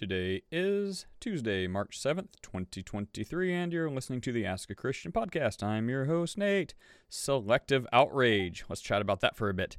[0.00, 5.62] Today is Tuesday, March 7th, 2023, and you're listening to the Ask a Christian podcast.
[5.62, 6.72] I'm your host, Nate.
[7.10, 8.64] Selective outrage.
[8.66, 9.76] Let's chat about that for a bit.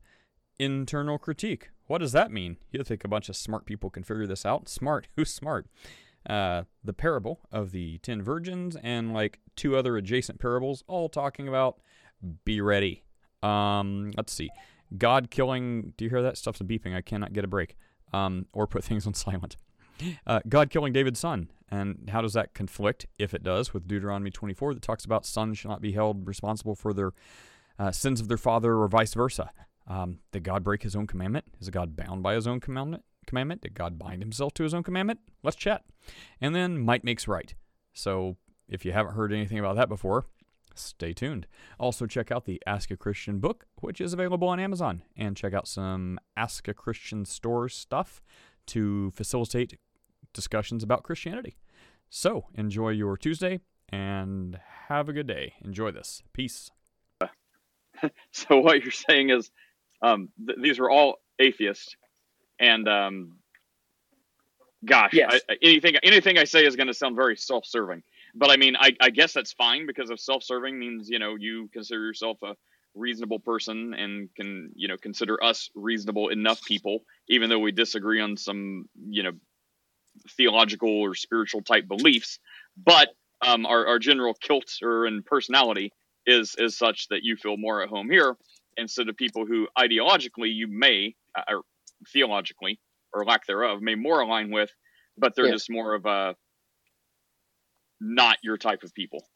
[0.60, 1.72] Internal critique.
[1.88, 2.58] What does that mean?
[2.70, 4.70] You think a bunch of smart people can figure this out?
[4.70, 5.08] Smart?
[5.16, 5.66] Who's smart?
[6.30, 11.48] Uh, the parable of the ten virgins and like two other adjacent parables, all talking
[11.48, 11.80] about
[12.46, 13.06] be ready.
[13.42, 14.52] Um, let's see.
[15.00, 15.94] God killing.
[15.98, 16.38] Do you hear that?
[16.38, 16.96] Stuff's beeping.
[16.96, 17.76] I cannot get a break.
[18.14, 19.58] Um, or put things on silent.
[20.26, 21.50] Uh, God killing David's son.
[21.70, 25.58] And how does that conflict, if it does, with Deuteronomy 24 that talks about sons
[25.58, 27.14] shall not be held responsible for their
[27.80, 29.52] uh, sins of their father or vice versa?
[29.88, 31.46] Um, did God break his own commandment?
[31.60, 33.04] Is God bound by his own commandment?
[33.26, 33.62] Commandment?
[33.62, 35.20] Did God bind himself to his own commandment?
[35.44, 35.84] Let's chat.
[36.40, 37.54] And then might makes right.
[37.94, 40.26] So if you haven't heard anything about that before,
[40.76, 41.48] stay tuned.
[41.80, 45.54] Also, check out the Ask a Christian book, which is available on Amazon, and check
[45.54, 48.22] out some Ask a Christian store stuff
[48.68, 49.78] to facilitate
[50.34, 51.56] discussions about Christianity.
[52.10, 55.54] So, enjoy your Tuesday and have a good day.
[55.64, 56.24] Enjoy this.
[56.34, 56.70] Peace.
[58.32, 59.50] so, what you're saying is
[60.02, 61.96] um, th- these are all atheists,
[62.60, 63.38] and um,
[64.86, 65.42] gosh, Yes.
[65.50, 68.04] I, I- anything anything I say is going to sound very self-serving.
[68.34, 71.70] But I mean, I, I guess that's fine because if self-serving means you know you
[71.74, 72.56] consider yourself a
[72.94, 78.20] reasonable person and can you know consider us reasonable enough people, even though we disagree
[78.22, 79.32] on some you know
[80.38, 82.40] theological or spiritual type beliefs.
[82.78, 83.10] But
[83.46, 85.92] um, our, our general kilter and personality
[86.26, 88.36] is is such that you feel more at home here
[88.78, 91.62] instead of people who ideologically you may uh, or
[92.14, 92.80] theologically
[93.14, 94.70] or lack thereof may more align with,
[95.18, 95.54] but they're Yeah.
[95.54, 96.36] just more of a
[98.00, 99.28] not your type of people,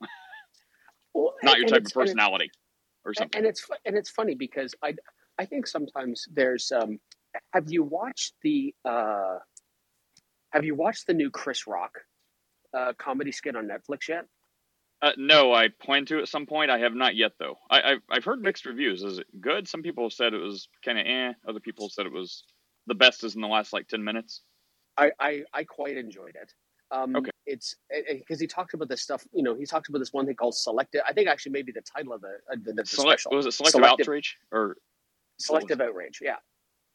[1.13, 2.51] Well, not your type of it's- and it's- personality
[3.03, 3.37] or something.
[3.39, 4.95] And it's and it's funny because I
[5.37, 6.99] I think sometimes there's um
[7.53, 9.39] have you watched the uh
[10.56, 12.00] have you watched the new Chris Rock
[12.73, 14.25] uh comedy skit on Netflix yet?
[15.02, 16.72] Uh, no, I plan to at some point.
[16.72, 17.58] I have not yet though.
[17.70, 19.04] I, I've I've heard mixed reviews.
[19.04, 19.67] Is it good?
[19.67, 21.33] Some people have said it was kind of eh.
[21.48, 22.44] Other people said it was
[22.88, 24.42] the best is in the last like ten minutes.
[24.98, 26.54] I I, I quite enjoyed it.
[26.92, 27.32] Um, Okay.
[27.45, 29.23] It's because he talks about this stuff.
[29.32, 31.02] You know, he talks about this one thing called selective.
[31.08, 33.52] I think actually maybe the title of the uh, the, the Select special was it
[33.52, 34.77] selective, Selective- outrage or
[35.38, 36.38] selective outrage yeah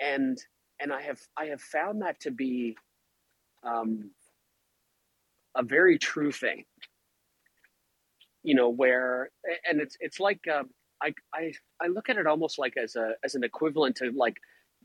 [0.00, 0.38] and
[0.80, 2.74] and i have i have found that to be
[3.64, 4.10] um
[5.56, 6.64] a very true thing
[8.42, 9.30] you know where
[9.68, 10.70] and it's it's like um
[11.02, 14.36] i i i look at it almost like as a as an equivalent to like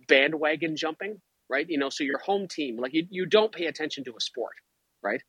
[0.08, 1.70] bandwagon jumping right?
[1.70, 4.54] You know so your home team like you, you don't pay attention to a sport
[5.04, 5.22] right?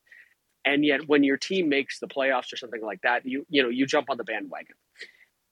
[0.65, 3.69] And yet when your team makes the playoffs or something like that you you know
[3.69, 4.77] you jump on the bandwagon.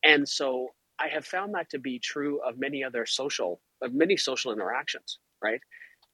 [0.04, 0.68] And so
[0.98, 5.18] I have found that to be true of many other social of many social interactions,
[5.42, 5.60] right?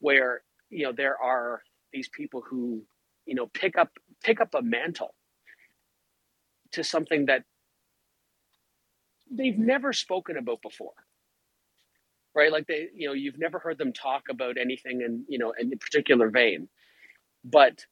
[0.01, 2.83] Where you know there are these people who
[3.27, 3.91] you know pick up
[4.23, 5.15] pick up a mantle
[6.73, 7.45] to something that
[9.31, 10.93] they've never spoken about before.
[12.34, 12.53] Right?
[12.53, 15.73] Like they you know you've never heard them talk about anything in you know in
[15.73, 16.69] a particular vein.
[17.45, 17.84] But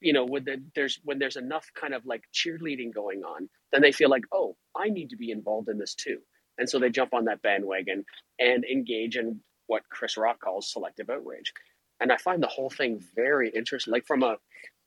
[0.00, 3.82] you know when the, there's when there's enough kind of like cheerleading going on then
[3.82, 6.18] they feel like oh i need to be involved in this too
[6.58, 8.04] and so they jump on that bandwagon
[8.38, 11.52] and engage in what chris rock calls selective outrage
[12.00, 14.36] and i find the whole thing very interesting like from a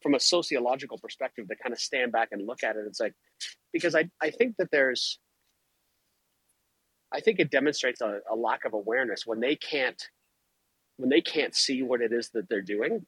[0.01, 3.13] from a sociological perspective to kind of stand back and look at it it's like
[3.73, 5.19] because i i think that there's
[7.13, 10.09] i think it demonstrates a, a lack of awareness when they can't
[10.99, 13.05] when they can't see what it is that they're doing.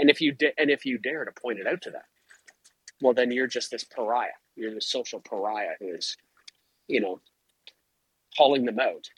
[0.00, 2.02] And if you and if you dare to point it out to them
[3.00, 4.38] well then you're just this pariah.
[4.56, 6.16] You're this social pariah who is
[6.88, 7.20] you know
[8.36, 9.08] calling them out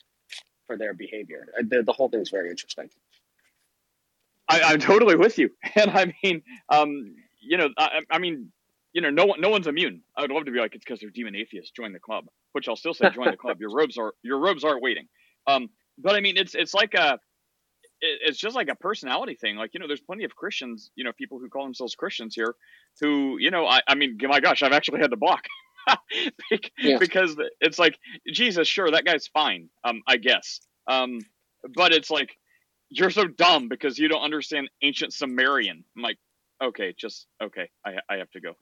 [0.67, 1.47] for their behavior.
[1.69, 2.89] The, the whole thing is very interesting
[4.47, 8.51] I, I'm totally with you, and I mean, um, you know, I, I mean,
[8.93, 10.01] you know, no one, no one's immune.
[10.17, 11.71] I would love to be like, it's because they're demon atheists.
[11.71, 13.59] Join the club, which I'll still say, join the club.
[13.59, 15.07] Your robes are your robes aren't waiting.
[15.47, 17.13] Um, but I mean, it's it's like a,
[18.01, 19.55] it, it's just like a personality thing.
[19.57, 22.55] Like you know, there's plenty of Christians, you know, people who call themselves Christians here,
[23.01, 25.45] who you know, I, I mean, my gosh, I've actually had to block.
[26.49, 26.97] Bec- Yeah.
[26.97, 27.97] because it's like
[28.31, 30.59] Jesus, sure, that guy's fine, um, I guess.
[30.87, 31.19] Um,
[31.75, 32.37] but it's like
[32.89, 35.83] you're so dumb because you don't understand ancient Sumerian.
[35.95, 36.17] I'm like,
[36.61, 38.53] okay, just okay, I I have to go.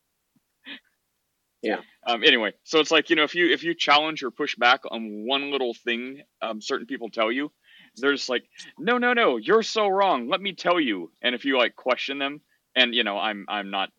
[1.61, 1.77] Yeah.
[2.05, 2.23] Um.
[2.23, 5.25] Anyway, so it's like you know, if you if you challenge or push back on
[5.25, 7.51] one little thing, um, certain people tell you,
[7.95, 8.43] they're just like,
[8.77, 10.27] no, no, no, you're so wrong.
[10.29, 11.11] Let me tell you.
[11.21, 12.41] And if you like question them,
[12.75, 13.89] and you know, I'm I'm not.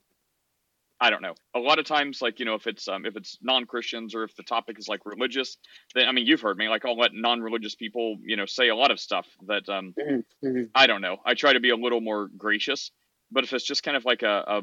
[1.05, 1.35] I don't know.
[1.55, 4.25] A lot of times, like you know, if it's um, if it's non Christians or
[4.25, 5.59] if the topic is like religious,
[5.95, 6.71] then I mean, you've heard me.
[6.71, 9.93] Like I'll let non religious people, you know, say a lot of stuff that um,
[10.01, 10.47] Mm-hmm.
[10.47, 10.63] Mm-hmm.
[10.75, 11.19] I don't know.
[11.23, 12.91] I try to be a little more gracious.
[13.31, 14.63] But if it's just kind of like a, a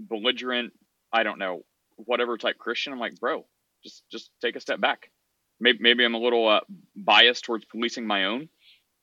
[0.00, 0.72] belligerent,
[1.12, 1.62] I don't know,
[1.94, 3.46] whatever type Christian, I'm like, bro,
[3.84, 5.12] just just take a step back.
[5.60, 6.60] Maybe maybe I'm a little uh,
[6.96, 8.48] biased towards policing my own,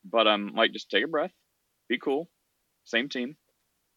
[0.04, 1.32] but um, like just take a breath,
[1.88, 2.28] be cool,
[2.84, 3.36] same team.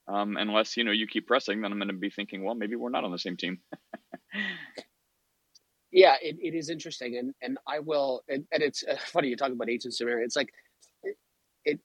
[0.10, 2.76] Um, unless you know you keep pressing, then I'm going to be thinking, well, maybe
[2.78, 3.60] we're not on the same team.
[5.92, 9.38] Yeah, it, it is interesting, and and I will, and, and it's uh, funny you
[9.38, 10.26] talk about ancient Samaria.
[10.26, 10.52] It's like,
[11.04, 11.18] it,
[11.66, 11.80] it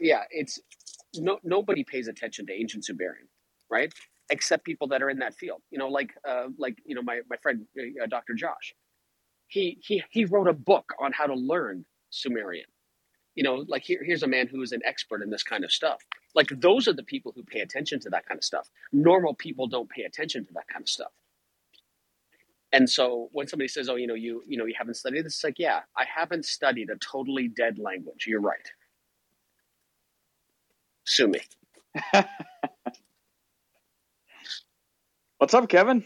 [0.00, 0.60] yeah, it's
[1.16, 3.28] no nobody pays attention to ancient Sumerian,
[3.70, 3.92] right?
[4.30, 5.62] Except people that are in that field.
[5.70, 8.34] You know, like uh, like you know my my friend uh, Dr.
[8.34, 8.74] Josh,
[9.48, 12.66] he he he wrote a book on how to learn Sumerian.
[13.34, 15.72] You know, like here here's a man who is an expert in this kind of
[15.72, 16.02] stuff.
[16.34, 18.68] Like those are the people who pay attention to that kind of stuff.
[18.92, 21.12] Normal people don't pay attention to that kind of stuff.
[22.72, 25.34] And so when somebody says, "Oh, you know, you you know, you haven't studied this,"
[25.36, 28.26] it's like, yeah, I haven't studied a totally dead language.
[28.28, 28.70] You're right.
[31.06, 31.40] Sue me.
[35.38, 36.04] What's up, Kevin?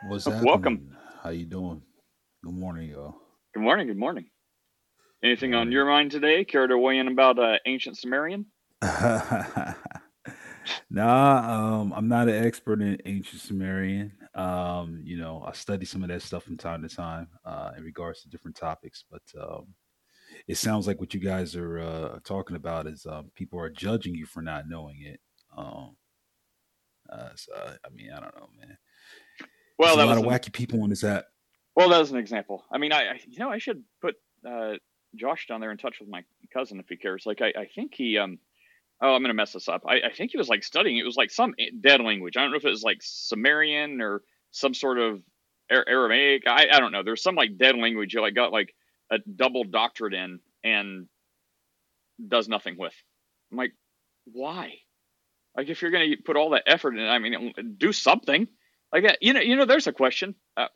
[0.00, 0.34] What's up?
[0.42, 0.82] Welcome.
[1.22, 1.82] How you doing?
[2.44, 3.16] Good morning, y'all.
[3.54, 3.88] Good morning.
[3.88, 4.26] Good morning.
[5.22, 6.44] Anything on your mind today?
[6.44, 8.46] Care to weigh in about uh, ancient Sumerian?
[8.82, 9.74] nah,
[11.80, 14.12] um, I'm not an expert in ancient Sumerian.
[14.34, 17.84] Um, you know, I study some of that stuff from time to time uh, in
[17.84, 19.74] regards to different topics, but um,
[20.48, 24.14] it sounds like what you guys are uh, talking about is um, people are judging
[24.14, 25.20] you for not knowing it.
[25.54, 25.96] Um,
[27.10, 28.78] uh, so, I mean, I don't know, man.
[29.78, 31.26] Well, There's that a lot was of an, wacky people on this app.
[31.76, 32.64] well, that was an example.
[32.72, 34.14] I mean, I, I you know I should put
[34.48, 34.74] uh,
[35.16, 37.24] Josh down there in touch with my cousin if he cares.
[37.26, 38.38] Like, I, I think he um.
[39.02, 39.84] Oh, I'm gonna mess this up.
[39.88, 40.98] I, I think he was like studying.
[40.98, 42.36] It was like some dead language.
[42.36, 45.22] I don't know if it was like Sumerian or some sort of
[45.70, 46.42] Aramaic.
[46.46, 47.02] I, I don't know.
[47.02, 48.74] There's some like dead language you like got like
[49.10, 51.06] a double doctorate in and
[52.28, 52.94] does nothing with.
[53.50, 53.72] I'm like,
[54.26, 54.74] why?
[55.56, 58.48] Like if you're gonna put all that effort in, I mean, do something.
[58.92, 60.34] Like uh, you know, you know, there's a question.
[60.56, 60.66] Uh,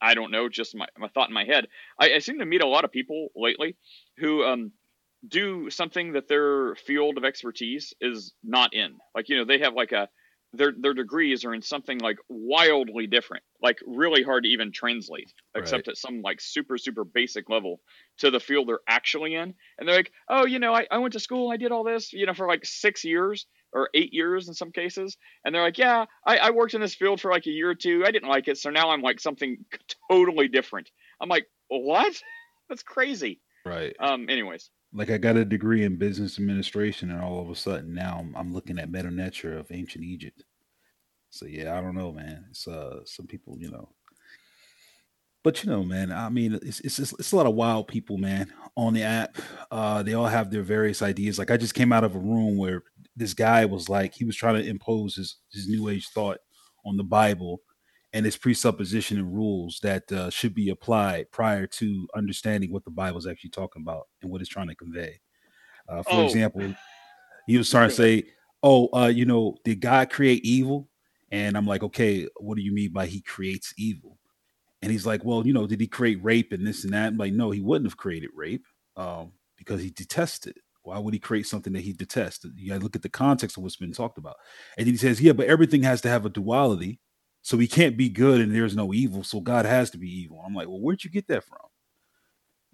[0.00, 1.68] I don't know, just my, my thought in my head.
[1.98, 3.76] I, I seem to meet a lot of people lately
[4.18, 4.72] who um
[5.26, 8.98] do something that their field of expertise is not in.
[9.14, 10.08] Like you know, they have like a
[10.54, 15.32] their their degrees are in something like wildly different, like really hard to even translate,
[15.54, 15.88] except Right.
[15.88, 17.80] at some like super super basic level
[18.18, 19.54] to the field they're actually in.
[19.78, 22.12] And they're like, oh, you know, I, I went to school, I did all this,
[22.12, 25.16] you know, for like six years or eight years in some cases.
[25.44, 27.74] And they're like, yeah, I, I worked in this field for like a year or
[27.74, 28.04] two.
[28.06, 29.64] I didn't like it, so now I'm like something
[30.10, 30.90] totally different.
[31.20, 32.14] I'm like, what?
[32.68, 33.40] That's crazy.
[33.64, 33.94] Right.
[34.00, 34.28] Um.
[34.28, 38.18] Anyways, like I got a degree in business administration, and all of a sudden now
[38.20, 40.44] I'm, I'm looking at Medu Neter of ancient Egypt.
[41.30, 42.46] So yeah, I don't know, man.
[42.50, 43.90] It's uh some people, you know.
[45.44, 48.18] But you know, man, I mean, it's it's it's, it's a lot of wild people,
[48.18, 49.38] man, on the app.
[49.70, 51.38] Uh, they all have their various ideas.
[51.38, 52.82] Like I just came out of a room where
[53.18, 56.38] this guy was like, he was trying to impose his his new age thought
[56.86, 57.62] on the Bible
[58.12, 62.90] and its presupposition and rules that uh, should be applied prior to understanding what the
[62.90, 65.20] Bible is actually talking about and what it's trying to convey.
[65.88, 66.24] Uh, for Oh.
[66.24, 66.74] example,
[67.46, 68.24] he was trying to say,
[68.62, 70.90] "Oh, uh, you know, did God create evil?"
[71.30, 74.18] And I'm like, "Okay, what do you mean by He creates evil?"
[74.82, 77.18] And he's like, "Well, you know, did He create rape and this and that?" I'm
[77.18, 78.66] like, "No, He wouldn't have created rape
[78.96, 80.56] um, because He detested.
[80.58, 80.62] it.
[80.88, 82.44] Why would He create something that He detests?
[82.56, 84.36] You got to look at the context of what's been talked about."
[84.76, 87.00] And then he says, "Yeah, but everything has to have a duality."
[87.42, 89.24] So he can't be good and there's no evil.
[89.24, 90.42] So God has to be evil.
[90.44, 91.60] I'm like, well, where'd you get that from?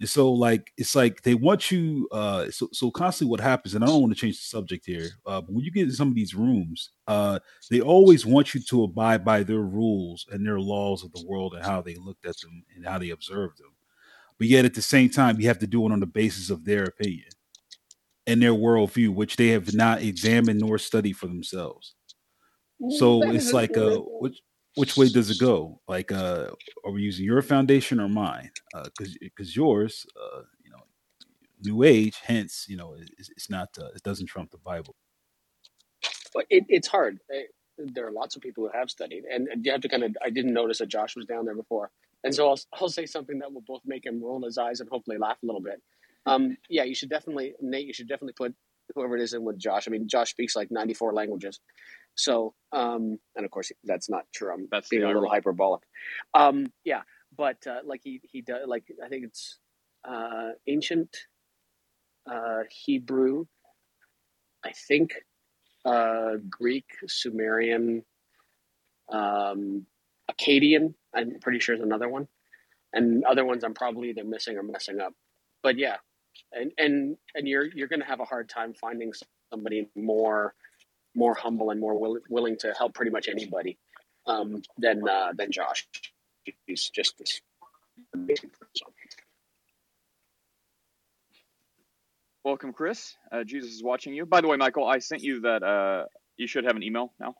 [0.00, 3.84] And so like it's like they want you uh so so constantly what happens, and
[3.84, 6.08] I don't want to change the subject here, uh, but when you get in some
[6.08, 7.38] of these rooms, uh
[7.70, 11.54] they always want you to abide by their rules and their laws of the world
[11.54, 13.70] and how they looked at them and how they observed them.
[14.38, 16.64] But yet at the same time, you have to do it on the basis of
[16.64, 17.28] their opinion
[18.26, 21.94] and their worldview, which they have not examined nor studied for themselves.
[22.88, 24.42] So it's like uh which
[24.76, 25.80] which way does it go?
[25.88, 26.50] Like uh
[26.84, 28.52] are we using your foundation or mine?
[28.74, 30.84] Uh cuz cuz yours uh you know
[31.62, 34.96] new age hence you know it's, it's not uh, it doesn't trump the Bible.
[36.34, 37.20] But it, it's hard.
[37.32, 37.44] Eh,
[37.78, 40.16] There are lots of people who have studied, and, and you have to kind of.
[40.24, 41.90] I didn't notice that Josh was down there before,
[42.24, 44.88] and so I'll, I'll say something that will both make him roll his eyes and
[44.90, 45.82] hopefully laugh a little bit.
[46.26, 47.86] Um, yeah, you should definitely, Nate.
[47.86, 48.54] You should definitely put
[48.94, 49.88] whoever it is in with Josh.
[49.88, 51.60] I mean, Josh speaks like ninety four languages,
[52.14, 54.52] so um, and of course that's not true.
[54.52, 55.82] I'm That's being a little hyperbolic.
[56.34, 57.02] Um, yeah,
[57.36, 59.58] but uh, like he he does like I think it's
[60.08, 61.16] uh, ancient
[62.30, 63.46] uh, Hebrew.
[64.64, 65.14] I think
[65.84, 68.02] uh, Greek, Sumerian,
[69.12, 69.86] Um,
[70.30, 72.28] Akkadian, I'm pretty sure is another one,
[72.92, 75.14] and other ones I'm probably either missing or messing up.
[75.62, 75.98] But yeah,
[76.54, 79.12] and and and you're you're going to have a hard time finding
[79.52, 80.54] somebody more
[81.14, 83.78] more humble and more will, willing to help pretty much anybody
[84.26, 85.87] um, than uh, than Josh.
[86.66, 87.40] He's just this
[88.14, 88.88] amazing person.
[92.44, 93.14] Welcome, Chris.
[93.32, 94.26] Uh, Jesus is watching you.
[94.26, 95.62] By the way, Michael, I sent you that.
[95.62, 96.06] Uh,
[96.37, 97.34] you should have an email now.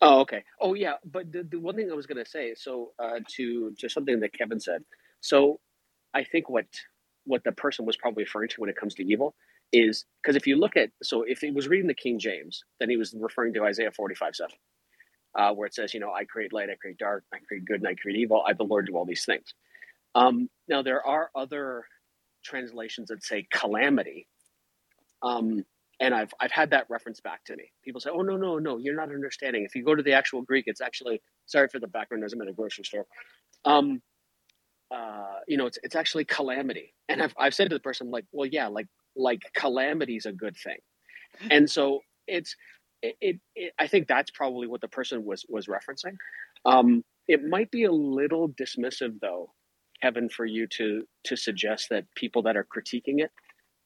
[0.00, 0.44] Oh, okay.
[0.60, 0.94] Oh, yeah.
[1.04, 4.20] But the, the one thing I was going to say, so uh, to to something
[4.20, 4.84] that Kevin said.
[5.20, 5.60] So,
[6.14, 6.66] I think what
[7.30, 9.34] what the person was probably referring to when it comes to evil
[9.72, 12.90] is because if you look at so if he was reading the King James, then
[12.90, 14.56] he was referring to Isaiah forty five seven,
[15.38, 17.76] uh, where it says, you know, I create light, I create dark, I create good,
[17.80, 18.44] and I create evil.
[18.46, 19.54] I, the Lord, do all these things.
[20.14, 21.84] Um, now there are other
[22.44, 24.26] translations that say calamity.
[25.22, 25.64] Um,
[26.00, 27.70] and I've I've had that reference back to me.
[27.84, 30.42] People say, "Oh no, no, no, you're not understanding." If you go to the actual
[30.42, 32.32] Greek, it's actually sorry for the background noise.
[32.32, 33.06] I'm at a grocery store.
[33.64, 34.02] Um,
[34.90, 38.24] uh, you know, it's it's actually calamity, and I've I've said to the person like,
[38.32, 40.78] "Well, yeah, like like calamity is a good thing,"
[41.50, 42.56] and so it's
[43.02, 46.16] it, it, it, I think that's probably what the person was was referencing.
[46.64, 49.52] Um, it might be a little dismissive though,
[50.02, 53.30] Kevin, for you to to suggest that people that are critiquing it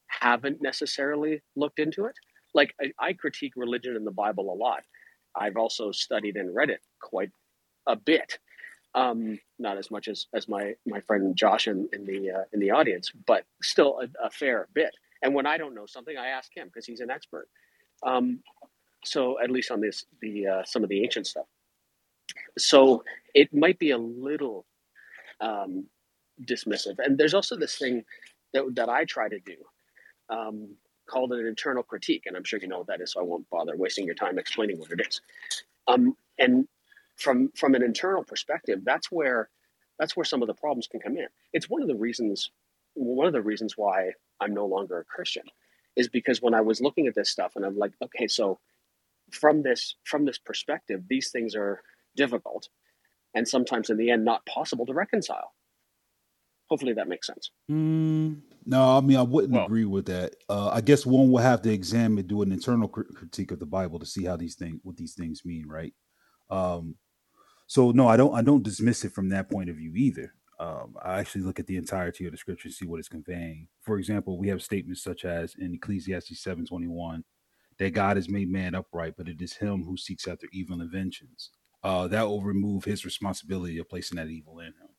[0.07, 2.15] haven't necessarily looked into it.
[2.53, 4.83] Like I, I critique religion in the Bible a lot.
[5.35, 7.31] I've also studied and read it quite
[7.87, 8.39] a bit.
[8.95, 12.61] Um, not as much as, as my, my friend Josh in, in the uh, in
[12.61, 14.95] the audience, but still a, a, fair bit.
[15.21, 17.49] And when I don't know something, I ask him because he's an expert.
[18.03, 18.39] Um,
[19.03, 21.45] so at least on this the uh, some of the ancient stuff.
[22.57, 24.65] So it might be a little
[25.41, 25.87] um,
[26.43, 26.95] dismissive.
[26.99, 28.03] And there's also this thing
[28.53, 29.55] that that I try to do
[30.29, 30.75] um,
[31.07, 33.49] called an internal critique, and I'm sure you know what that is, so I won't
[33.49, 35.21] bother wasting your time explaining what it is.
[35.87, 36.67] Um, and
[37.17, 39.49] from from an internal perspective, that's where
[39.99, 41.27] that's where some of the problems can come in.
[41.53, 42.51] It's one of the reasons
[42.95, 45.43] one of the reasons why I'm no longer a Christian
[45.95, 48.59] is because when I was looking at this stuff and I'm like, okay, so
[49.31, 51.81] from this from this perspective, these things are
[52.15, 52.69] difficult
[53.33, 55.53] and sometimes in the end not possible to reconcile.
[56.67, 57.51] Hopefully that makes sense.
[57.69, 60.35] Mm, no, I mean I wouldn't well, agree with that.
[60.49, 63.67] Uh, I guess one will have to examine, do an internal cr- critique of the
[63.67, 65.93] Bible to see how these things, what these things mean, right?
[66.49, 66.95] Um,
[67.67, 70.33] so no, I don't, I don't dismiss it from that point of view either.
[70.59, 73.67] Um, I actually look at the entirety of the scripture and see what it's conveying.
[73.81, 77.23] For example, we have statements such as in Ecclesiastes seven twenty one
[77.77, 81.51] that God has made man upright, but it is him who seeks after evil inventions.
[81.83, 84.89] Uh, that will remove his responsibility of placing that evil in him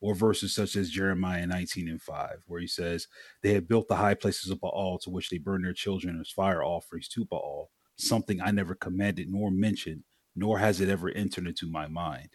[0.00, 3.08] or verses such as Jeremiah 19 and 5, where he says,
[3.42, 6.30] They have built the high places of Baal to which they burn their children as
[6.30, 10.04] fire offerings to Baal, something I never commanded nor mentioned,
[10.36, 12.28] nor has it ever entered into my mind.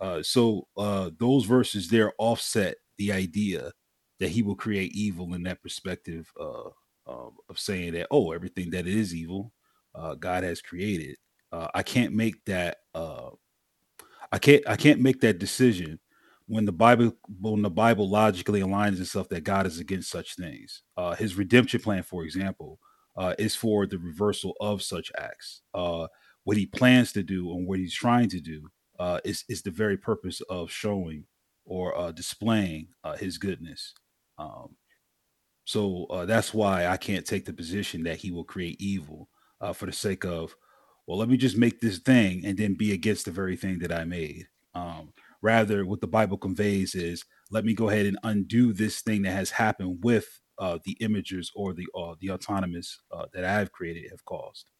[0.00, 3.72] Uh, so uh, those verses there offset the idea
[4.18, 6.70] that he will create evil in that perspective uh,
[7.06, 9.52] of saying that, oh, everything that is evil,
[9.94, 11.16] uh, God has created.
[11.50, 12.78] Uh, I can't make that.
[12.94, 13.30] Uh,
[14.30, 14.62] I can't.
[14.68, 15.98] I can't make that decision
[16.46, 20.82] when the Bible when the Bible logically aligns itself that God is against such things.
[21.18, 22.78] His redemption plan, for example,
[23.38, 25.62] is for the reversal of such acts.
[26.40, 28.68] Uh, what he plans to do and what he's trying to do
[28.98, 31.24] uh, is is the very purpose of showing
[31.64, 33.94] or uh, displaying uh, his goodness.
[34.38, 34.76] Um,
[35.64, 39.28] so that's why I can't take the position that he will create evil
[39.74, 40.56] for the sake of,
[41.06, 43.92] well, let me just make this thing and then be against the very thing that
[43.92, 44.48] I made.
[44.74, 49.22] Um, Rather, what the Bible conveys is, let me go ahead and undo this thing
[49.22, 50.26] that has happened with
[50.58, 54.70] uh, the imagers or the uh, the autonomous uh, that I've created have caused.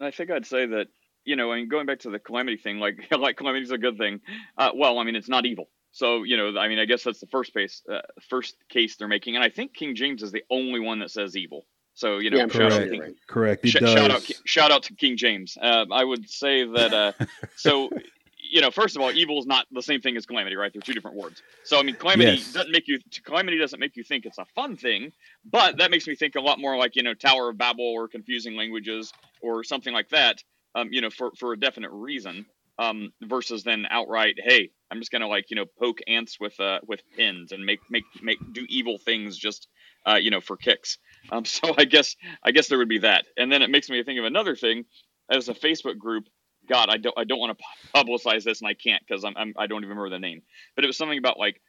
[0.00, 0.88] I think I'd say that
[1.24, 3.78] you know, I and going back to the calamity thing, like like calamity is a
[3.78, 4.20] good thing.
[4.56, 5.68] Uh, well, I mean, it's not evil.
[5.92, 9.08] So you know, I mean, I guess that's the first case, uh, first case they're
[9.08, 11.66] making, and I think King James is the only one that says evil.
[11.94, 12.74] So you know, yeah, shout correct.
[12.74, 13.66] out King, correct.
[13.66, 15.58] Sh- shout out, shout out to King James.
[15.60, 16.94] Uh, I would say that.
[16.94, 17.12] Uh,
[17.56, 17.90] so
[18.50, 20.72] you know, first of all, evil is not the same thing as calamity, right?
[20.72, 21.42] They're two different words.
[21.64, 22.52] So I mean, calamity yes.
[22.52, 25.12] doesn't make you calamity doesn't make you think it's a fun thing,
[25.44, 28.08] but that makes me think a lot more like you know Tower of Babel or
[28.08, 29.12] confusing languages
[29.42, 30.42] or something like that.
[30.74, 32.46] Um, you know, for for a definite reason.
[32.80, 36.78] Um, versus then outright, hey, I'm just gonna like you know poke ants with uh
[36.86, 39.66] with pins and make make make do evil things just
[40.06, 40.98] uh you know for kicks.
[41.32, 42.14] Um, so I guess
[42.44, 44.84] I guess there would be that, and then it makes me think of another thing
[45.30, 46.28] as a Facebook group
[46.68, 49.54] God, I don't I don't want to publicize this, and I can't because I'm, I'm
[49.56, 50.42] I don't even remember the name.
[50.74, 51.60] But it was something about like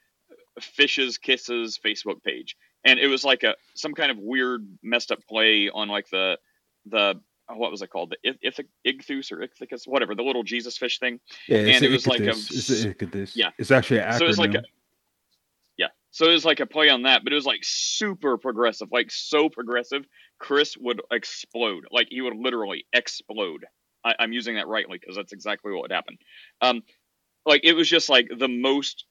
[0.60, 5.20] fishes kisses Facebook page, and it was like a some kind of weird messed up
[5.28, 6.38] play on like the
[6.86, 8.14] the oh, what was it called?
[8.22, 8.60] The Ith-
[9.32, 11.20] or Ichthus, whatever, the little Jesus fish thing.
[11.48, 13.36] Yeah, And it was like a- It's.
[13.36, 13.50] Yeah.
[13.58, 14.20] It's actually an acronym.
[14.20, 14.64] So it's like a,
[15.78, 15.88] yeah.
[16.12, 19.12] So it was like a play on that, but it was like super progressive, like
[19.12, 20.06] so progressive.
[20.40, 23.66] Chris would explode, like he would literally explode.
[24.04, 26.18] I, I'm using that rightly because that's exactly what would happen.
[26.62, 26.84] Um,
[27.46, 29.06] like it was just like the most,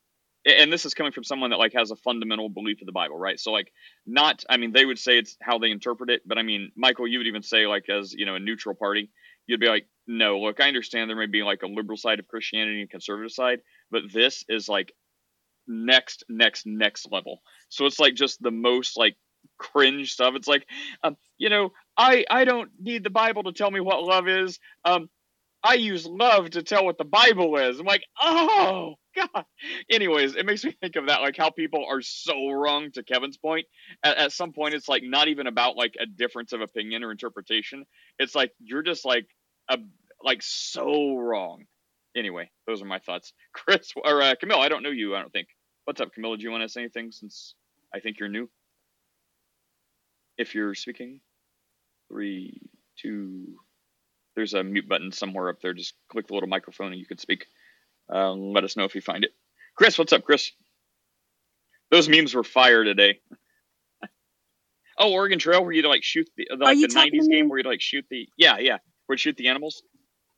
[0.46, 3.18] and this is coming from someone that like has a fundamental belief of the Bible,
[3.18, 3.38] right?
[3.38, 3.72] So like
[4.06, 7.08] not, I mean, they would say it's how they interpret it, but I mean, Michael,
[7.08, 9.10] you would even say like as you know a neutral party,
[9.46, 12.28] you'd be like, no, look, I understand there may be like a liberal side of
[12.28, 14.92] Christianity and conservative side, but this is like
[15.66, 17.40] next, next, next level.
[17.68, 19.16] So it's like just the most like
[19.58, 20.34] cringe stuff.
[20.34, 20.66] It's like,
[21.02, 24.60] um, you know, I I don't need the Bible to tell me what love is.
[24.84, 25.10] Um,
[25.64, 27.80] I use love to tell what the Bible is.
[27.80, 29.44] I'm like, oh god.
[29.90, 32.92] Anyways, it makes me think of that, like how people are so wrong.
[32.92, 33.66] To Kevin's point,
[34.04, 37.10] at, at some point, it's like not even about like a difference of opinion or
[37.10, 37.84] interpretation.
[38.18, 39.26] It's like you're just like
[39.68, 39.78] a
[40.22, 41.64] like so wrong.
[42.16, 43.32] Anyway, those are my thoughts.
[43.52, 45.16] Chris or uh, Camille, I don't know you.
[45.16, 45.48] I don't think.
[45.84, 46.36] What's up, Camilla?
[46.36, 47.54] Do you want to say anything since
[47.94, 48.48] I think you're new?
[50.36, 51.20] If you're speaking,
[52.08, 52.60] three,
[53.00, 53.56] two.
[54.34, 55.74] There's a mute button somewhere up there.
[55.74, 57.46] Just click the little microphone and you can speak.
[58.12, 59.32] Uh, let us know if you find it.
[59.76, 60.52] Chris, what's up, Chris?
[61.90, 63.20] Those memes were fire today.
[64.98, 67.64] oh, Oregon Trail, where you like shoot the, the like the '90s game where you
[67.64, 69.82] like shoot the yeah yeah where you shoot the animals.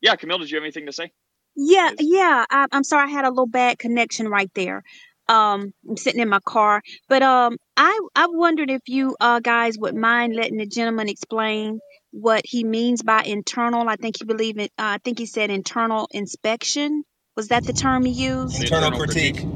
[0.00, 1.12] Yeah, Camille, did you have anything to say?
[1.56, 2.44] Yeah, yeah.
[2.50, 4.82] I, I'm sorry, I had a little bad connection right there.
[5.28, 9.78] Um, I'm sitting in my car, but um, I I wondered if you uh guys
[9.78, 13.88] would mind letting the gentleman explain what he means by internal.
[13.88, 14.70] I think he believe it.
[14.78, 17.04] Uh, I think he said internal inspection.
[17.36, 18.60] Was that the term he used?
[18.60, 19.46] Internal Internal critique.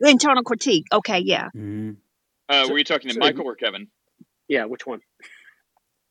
[0.00, 0.86] Internal critique.
[0.92, 1.50] Okay, yeah.
[1.54, 1.98] Mhm.
[2.48, 3.86] Uh, So- were you talking to so- Michael or Kevin?
[4.48, 5.00] Yeah, which one?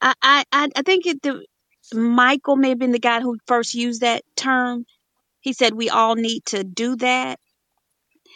[0.01, 1.45] I I I I think it, the
[1.93, 4.85] Michael may have been the guy who first used that term.
[5.41, 7.39] He said we all need to do that.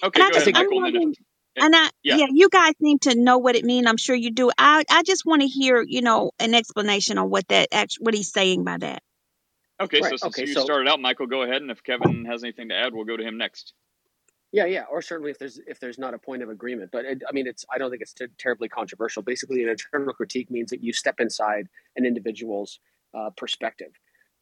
[0.04, 0.82] Okay, And I go just ahead, I'm Michael.
[0.82, 1.27] wondering, if-
[1.58, 2.18] and I yeah.
[2.18, 2.28] yeah.
[2.32, 3.88] you guys need to know what it means.
[3.88, 4.52] I'm sure you do.
[4.58, 8.14] I I just want to hear you know an explanation on what that actually what
[8.14, 9.04] he's saying by that.
[9.80, 12.26] Okay, so Right, since okay, you so- started out, Michael, go ahead, and if Kevin
[12.26, 13.74] has anything to add, we'll go to him next.
[14.52, 16.90] Yeah, yeah, or certainly if there's if there's not a point of agreement.
[16.92, 19.22] But it, I mean, it's I don't think it's ter- terribly controversial.
[19.22, 22.80] Basically, an internal critique means that you step inside an individual's
[23.16, 23.92] uh, perspective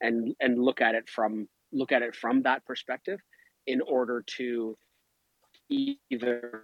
[0.01, 3.19] and and look at it from look at it from that perspective
[3.67, 4.77] in order to
[5.69, 6.63] either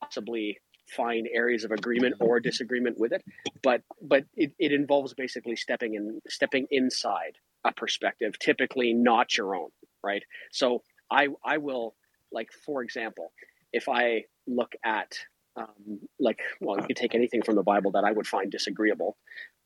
[0.00, 0.58] possibly
[0.96, 3.22] find areas of agreement or disagreement with it.
[3.62, 9.54] But but it, it involves basically stepping in stepping inside a perspective, typically not your
[9.54, 9.70] own,
[10.02, 10.22] right?
[10.50, 11.94] So I I will
[12.32, 13.32] like for example,
[13.72, 15.12] if I look at
[15.56, 19.16] um, like well, you could take anything from the Bible that I would find disagreeable,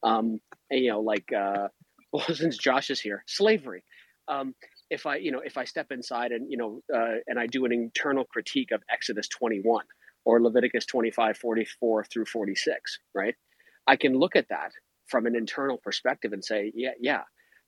[0.03, 0.41] um,
[0.71, 1.69] and, you know, like uh,
[2.13, 3.85] well, since Josh is here, slavery.
[4.29, 4.55] Um,
[4.91, 7.65] if I you know if I step inside and you know uh, and I do
[7.67, 9.85] an internal critique of Exodus twenty one
[10.27, 13.35] or Leviticus 25, 44 through 46, right?
[13.89, 14.73] I can look at that
[15.09, 17.23] from an internal perspective and say, yeah, yeah,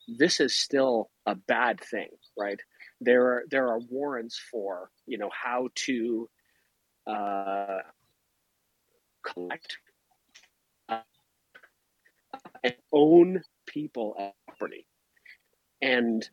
[0.09, 2.61] this is still a bad thing, right?
[3.01, 6.31] There are there are warrants for you know how to
[7.07, 7.79] uh,
[9.27, 9.79] collect
[10.89, 11.01] uh,
[12.65, 14.15] and own people
[14.49, 14.87] property,
[15.83, 16.29] and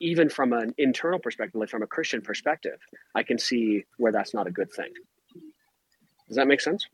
[0.00, 2.78] even from an internal perspective, like from a Christian perspective,
[3.14, 4.92] I can see where that's not a good thing.
[6.28, 6.86] Does that make sense?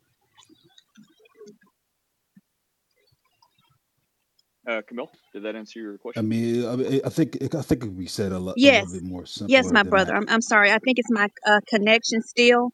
[4.69, 6.29] Uh, Camille, did that answer your I question?
[6.29, 8.85] mean, I, mean, I think I think it could be said a, lo- a Yes.
[8.85, 9.51] little bit more simple.
[9.51, 10.15] Yes, my brother.
[10.15, 10.71] I'm I'm sorry.
[10.71, 12.71] I think it's my uh, connection still,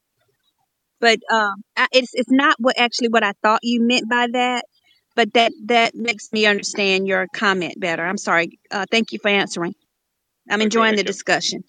[1.00, 4.64] but um, I, it's it's not what actually what I thought you meant by that.
[5.14, 8.04] But that that makes me understand your comment better.
[8.04, 8.58] I'm sorry.
[8.70, 9.74] Uh, thank you for answering.
[10.50, 11.64] I'm enjoying thank the discussion.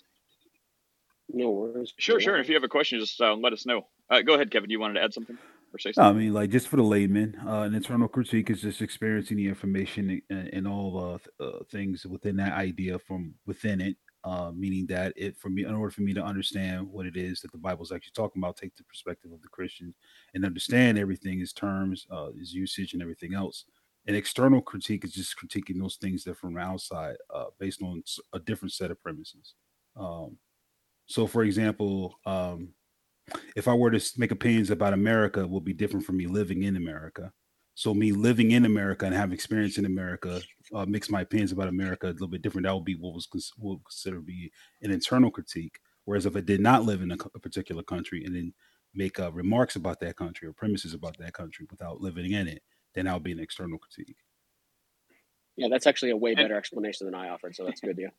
[1.29, 1.93] No worries.
[1.97, 2.35] Sure, sure.
[2.35, 3.87] And if you have a question, just uh, let us know.
[4.09, 4.69] Uh, go ahead, Kevin.
[4.69, 5.37] Do you wanted to add something
[5.73, 6.15] or say something?
[6.15, 9.47] I mean, like just for the layman, uh, an internal critique is just experiencing the
[9.47, 13.97] information and, and all uh, th- uh, things within that idea from within it.
[14.23, 17.39] Uh, meaning that it for me, in order for me to understand what it is
[17.39, 19.93] that the Bible is actually talking about, take the perspective of the Christian
[20.33, 23.65] and understand everything, his terms, uh, his usage, and everything else.
[24.07, 28.39] An external critique is just critiquing those things that from outside, uh, based on a
[28.39, 29.53] different set of premises.
[29.95, 30.37] Um,
[31.07, 32.69] so, for example, um,
[33.55, 36.77] if I were to make opinions about America, will be different from me living in
[36.77, 37.31] America.
[37.75, 40.41] So me living in America and have experience in America
[40.73, 42.65] uh, makes my opinions about America a little bit different.
[42.65, 45.79] That would be what was cons- what considered be an internal critique.
[46.05, 48.53] Whereas if I did not live in a, a particular country and then
[48.95, 52.63] make uh, remarks about that country or premises about that country without living in it,
[52.97, 54.17] then that would be an external critique.
[55.55, 57.97] Yeah, that's actually a way better explanation than I offered, so that's good.
[57.97, 58.09] Yeah.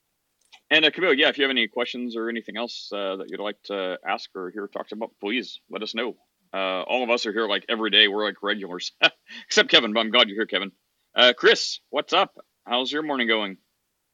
[0.70, 3.40] And uh, Camille, yeah, if you have any questions or anything else uh, that you'd
[3.40, 6.16] like to ask or hear talked about, please let us know.
[6.54, 8.08] Uh, all of us are here like every day.
[8.08, 8.92] We're like regulars,
[9.46, 9.92] except Kevin.
[9.92, 10.72] But I'm glad you're here, Kevin.
[11.14, 12.34] Uh, Chris, what's up?
[12.66, 13.58] How's your morning going?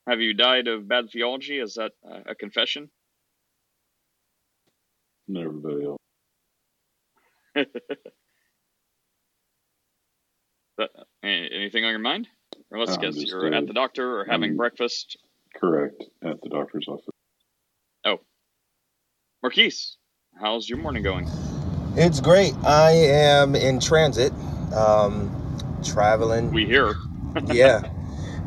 [0.08, 1.58] Have you died of bad theology?
[1.58, 2.90] Is that uh, a confession?
[5.28, 5.96] Never fail.
[10.76, 12.28] But, uh, anything on your mind?
[12.70, 15.16] Or let's I'm guess you're at the doctor or having I'm- breakfast.
[15.56, 16.02] Correct.
[16.22, 17.06] At the doctor's office.
[18.04, 18.18] Oh,
[19.42, 19.96] Marquise,
[20.40, 21.28] how's your morning going?
[21.96, 22.54] It's great.
[22.64, 24.32] I am in transit,
[24.74, 25.30] um,
[25.84, 26.50] traveling.
[26.50, 26.94] We hear.
[27.46, 27.82] yeah.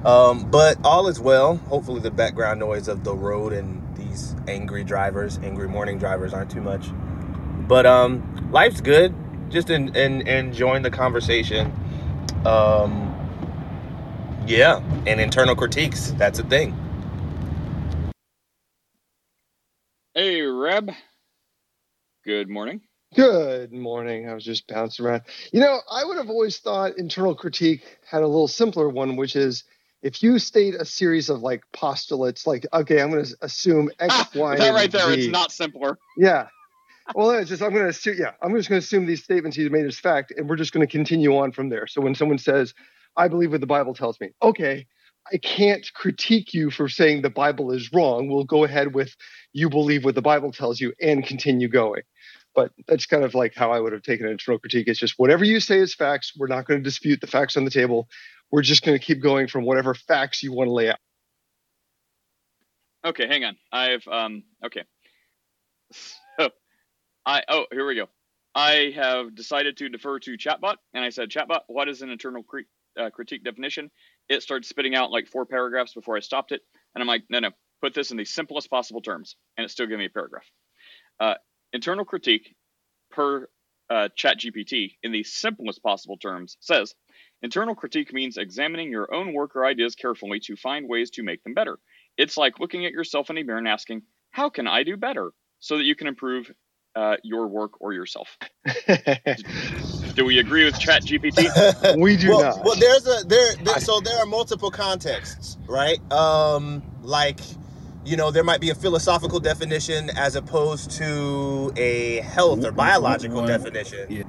[0.04, 1.56] Um, but all is well.
[1.70, 6.52] Hopefully, the background noise of the road and these angry drivers, angry morning drivers, aren't
[6.52, 6.88] too much.
[7.68, 9.16] But um, life's good.
[9.50, 11.72] Just in, in, enjoying the conversation.
[12.46, 13.14] Um,
[14.48, 16.12] yeah, and internal critiques.
[16.12, 16.76] That's a thing.
[20.14, 20.92] Hey, Reb.
[22.26, 22.82] Good morning.
[23.16, 24.30] Good morning.
[24.30, 25.22] I was just bouncing around.
[25.54, 29.36] You know, I would have always thought internal critique had a little simpler one, which
[29.36, 29.64] is
[30.02, 34.14] if you state a series of like postulates, like, okay, I'm going to assume X,
[34.14, 35.22] Ah, Y, that and right there, Z.
[35.22, 35.98] it's not simpler.
[36.18, 36.48] Yeah.
[37.16, 38.16] Well, it's just I'm going to assume.
[38.18, 40.74] Yeah, I'm just going to assume these statements he's made as fact, and we're just
[40.74, 41.88] going to continue on from there.
[41.88, 42.74] So when someone says,
[43.16, 44.86] "I believe what the Bible tells me," okay,
[45.32, 48.28] I can't critique you for saying the Bible is wrong.
[48.28, 49.16] We'll go ahead with
[49.54, 52.04] you believe what the Bible tells you and continue going.
[52.56, 54.88] But that's kind of like how I would have taken an internal critique.
[54.88, 56.34] It's just whatever you say is facts.
[56.38, 58.08] We're not going to dispute the facts on the table.
[58.52, 61.00] We're just going to keep going from whatever facts you want to lay out.
[63.06, 63.58] Okay, hang on.
[63.72, 64.84] I've um okay.
[67.28, 68.08] I oh here we go.
[68.56, 72.42] I have decided to defer to Chatbot, and I said, Chatbot, what is an internal
[72.42, 72.66] cri-
[73.00, 73.92] uh, critique definition?
[74.30, 76.62] It started spitting out like four paragraphs before I stopped it,
[76.96, 79.86] and I'm like, no, no, put this in the simplest possible terms, and it still
[79.86, 80.46] gave me a paragraph.
[81.20, 81.36] Uh,
[81.74, 82.56] internal critique
[83.12, 83.50] per
[83.90, 86.96] uh, ChatGPT in the simplest possible terms says
[87.42, 91.44] internal critique means examining your own work or ideas carefully to find ways to make
[91.44, 91.78] them better.
[92.18, 95.32] It's like looking at yourself in a mirror and asking, How can I do better?
[95.60, 96.52] So that you can improve
[96.98, 98.38] uh, your work or yourself.
[100.16, 101.98] Do we agree with ChatGPT?
[102.02, 102.66] we do well, not.
[102.66, 103.80] well, there's a there, there.
[103.80, 106.00] So there are multiple contexts, right?
[106.12, 107.40] Um, like,
[108.04, 113.42] you know, there might be a philosophical definition as opposed to a health or biological
[113.42, 114.08] One- definition.
[114.10, 114.24] yeah.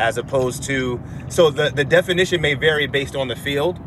[0.00, 3.78] As opposed to, so the the definition may vary based on the field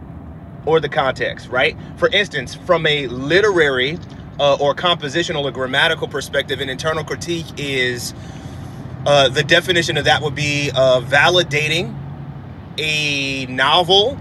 [0.65, 1.77] or the context, right?
[1.97, 3.99] For instance, from a literary
[4.39, 8.13] uh, or compositional or grammatical perspective, an internal critique is
[9.05, 11.95] uh, the definition of that would be uh, validating
[12.77, 14.17] a novel,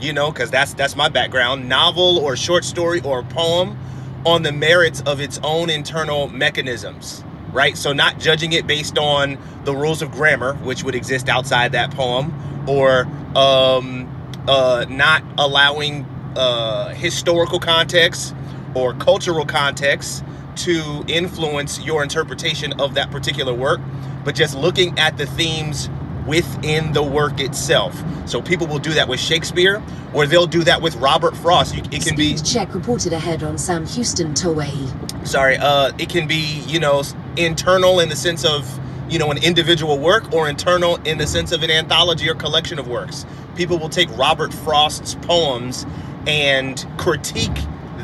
[0.00, 3.78] you know, because that's that's my background, novel or short story or poem
[4.24, 7.76] on the merits of its own internal mechanisms, right?
[7.76, 11.90] So not judging it based on the rules of grammar, which would exist outside that
[11.90, 12.32] poem,
[12.68, 14.08] or um,
[14.46, 16.04] uh, not allowing
[16.36, 18.34] uh, historical context
[18.74, 20.24] or cultural context
[20.56, 23.80] to influence your interpretation of that particular work,
[24.24, 25.88] but just looking at the themes
[26.26, 28.00] within the work itself.
[28.26, 29.82] So people will do that with Shakespeare,
[30.14, 31.74] or they'll do that with Robert Frost.
[31.76, 35.26] It can be check reported ahead on Sam Houston Toei.
[35.26, 37.02] sorry uh it can be you know
[37.36, 38.80] internal in the sense of
[39.10, 42.78] you know an individual work or internal in the sense of an anthology or collection
[42.78, 45.86] of works people will take robert frost's poems
[46.26, 47.56] and critique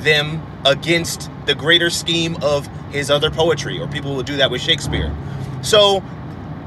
[0.02, 4.60] them against the greater scheme of his other poetry or people will do that with
[4.60, 5.14] shakespeare
[5.62, 6.02] so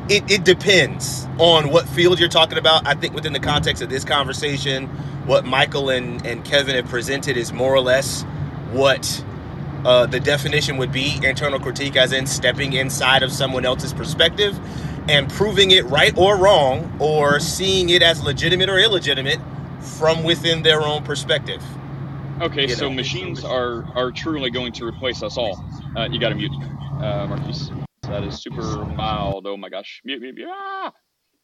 [0.10, 3.89] it, it depends on what field you're talking about i think within the context of
[3.89, 4.88] this conversation
[5.26, 8.24] what michael and, and kevin have presented is more or less
[8.72, 9.24] what
[9.86, 14.60] uh, the definition would be internal critique, as in stepping inside of someone else's perspective
[15.10, 19.39] and proving it right or wrong, or seeing it as legitimate or illegitimate
[19.82, 21.63] from within their own perspective.
[22.41, 22.95] Okay, You so know.
[22.95, 25.63] machines are are truly going to replace us all.
[25.95, 26.51] Uh, you got to mute,
[26.99, 27.69] uh, Marquise.
[28.01, 29.43] That is super loud.
[29.45, 30.49] Oh my gosh, mute, mute, mute.
[30.51, 30.91] Ah!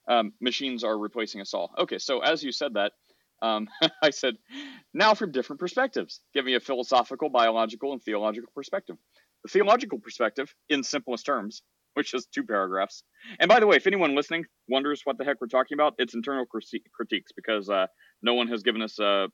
[0.07, 1.71] Um, machines are replacing us all.
[1.77, 2.93] Okay, so as you said that,
[3.43, 3.67] um,
[4.01, 4.37] I said,
[4.91, 6.21] now from different perspectives.
[6.33, 8.95] Give me a philosophical, biological, and theological perspective.
[9.43, 11.61] The theological perspective, in simplest terms,
[11.93, 13.03] which is two paragraphs.
[13.39, 16.15] And by the way, if anyone listening wonders what the heck we're talking about, it's
[16.15, 17.87] internal critiques because uh,
[18.23, 19.27] no one has given us a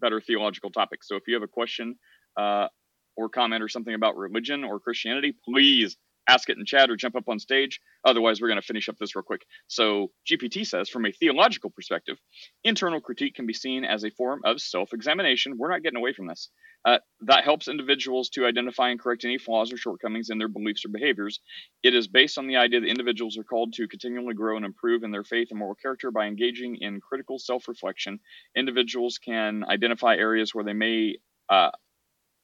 [0.00, 1.08] better theological topics.
[1.08, 1.96] So if you have a question
[2.36, 2.68] uh,
[3.16, 5.96] or comment or something about religion or Christianity, please
[6.28, 7.80] ask it in chat or jump up on stage.
[8.04, 9.42] Otherwise, we're going to finish up this real quick.
[9.66, 12.18] So, GPT says, from a theological perspective,
[12.64, 15.56] internal critique can be seen as a form of self examination.
[15.58, 16.50] We're not getting away from this.
[16.84, 20.84] Uh, that helps individuals to identify and correct any flaws or shortcomings in their beliefs
[20.84, 21.40] or behaviors.
[21.82, 25.02] It is based on the idea that individuals are called to continually grow and improve
[25.02, 28.20] in their faith and moral character by engaging in critical self reflection.
[28.56, 31.16] Individuals can identify areas where they may
[31.50, 31.70] uh,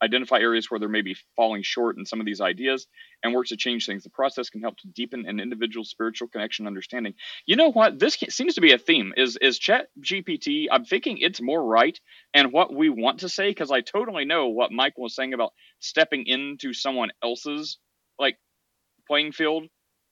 [0.04, 2.86] identify areas where there may be falling short in some of these ideas,
[3.22, 4.04] and work to change things.
[4.04, 7.14] The process can help to deepen an individual's spiritual connection understanding.
[7.46, 7.98] You know what?
[7.98, 9.14] This seems to be a theme.
[9.16, 10.66] Is is Chat GPT?
[10.70, 11.98] I'm thinking it's more right
[12.34, 15.52] and what we want to say because I totally know what Michael was saying about
[15.80, 17.78] stepping into someone else's
[18.18, 18.36] like
[19.06, 19.64] playing field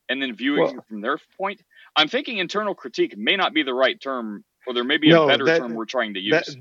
[0.09, 1.62] and then viewing well, from their point.
[1.96, 5.24] I'm thinking internal critique may not be the right term, or there may be no,
[5.24, 6.46] a better that, term we're trying to use.
[6.46, 6.57] That,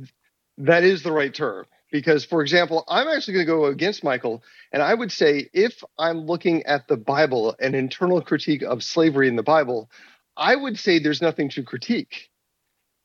[0.65, 4.43] that is the right term because for example i'm actually going to go against michael
[4.71, 9.27] and i would say if i'm looking at the bible an internal critique of slavery
[9.27, 9.89] in the bible
[10.37, 12.29] i would say there's nothing to critique.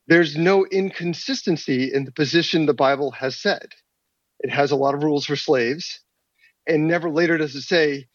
[0.08, 3.68] There's no inconsistency in the position the bible has said.
[4.40, 6.00] It has a lot of rules for slaves
[6.66, 8.08] and never later does it say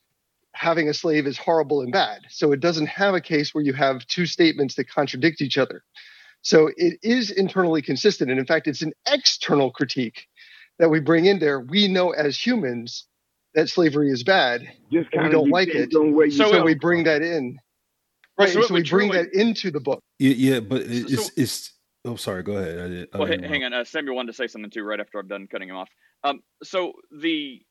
[0.54, 2.22] having a slave is horrible and bad.
[2.30, 5.84] So it doesn't have a case where you have two statements that contradict each other.
[6.42, 10.28] So it is internally consistent and in fact it's an external critique
[10.82, 13.06] that we bring in there, we know as humans
[13.54, 14.68] that slavery is bad.
[14.92, 15.92] Just we don't like it.
[15.94, 17.60] So, so we bring that in.
[18.38, 18.50] Right.
[18.50, 19.18] So, so we bring truly...
[19.26, 20.00] that into the book.
[20.18, 22.80] Yeah, yeah but it's, so, it's oh sorry, go ahead.
[22.80, 23.74] I did, I well, hang on.
[23.74, 25.90] Uh, Samuel wanted to say something too right after I'm done cutting him off.
[26.24, 27.62] Um, so the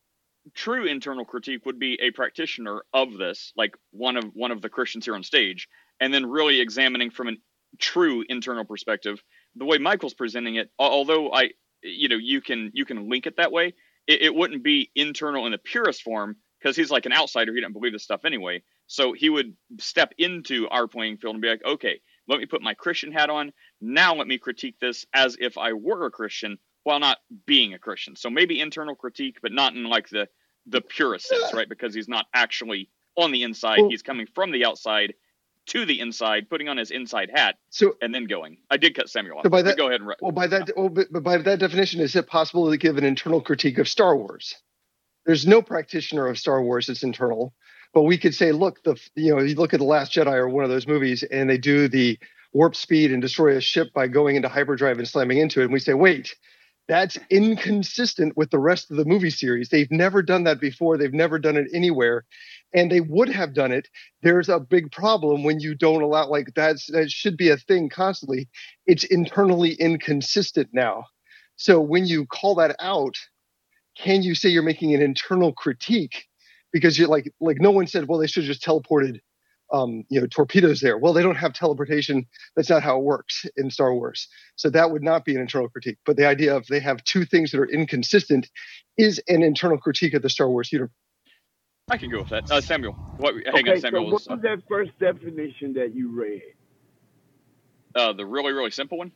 [0.54, 4.68] true internal critique would be a practitioner of this, like one of one of the
[4.68, 5.66] Christians here on stage,
[5.98, 7.32] and then really examining from a
[7.80, 9.20] true internal perspective
[9.56, 10.70] the way Michael's presenting it.
[10.78, 11.50] Although I
[11.82, 13.74] you know you can you can link it that way.
[14.06, 17.60] It, it wouldn't be internal in the purest form because he's like an outsider he
[17.60, 18.62] doesn't believe this stuff anyway.
[18.86, 22.62] So he would step into our playing field and be like okay let me put
[22.62, 23.52] my christian hat on.
[23.80, 27.78] Now let me critique this as if i were a christian while not being a
[27.78, 28.16] christian.
[28.16, 30.28] So maybe internal critique but not in like the
[30.66, 31.68] the purest sense right?
[31.68, 33.80] Because he's not actually on the inside.
[33.88, 35.14] He's coming from the outside
[35.66, 38.58] to the inside, putting on his inside hat, so and then going.
[38.70, 39.44] I did cut Samuel off.
[39.44, 40.12] So by that, go ahead and.
[40.20, 43.04] Well, by that, oh, well, but by that definition, is it possible to give an
[43.04, 44.54] internal critique of Star Wars?
[45.26, 47.54] There's no practitioner of Star Wars that's internal,
[47.92, 50.48] but we could say, look, the you know, you look at the Last Jedi or
[50.48, 52.18] one of those movies, and they do the
[52.52, 55.72] warp speed and destroy a ship by going into hyperdrive and slamming into it, and
[55.72, 56.34] we say, wait,
[56.90, 59.68] that's inconsistent with the rest of the movie series.
[59.68, 60.98] They've never done that before.
[60.98, 62.24] They've never done it anywhere.
[62.74, 63.86] And they would have done it.
[64.22, 67.90] There's a big problem when you don't allow, like, that's, that should be a thing
[67.90, 68.48] constantly.
[68.86, 71.04] It's internally inconsistent now.
[71.54, 73.14] So when you call that out,
[73.96, 76.24] can you say you're making an internal critique?
[76.72, 79.20] Because you're like, like no one said, well, they should have just teleported
[79.72, 80.98] um, you know, torpedoes there.
[80.98, 82.26] Well, they don't have teleportation.
[82.56, 84.28] That's not how it works in Star Wars.
[84.56, 85.98] So that would not be an internal critique.
[86.04, 88.48] But the idea of they have two things that are inconsistent
[88.96, 90.92] is an internal critique of the Star Wars universe.
[91.90, 92.50] I can go with that.
[92.50, 94.04] Uh, Samuel, what, hang okay, on, Samuel.
[94.06, 96.42] So what was that first definition that you read?
[97.94, 99.10] Uh, the really, really simple one?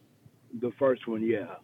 [0.60, 1.56] The first one, yeah.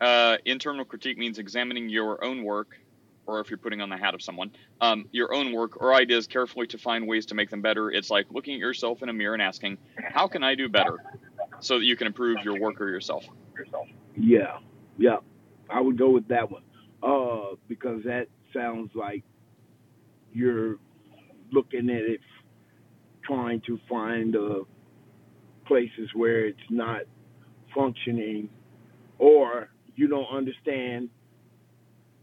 [0.00, 2.78] Uh, internal critique means examining your own work
[3.26, 6.26] or if you're putting on the hat of someone, um, your own work or ideas
[6.26, 7.90] carefully to find ways to make them better.
[7.90, 11.02] It's like looking at yourself in a mirror and asking, how can I do better
[11.60, 13.24] so that you can improve your work or yourself?
[14.16, 14.58] Yeah,
[14.98, 15.16] yeah.
[15.70, 16.62] I would go with that one
[17.02, 19.24] uh, because that sounds like
[20.32, 20.76] you're
[21.52, 22.20] looking at it,
[23.24, 24.60] trying to find uh,
[25.66, 27.02] places where it's not
[27.74, 28.48] functioning
[29.18, 31.08] or you don't understand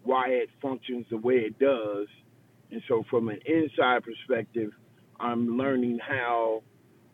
[0.04, 2.08] why it functions the way it does.
[2.72, 4.72] And so, from an inside perspective,
[5.20, 6.64] I'm learning how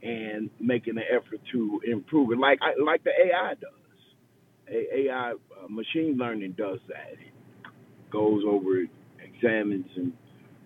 [0.04, 3.71] and making an effort to improve it, like I, like the AI does.
[4.69, 7.13] AI uh, machine learning does that.
[7.13, 7.34] It
[8.12, 8.89] goes over, it,
[9.23, 10.13] examines, and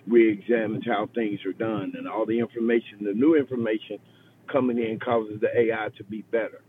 [0.07, 3.99] re-examines how things are done, and all the information, the new information
[4.51, 6.61] coming in, causes the AI to be better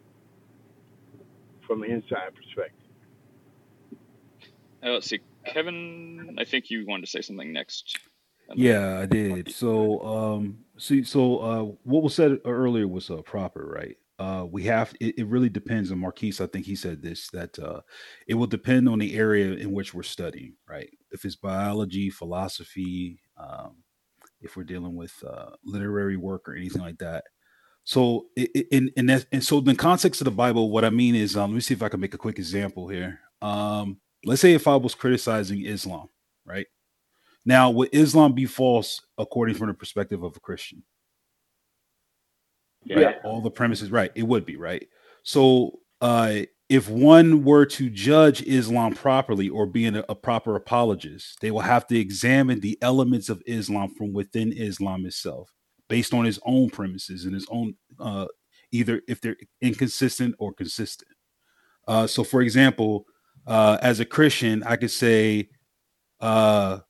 [1.66, 2.76] from an inside perspective.
[4.82, 5.20] Let's see.
[5.46, 7.98] Kevin, I think you wanted to say something next.
[8.54, 9.52] Yeah, I did.
[9.52, 13.96] So, um, see, so uh, what was said earlier was uh, proper, right?
[14.18, 16.40] Uh, we have it, it really depends on Marquise.
[16.40, 17.80] I think he said this that uh,
[18.26, 20.90] it will depend on the area in which we're studying, right?
[21.10, 23.76] If it's biology, philosophy, um,
[24.40, 27.24] if we're dealing with uh, literary work or anything like that.
[27.84, 31.16] So, in in that, and so in the context of the Bible, what I mean
[31.16, 33.18] is, um, let me see if I can make a quick example here.
[33.40, 36.08] Um, let's say if I was criticizing Islam,
[36.44, 36.66] right?
[37.44, 40.82] Now, would Islam be false according from the perspective of a Christian?
[42.84, 43.00] Yeah.
[43.00, 43.16] Right?
[43.24, 44.12] All the premises, right?
[44.14, 44.86] It would be, right?
[45.22, 51.38] So, uh, if one were to judge Islam properly or being a, a proper apologist,
[51.40, 55.52] they will have to examine the elements of Islam from within Islam itself,
[55.88, 58.26] based on his own premises and his own, uh,
[58.70, 61.10] either if they're inconsistent or consistent.
[61.86, 63.06] Uh, so, for example,
[63.46, 65.50] uh, as a Christian, I could say
[66.20, 66.80] uh,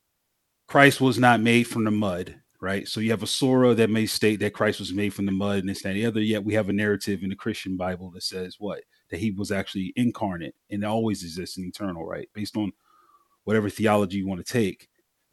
[0.68, 2.86] Christ was not made from the mud, right?
[2.86, 5.60] So you have a surah that may state that Christ was made from the mud
[5.60, 6.20] and this, and the other.
[6.20, 8.82] Yet we have a narrative in the Christian Bible that says what?
[9.10, 12.28] That he was actually incarnate and always exists and eternal, right?
[12.34, 12.72] Based on
[13.44, 14.88] whatever theology you want to take.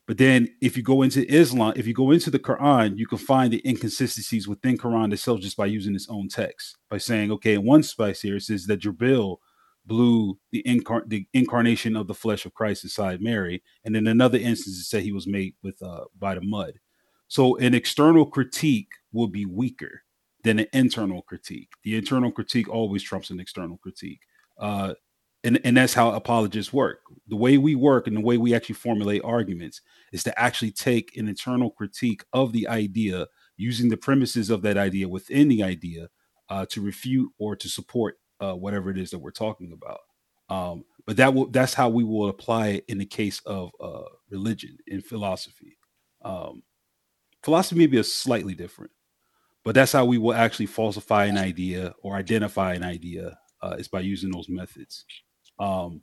[0.08, 3.19] But then if you go into Islam, if you go into the Quran, you can
[3.19, 6.77] find the inconsistencies within Quran itself just by using its own text.
[6.89, 9.38] By saying, okay, in one spice here it says that Jibril
[9.85, 14.37] blew the, incar- the incarnation of the flesh of Christ inside Mary, and in another
[14.37, 16.73] instance it said he was made with uh, by the mud.
[17.27, 20.03] So an external critique will be weaker
[20.43, 21.71] than an internal critique.
[21.83, 24.21] The internal critique always trumps an external critique.
[24.57, 24.93] Uh,
[25.43, 27.01] and, and that's how apologists work.
[27.27, 31.15] The way we work and the way we actually formulate arguments is to actually take
[31.17, 36.09] an internal critique of the idea using the premises of that idea within the idea
[36.49, 39.99] uh, to refute or to support uh, whatever it is that we're talking about.
[40.49, 44.04] Um, but that will that's how we will apply it in the case of uh,
[44.30, 45.78] religion and philosophy.
[46.23, 46.63] Um,
[47.43, 48.91] philosophy may be a slightly different,
[49.63, 53.88] but that's how we will actually falsify an idea or identify an idea uh, is
[53.88, 55.06] by using those methods.
[55.60, 56.02] Um,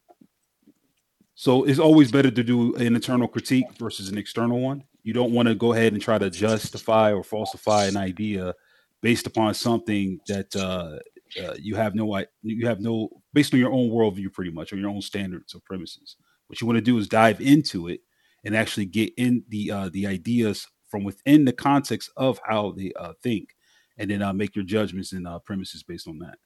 [1.34, 4.84] so it's always better to do an internal critique versus an external one.
[5.02, 8.54] You don't want to go ahead and try to justify or falsify an idea
[9.02, 10.98] based upon something that uh,
[11.42, 14.76] uh, you have no you have no based on your own worldview, pretty much, or
[14.76, 16.16] your own standards or premises.
[16.46, 18.00] What you want to do is dive into it
[18.44, 22.92] and actually get in the uh, the ideas from within the context of how they
[22.98, 23.56] uh, think,
[23.98, 26.38] and then uh, make your judgments and uh, premises based on that.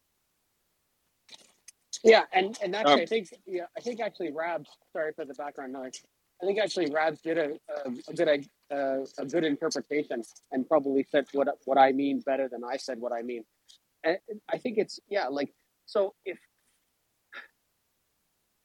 [2.02, 4.70] Yeah, and and actually, Um, I think yeah, I think actually Rabs.
[4.92, 6.02] Sorry for the background noise.
[6.42, 11.06] I think actually Rabs did a a, a good uh, a good interpretation and probably
[11.10, 13.44] said what what I mean better than I said what I mean.
[14.04, 14.18] And
[14.52, 15.52] I think it's yeah, like
[15.86, 16.38] so if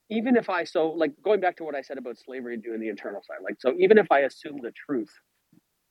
[0.09, 2.79] even if I so like going back to what I said about slavery and doing
[2.79, 5.11] the internal side, like so even if I assume the truth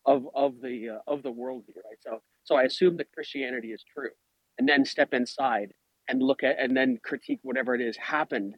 [0.06, 1.98] of of the uh, of the worldview, right?
[2.00, 4.10] So so I assume that Christianity is true,
[4.58, 5.72] and then step inside
[6.08, 8.56] and look at and then critique whatever it is happened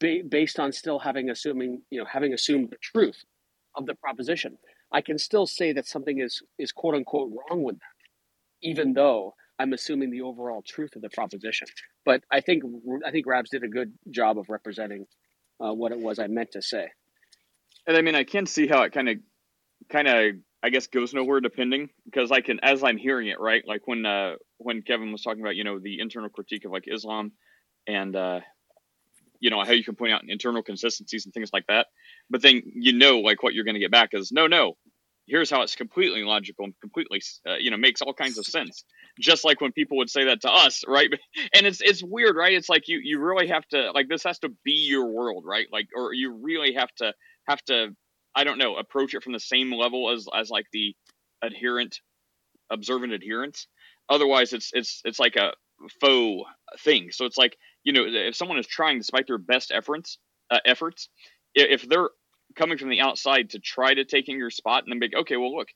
[0.00, 3.24] ba- based on still having assuming you know having assumed the truth
[3.76, 4.58] of the proposition.
[4.92, 7.96] I can still say that something is is quote unquote wrong with that,
[8.62, 11.68] even though I'm assuming the overall truth of the proposition.
[12.04, 12.62] But I think
[13.06, 15.06] I think Rabs did a good job of representing
[15.60, 16.88] uh, what it was I meant to say.
[17.86, 19.16] And I mean, I can see how it kind of,
[19.88, 23.62] kind of, I guess, goes nowhere depending because I can, as I'm hearing it, right?
[23.66, 26.84] Like when, uh, when Kevin was talking about, you know, the internal critique of like
[26.86, 27.32] Islam,
[27.86, 28.40] and uh,
[29.40, 31.86] you know how you can point out internal consistencies and things like that.
[32.30, 34.76] But then you know, like what you're going to get back is no, no.
[35.26, 38.84] Here's how it's completely logical and completely, uh, you know, makes all kinds of sense.
[39.20, 41.10] Just like when people would say that to us, right?
[41.54, 42.52] And it's it's weird, right?
[42.52, 45.66] It's like you you really have to like this has to be your world, right?
[45.72, 47.12] Like, or you really have to
[47.48, 47.88] have to
[48.34, 50.94] I don't know approach it from the same level as as like the
[51.42, 51.96] adherent
[52.70, 53.66] observant adherence.
[54.08, 55.52] Otherwise, it's it's it's like a
[56.00, 56.48] faux
[56.80, 57.10] thing.
[57.12, 60.18] So it's like you know if someone is trying despite their best efforts
[60.50, 61.08] uh, efforts,
[61.54, 62.10] if they're
[62.56, 65.36] coming from the outside to try to take in your spot and then be okay,
[65.36, 65.68] well look,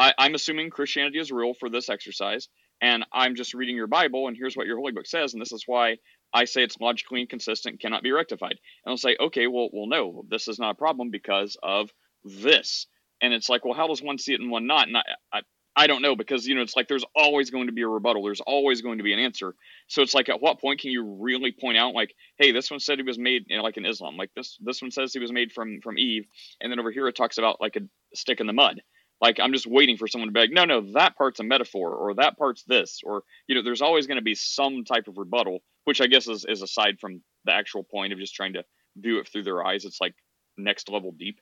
[0.00, 2.48] I, I'm assuming Christianity is real for this exercise,
[2.80, 5.52] and I'm just reading your Bible, and here's what your holy book says, and this
[5.52, 5.98] is why
[6.32, 8.58] I say it's logically inconsistent, cannot be rectified.
[8.84, 11.90] And I'll say, okay, well, well, no, this is not a problem because of
[12.24, 12.86] this.
[13.20, 14.88] And it's like, well, how does one see it and one not?
[14.88, 15.40] And I, I,
[15.76, 18.24] I don't know because you know it's like there's always going to be a rebuttal.
[18.24, 19.54] There's always going to be an answer.
[19.88, 22.80] So it's like, at what point can you really point out, like, hey, this one
[22.80, 25.20] said he was made, you know, like in Islam, like this this one says he
[25.20, 26.24] was made from from Eve,
[26.60, 27.80] and then over here it talks about like a
[28.14, 28.80] stick in the mud.
[29.20, 31.94] Like I'm just waiting for someone to be like, no, no, that part's a metaphor,
[31.94, 35.18] or that part's this, or you know, there's always going to be some type of
[35.18, 38.64] rebuttal, which I guess is is aside from the actual point of just trying to
[38.96, 39.84] view it through their eyes.
[39.84, 40.14] It's like
[40.56, 41.40] next level deep.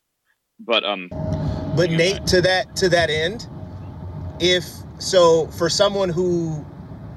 [0.60, 1.08] But um,
[1.76, 3.46] But Nate, to that to that end,
[4.40, 4.64] if
[4.98, 6.64] so, for someone who,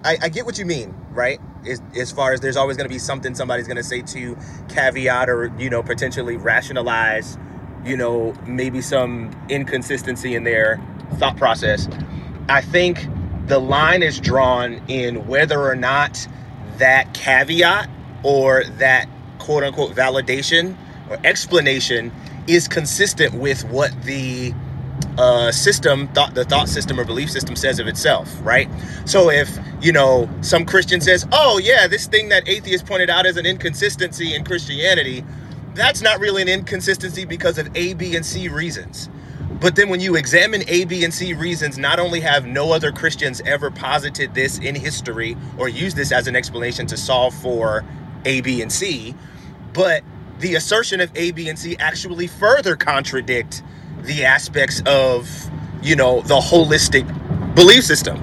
[0.04, 1.40] I, I get what you mean, right?
[1.68, 4.38] As, as far as there's always going to be something somebody's going to say to
[4.70, 7.38] caveat or you know potentially rationalize,
[7.86, 10.80] you know maybe some inconsistency in their
[11.16, 11.88] thought process.
[12.50, 13.08] I think
[13.48, 16.28] the line is drawn in whether or not
[16.78, 17.90] that caveat
[18.24, 19.08] or that
[19.40, 20.76] quote unquote validation
[21.10, 22.12] or explanation
[22.48, 24.54] is consistent with what the
[25.18, 28.70] uh, system thought the thought system or belief system says of itself right
[29.06, 33.26] so if you know some christian says oh yeah this thing that atheists pointed out
[33.26, 35.24] as an inconsistency in christianity
[35.76, 39.10] that's not really an inconsistency because of a b and c reasons
[39.62, 42.92] but then when you examine A, B, and C reasons, not only have no other
[42.92, 47.86] Christians ever posited this in history or used this as an explanation to solve for
[48.26, 49.14] A, B, and C,
[49.74, 50.04] but
[50.40, 53.62] the assertion of A, B, and C actually further contradict
[54.02, 55.30] the aspects of,
[55.84, 57.06] you know, the holistic
[57.54, 58.18] belief system.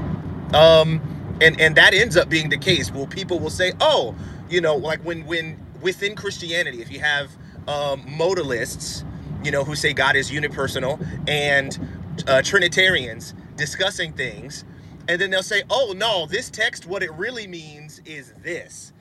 [0.54, 1.00] Um,
[1.40, 2.90] and and that ends up being the case.
[2.90, 4.16] Well, people will say, oh,
[4.50, 7.30] you know, like when when within Christianity, if you have
[7.66, 9.04] um, modalists
[9.44, 11.78] you know, who say God is unipersonal, and
[12.26, 14.64] uh, Trinitarians discussing things,
[15.08, 18.92] and then they'll say, "Oh no, this text, what it really means is this."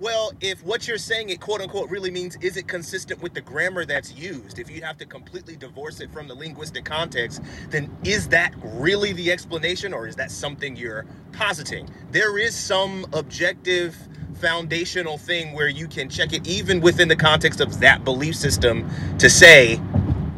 [0.00, 3.42] Well, if what you're saying it quote unquote really means is it consistent with the
[3.42, 7.94] grammar that's used, if you have to completely divorce it from the linguistic context, then
[8.02, 11.90] is that really the explanation or is that something you're positing?
[12.12, 13.94] There is some objective
[14.40, 18.88] foundational thing where you can check it even within the context of that belief system
[19.18, 19.80] to say,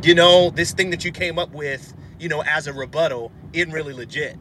[0.03, 3.73] you know, this thing that you came up with, you know, as a rebuttal isn't
[3.73, 4.37] really legit.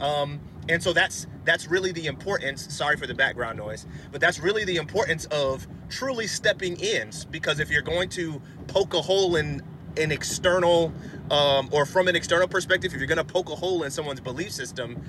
[0.00, 2.74] Um, and so that's that's really the importance.
[2.74, 7.10] Sorry for the background noise, but that's really the importance of truly stepping in.
[7.30, 9.62] Because if you're going to poke a hole in
[9.96, 10.92] an external
[11.30, 14.20] um, or from an external perspective, if you're going to poke a hole in someone's
[14.20, 15.02] belief system,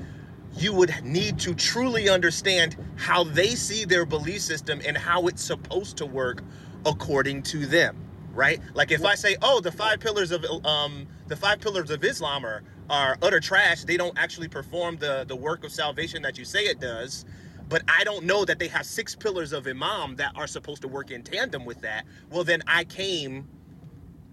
[0.58, 5.43] you would need to truly understand how they see their belief system and how it's
[5.43, 6.43] supposed to work
[6.86, 7.97] according to them
[8.34, 8.62] right?
[8.76, 12.45] Like if i say oh the five pillars of um the five pillars of islam
[12.45, 16.45] are are utter trash they don't actually perform the the work of salvation that you
[16.45, 17.26] say it does
[17.70, 20.88] but i don't know that they have six pillars of iman that are supposed to
[20.89, 23.47] work in tandem with that well then i came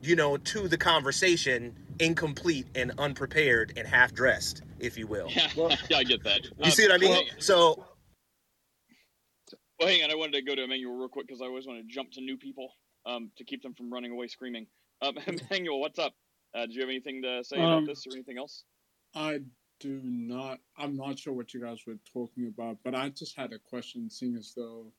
[0.02, 5.48] you know to the conversation incomplete and unprepared and half dressed if you will Yeah,
[5.90, 6.44] yeah, I get that.
[6.44, 7.86] you Um, see what i mean well, so
[9.78, 10.10] Well, hang on.
[10.10, 12.20] I wanted to go to Emmanuel real quick because I always want to jump to
[12.20, 12.72] new people
[13.04, 14.66] um, to keep them from running away screaming.
[15.02, 16.14] Um, Emmanuel, what's up?
[16.54, 18.64] Uh, do you have anything to say about Um, this or anything else?
[19.14, 19.40] I
[19.80, 20.58] do not.
[20.78, 24.08] I'm not sure what you guys were talking about, but I just had a question,
[24.08, 24.92] seeing as though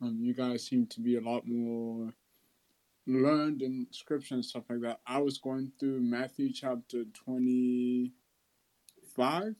[0.00, 2.14] um, you guys seem to be a lot more
[3.06, 5.00] learned in scripture and stuff like that.
[5.06, 7.04] I was going through Matthew chapter
[9.14, 9.54] 25,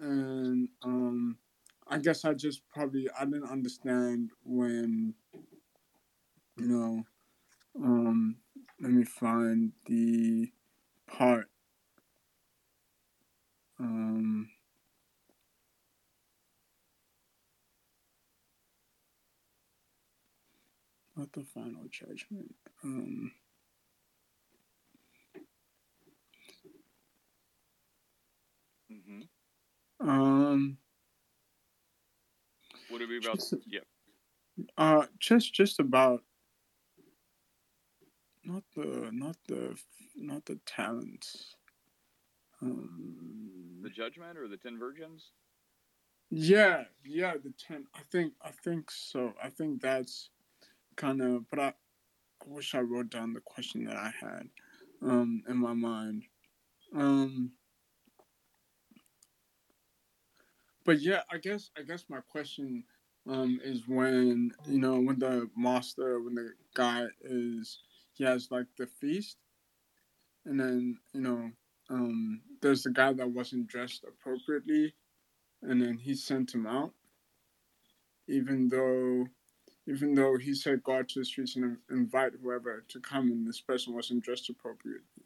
[0.00, 1.38] and um,
[1.88, 5.14] I guess I just probably I didn't understand when
[6.56, 7.04] you know.
[7.82, 8.36] Um,
[8.80, 10.50] let me find the
[11.06, 11.48] part.
[13.78, 14.48] Um,
[21.16, 22.54] not the final judgment.
[22.84, 23.32] Um,
[28.96, 30.08] Mm-hmm.
[30.08, 30.78] um,
[32.90, 33.36] Would it be about?
[33.36, 33.80] just, Yeah.
[34.78, 36.22] uh, just, just about
[38.44, 39.76] not the, not the,
[40.16, 41.56] not the talents.
[42.62, 45.32] Um, The judgment or the ten virgins?
[46.30, 47.86] yeah, yeah, the ten.
[47.94, 49.34] I think, I think so.
[49.42, 50.30] I think that's
[50.96, 51.48] kind of.
[51.50, 51.74] But I, I
[52.46, 54.48] wish I wrote down the question that I had,
[55.02, 56.24] um, in my mind.
[56.94, 57.52] Um,
[60.86, 62.84] but yeah, I guess I guess my question
[63.28, 67.80] um is when you know when the master when the guy is
[68.14, 69.36] he has like the feast
[70.46, 71.50] and then you know
[71.90, 74.94] um there's the guy that wasn't dressed appropriately
[75.62, 76.92] and then he sent him out
[78.28, 79.26] even though
[79.88, 83.46] even though he said go out to the streets and invite whoever to come and
[83.46, 85.24] this person wasn't dressed appropriately.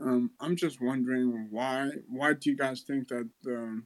[0.00, 3.82] Um i'm just wondering why why do you guys think that the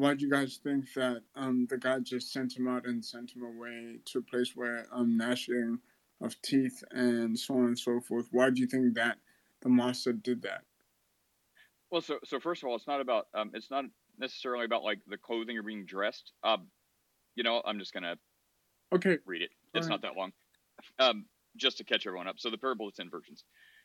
[0.00, 3.32] why do you guys think that um, the guy just sent him out and sent
[3.32, 5.80] him away to a place where um, gnashing
[6.20, 8.28] of teeth and so on and so forth?
[8.32, 9.18] Why do you think that
[9.60, 10.64] the master did that?
[11.90, 13.84] Well, so so first of all, it's not about um, it's not
[14.18, 16.32] necessarily about like the clothing or being dressed.
[16.42, 16.70] Um,
[17.36, 18.18] you know, I'm just gonna
[18.92, 19.50] Okay, read it.
[19.74, 19.88] It's Alright.
[19.88, 20.32] not that long.
[20.98, 21.26] Um,
[21.56, 22.38] just to catch everyone up.
[22.38, 23.44] So the parable of ten virgins.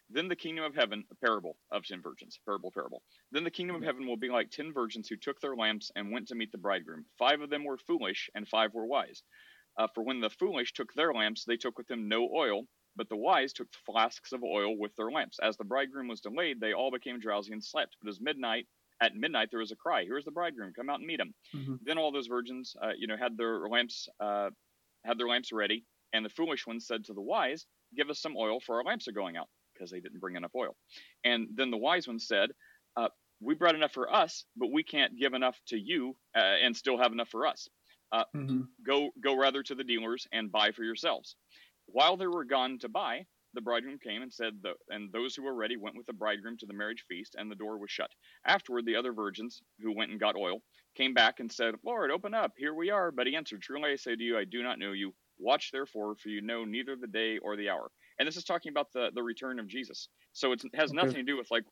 [0.10, 3.04] Then the kingdom of heaven, a parable of ten virgins, parable, parable.
[3.32, 6.12] Then the kingdom of heaven will be like ten virgins who took their lamps and
[6.12, 7.06] went to meet the bridegroom.
[7.18, 9.24] Five of them were foolish, and five were wise.
[9.78, 13.10] Uh, for when the foolish took their lamps, they took with them no oil, but
[13.10, 15.40] the wise took flasks of oil with their lamps.
[15.40, 17.98] As the bridegroom was delayed, they all became drowsy and slept.
[18.02, 18.68] But as midnight,
[19.02, 20.74] at midnight there was a cry, "Here's the bridegroom!
[20.74, 21.80] Come out and meet him!" Mhm.
[21.82, 24.52] Then all those virgins, uh, you know, had their lamps, uh,
[25.04, 25.86] had their lamps ready.
[26.14, 29.08] And the foolish ones said to the wise, give us some oil for our lamps
[29.08, 30.76] are going out because they didn't bring enough oil.
[31.26, 32.52] And then the wise one said,
[32.98, 33.10] uh,
[33.42, 36.98] we brought enough for us, but we can't give enough to you uh, and still
[36.98, 37.70] have enough for us.
[38.12, 38.62] Uh, Mm-hmm.
[38.86, 41.36] go go rather to the dealers and buy for yourselves.
[41.88, 45.44] While they were gone to buy, the bridegroom came and said, the, and those who
[45.44, 48.12] were ready went with the bridegroom to the marriage feast, and the door was shut.
[48.46, 50.62] Afterward, the other virgins who went and got oil
[50.96, 53.12] came back and said, Lord, open up, here we are.
[53.12, 55.14] But he answered, Truly I say to you, I do not know you.
[55.40, 57.92] Watch therefore, for you know neither the day or the hour.
[58.20, 60.10] And this is talking about the, the return of Jesus.
[60.34, 60.94] So it's, it has Okay.
[60.94, 61.64] nothing to do with like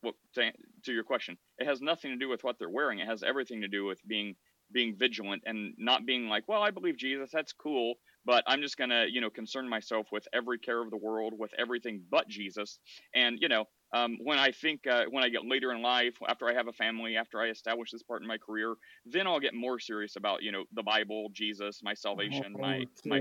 [0.00, 0.52] what to,
[0.84, 1.36] to your question.
[1.58, 3.00] It has nothing to do with what they're wearing.
[3.00, 4.36] It has everything to do with being
[4.72, 8.76] being vigilant and not being like, well, I believe Jesus, that's cool, but I'm just
[8.76, 12.78] gonna, you know, concern myself with every care of the world, with everything but Jesus.
[13.12, 16.48] And you know, um, when I think uh, when I get later in life, after
[16.48, 19.54] I have a family, after I establish this part in my career, then I'll get
[19.54, 23.20] more serious about, you know, the Bible, Jesus, my salvation, my my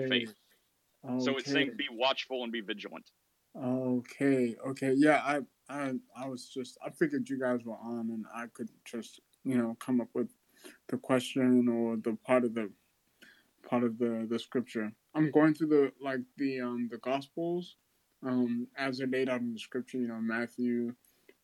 [1.08, 1.24] Okay.
[1.24, 3.10] So it's saying be watchful and be vigilant.
[3.58, 5.22] Okay, okay, yeah.
[5.24, 5.40] I,
[5.70, 6.78] I, I was just.
[6.86, 10.30] I figured you guys were on, and I could just, you know, come up with
[10.90, 12.70] the question or the part of the
[13.68, 14.92] part of the the scripture.
[15.16, 17.76] I'm going through the like the um the gospels,
[18.26, 19.98] um as they're laid out in the scripture.
[19.98, 20.94] You know, Matthew,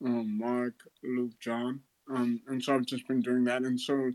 [0.03, 1.81] um, Mark, Luke, John.
[2.07, 4.11] Um, and so I've just been doing that, and so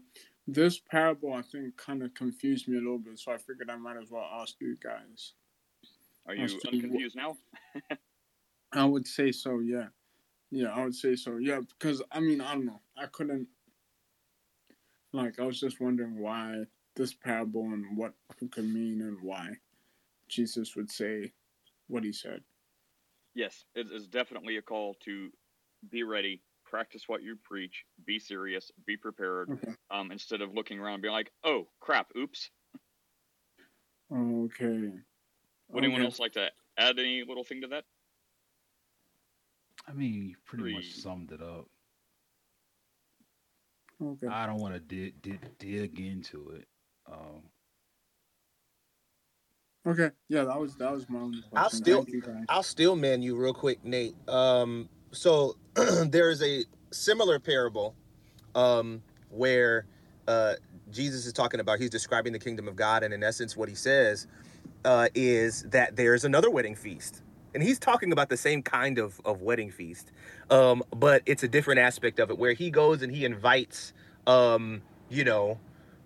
[0.53, 3.19] this parable I think kind of confused me a little bit.
[3.19, 5.33] So I figured I might as well ask you guys.
[6.27, 7.37] Are you As to wh- unconfused now?
[8.73, 9.87] I would say so, yeah.
[10.51, 11.61] Yeah, I would say so, yeah.
[11.61, 12.81] Because I mean, I don't know.
[12.97, 13.49] I couldn't.
[15.13, 19.49] Like, I was just wondering why this parable and what it could mean and why
[20.29, 21.33] Jesus would say
[21.89, 22.43] what he said.
[23.35, 25.31] Yes, it is definitely a call to
[25.89, 29.51] be ready, practice what you preach, be serious, be prepared.
[29.51, 29.75] Okay.
[29.91, 32.51] Um, instead of looking around and being like, "Oh crap, oops."
[34.13, 34.93] Okay.
[35.69, 37.85] Would anyone else like to add any little thing to that?
[39.87, 41.67] I mean, you pretty much summed it up.
[44.03, 44.27] Okay.
[44.27, 46.67] I don't want to dig, dig dig into it.
[47.11, 47.43] Um,
[49.87, 50.11] Okay.
[50.29, 51.57] Yeah, that was that was my only question.
[51.57, 52.45] I'll still Thank you, guys.
[52.49, 54.15] I'll still man you real quick, Nate.
[54.29, 55.57] Um, so
[56.07, 57.95] there is a similar parable
[58.55, 59.87] um, where
[60.29, 60.55] uh,
[60.91, 63.75] Jesus is talking about he's describing the kingdom of God, and in essence, what he
[63.75, 64.27] says
[64.85, 67.23] uh, is that there's another wedding feast,
[67.55, 70.11] and he's talking about the same kind of of wedding feast,
[70.51, 73.93] um, but it's a different aspect of it where he goes and he invites,
[74.27, 75.59] um, you know,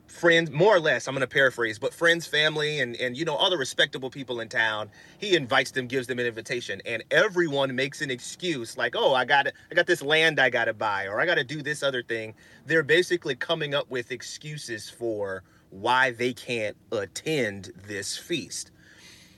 [0.06, 3.36] friends more or less i'm going to paraphrase but friends family and and you know
[3.36, 4.88] other respectable people in town
[5.18, 9.24] he invites them gives them an invitation and everyone makes an excuse like oh i
[9.24, 11.82] got i got this land i got to buy or i got to do this
[11.82, 12.34] other thing.
[12.66, 18.70] They're basically coming up with excuses for why they can't attend this feast.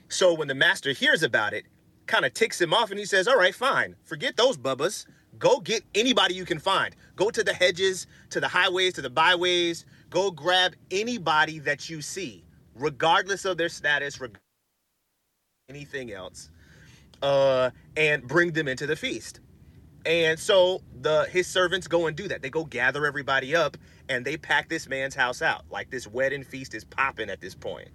[0.09, 1.64] So when the master hears about it
[2.07, 3.97] kind of ticks him off and he says all right fine.
[4.05, 5.07] Forget those bubbas.
[5.39, 6.97] Go get anybody you can find.
[7.14, 12.01] Go to the hedges to the highways to the byways go grab anybody that you
[12.01, 12.45] see
[12.75, 14.39] regardless of their status reg-
[15.69, 16.51] anything else
[17.23, 19.41] uh and bring them into the feast
[20.05, 23.77] and so the his servants go and do that they go gather everybody up
[24.09, 27.55] and they pack this man's house out like this wedding feast is popping at this
[27.55, 27.89] point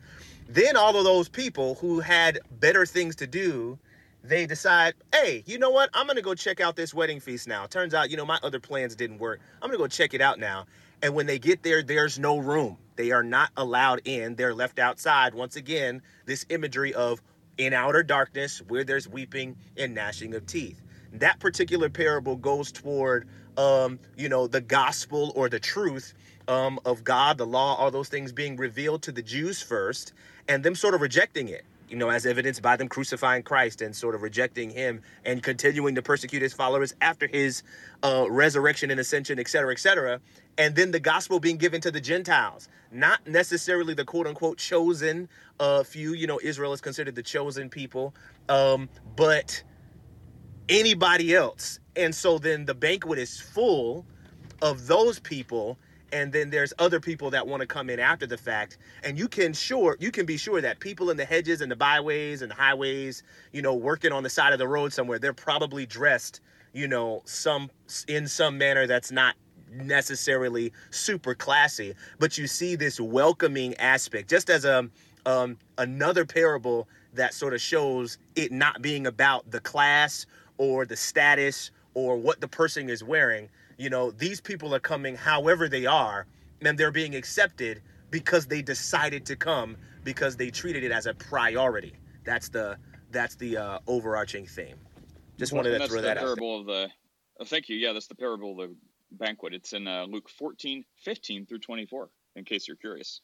[0.49, 3.77] then all of those people who had better things to do
[4.23, 5.89] they decide, hey, you know what?
[5.93, 7.65] I'm gonna go check out this wedding feast now.
[7.65, 9.39] Turns out, you know, my other plans didn't work.
[9.61, 10.65] I'm gonna go check it out now.
[11.01, 12.77] And when they get there, there's no room.
[12.95, 14.35] They are not allowed in.
[14.35, 15.33] They're left outside.
[15.33, 17.21] Once again, this imagery of
[17.57, 20.81] in outer darkness where there's weeping and gnashing of teeth.
[21.13, 23.27] That particular parable goes toward,
[23.57, 26.13] um, you know, the gospel or the truth
[26.47, 30.13] um, of God, the law, all those things being revealed to the Jews first,
[30.47, 33.93] and them sort of rejecting it you know, as evidenced by them crucifying Christ and
[33.93, 37.63] sort of rejecting him and continuing to persecute his followers after his
[38.01, 40.21] uh, resurrection and ascension, et cetera, et cetera.
[40.57, 45.29] And then the gospel being given to the Gentiles, not necessarily the quote unquote chosen
[45.59, 46.13] uh, few.
[46.13, 48.13] You know, Israel is considered the chosen people,
[48.49, 49.63] um, but
[50.69, 51.79] anybody else.
[51.95, 54.05] And so then the banquet is full
[54.61, 55.77] of those people
[56.13, 59.27] and then there's other people that want to come in after the fact and you
[59.27, 62.51] can sure you can be sure that people in the hedges and the byways and
[62.51, 66.41] the highways you know working on the side of the road somewhere they're probably dressed
[66.73, 67.69] you know some
[68.07, 69.35] in some manner that's not
[69.71, 74.89] necessarily super classy but you see this welcoming aspect just as a
[75.25, 80.25] um, another parable that sort of shows it not being about the class
[80.57, 85.15] or the status or what the person is wearing you know these people are coming
[85.15, 86.25] however they are
[86.63, 91.13] and they're being accepted because they decided to come because they treated it as a
[91.13, 91.93] priority
[92.23, 92.77] that's the
[93.11, 94.77] that's the uh, overarching theme.
[95.37, 96.25] Just wanted and to that's throw the that out.
[96.25, 96.35] there.
[96.35, 96.89] parable of the.
[97.39, 97.75] Oh, thank you.
[97.75, 98.75] Yeah, that's the parable of the
[99.11, 99.53] banquet.
[99.53, 103.21] It's in uh, Luke 14, 15 through 24, in case you're curious.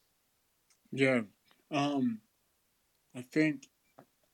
[0.92, 1.22] Yeah.
[1.72, 2.20] Um
[3.16, 3.64] I think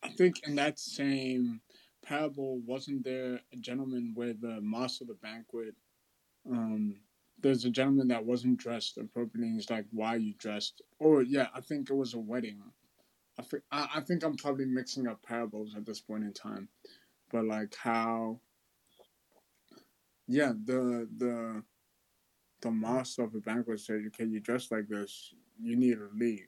[0.04, 1.62] I think in that same
[2.06, 5.74] parable wasn't there a gentleman with the master of the banquet
[6.52, 6.98] um
[7.40, 10.82] there's a gentleman that wasn't dressed appropriately he's like, Why are you dressed?
[11.00, 12.62] Or yeah, I think it was a wedding.
[13.40, 16.70] I think I think I'm probably mixing up parables at this point in time.
[17.32, 18.40] But like how
[20.28, 21.64] yeah, the the
[22.62, 26.48] the master of the banquet said, Okay, you dress like this, you need to leave.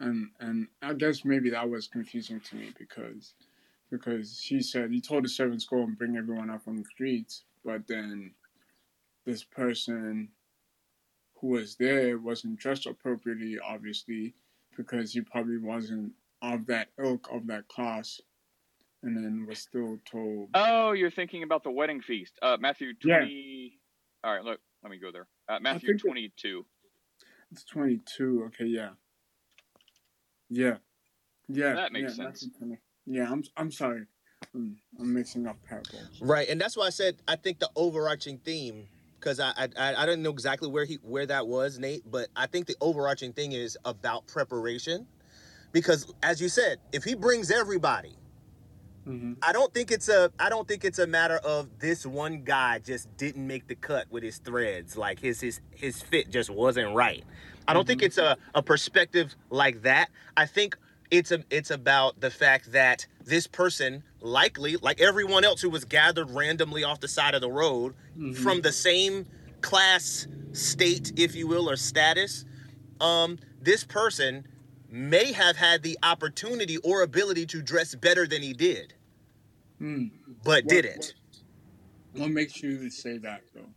[0.00, 3.34] and and I guess maybe that was confusing to me because
[3.90, 7.44] because he said he told the servants go and bring everyone up on the streets,
[7.64, 8.32] but then
[9.24, 10.28] this person
[11.40, 14.34] who was there wasn't dressed appropriately, obviously,
[14.76, 18.20] because he probably wasn't of that ilk of that class,
[19.02, 20.50] and then was still told.
[20.54, 22.38] Oh, you're thinking about the wedding feast.
[22.42, 23.18] Uh, Matthew Yeah.
[23.18, 23.78] 20.
[24.24, 25.26] All right, look, let me go there.
[25.48, 26.64] Uh, Matthew 22.
[27.50, 28.44] It's twenty two.
[28.48, 28.90] Okay, yeah,
[30.50, 30.76] yeah,
[31.48, 31.74] yeah.
[31.74, 32.46] That makes yeah, sense.
[33.06, 34.04] Yeah, I'm I'm sorry.
[34.54, 36.20] I'm, I'm mixing up parables.
[36.20, 38.86] Right, and that's why I said I think the overarching theme,
[39.18, 42.28] because I, I I I didn't know exactly where he where that was, Nate, but
[42.36, 45.06] I think the overarching thing is about preparation,
[45.72, 48.14] because as you said, if he brings everybody,
[49.08, 49.34] Mm-hmm.
[49.42, 52.78] I don't think it's a I don't think it's a matter of this one guy
[52.78, 56.94] just didn't make the cut with his threads, like his his his fit just wasn't
[56.94, 57.24] right.
[57.66, 60.10] I don't think it's a a perspective like that.
[60.36, 60.76] I think
[61.10, 65.84] it's a it's about the fact that this person likely like everyone else who was
[65.84, 67.94] gathered randomly off the side of the road
[68.34, 69.26] from the same
[69.60, 72.44] class state if you will or status
[73.00, 74.46] um this person
[74.90, 78.94] may have had the opportunity or ability to dress better than he did
[79.78, 80.06] Hmm.
[80.44, 81.14] but What- didn't.
[82.14, 83.68] What makes you say that though?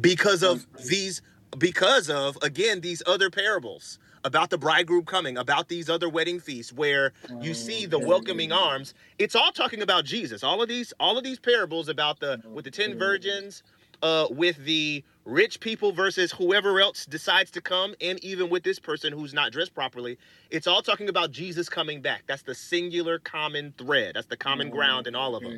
[0.00, 1.22] because of these
[1.58, 6.72] because of again these other parables about the bridegroom coming about these other wedding feasts
[6.72, 8.94] where you see the welcoming arms.
[9.18, 10.42] It's all talking about jesus.
[10.42, 13.62] All of these all of these parables about the with the 10 virgins
[14.02, 18.78] uh with the rich people versus whoever else decides to come and even with this
[18.78, 20.18] person who's not dressed properly
[20.50, 24.70] it's all talking about jesus coming back that's the singular common thread that's the common
[24.70, 25.54] ground in all of them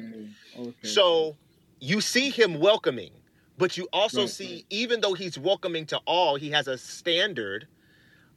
[0.56, 0.76] Okay.
[0.82, 1.38] so
[1.80, 3.22] you see him welcoming,
[3.58, 4.30] but you also Right.
[4.30, 7.68] see, even though he's welcoming to all, he has a standard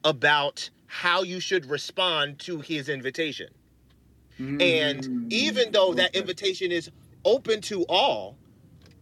[0.04, 3.48] about how you should respond to his invitation.
[4.60, 6.90] And even though that invitation is
[7.24, 8.39] open to all,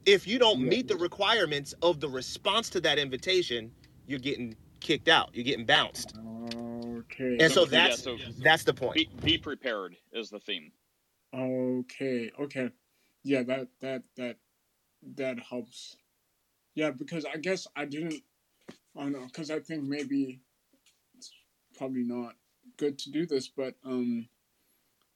[0.09, 3.71] if you don't meet the requirements of the response to that invitation,
[4.07, 5.29] you're getting kicked out.
[5.35, 6.17] You're getting bounced.
[6.17, 7.37] Okay.
[7.39, 8.95] And so yeah, that's so that's the point.
[8.95, 10.73] be, be prepared is the theme.
[11.35, 12.31] Okay.
[12.41, 12.71] Okay.
[13.23, 13.43] Yeah.
[13.43, 14.37] That that that
[15.17, 15.97] that helps.
[16.75, 18.23] Yeah, because I guess I didn't.
[18.97, 19.27] I don't know.
[19.27, 20.41] Because I think maybe
[21.19, 21.31] it's
[21.77, 22.35] probably not
[22.79, 24.27] good to do this, but um,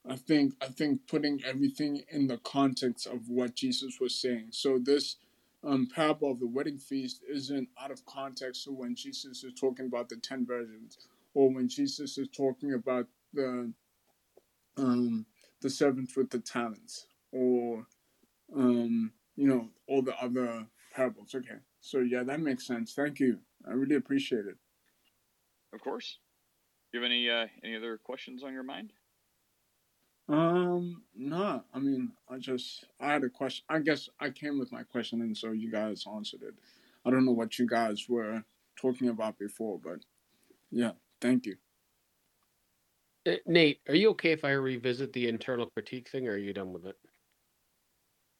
[0.08, 4.48] I think I think putting everything in the context of what Jesus was saying.
[4.50, 5.16] So this
[5.64, 8.64] um, parable of the wedding feast isn't out of context.
[8.64, 10.98] So when Jesus is talking about the ten virgins,
[11.34, 13.72] or when Jesus is talking about the
[14.76, 15.26] um,
[15.60, 17.86] the servants with the talents, or
[18.56, 21.32] um, you know all the other parables.
[21.34, 22.92] Okay, so yeah, that makes sense.
[22.92, 23.38] Thank you.
[23.68, 24.56] I really appreciate it.
[25.72, 26.18] Of course.
[26.90, 28.92] Do you have any uh, any other questions on your mind?
[30.28, 33.64] Um, no, I mean, I just I had a question.
[33.68, 36.54] I guess I came with my question, and so you guys answered it.
[37.04, 38.42] I don't know what you guys were
[38.80, 39.98] talking about before, but
[40.70, 41.56] yeah, thank you.
[43.26, 46.52] Uh, Nate, are you okay if I revisit the internal critique thing, or are you
[46.52, 46.96] done with it?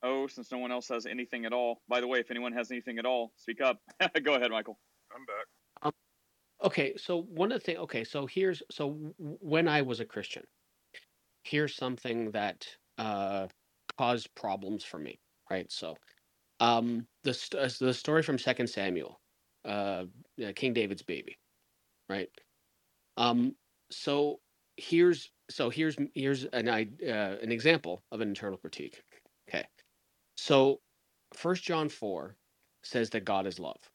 [0.05, 1.83] Oh, since no one else has anything at all.
[1.89, 3.81] By the way, if anyone has anything at all, speak up.
[4.23, 4.79] Go ahead, Michael.
[5.15, 5.47] I'm back.
[5.83, 5.93] Um,
[6.65, 7.79] okay, so one of the things.
[7.81, 10.43] Okay, so here's so w- when I was a Christian,
[11.45, 12.67] here's something that
[12.99, 13.49] uh,
[13.99, 15.21] caused problems for me.
[15.51, 15.97] Right, so
[16.61, 19.21] um, the st- uh, the story from Second Samuel,
[19.65, 20.05] uh,
[20.55, 21.39] King David's baby,
[22.09, 22.31] right?
[23.17, 23.57] Um,
[23.91, 24.41] so
[24.77, 29.03] here's so here's here's an i uh, an example of an internal critique.
[29.49, 29.67] Okay,
[30.37, 30.81] so
[31.35, 32.37] First John four
[32.85, 33.91] says that God is love.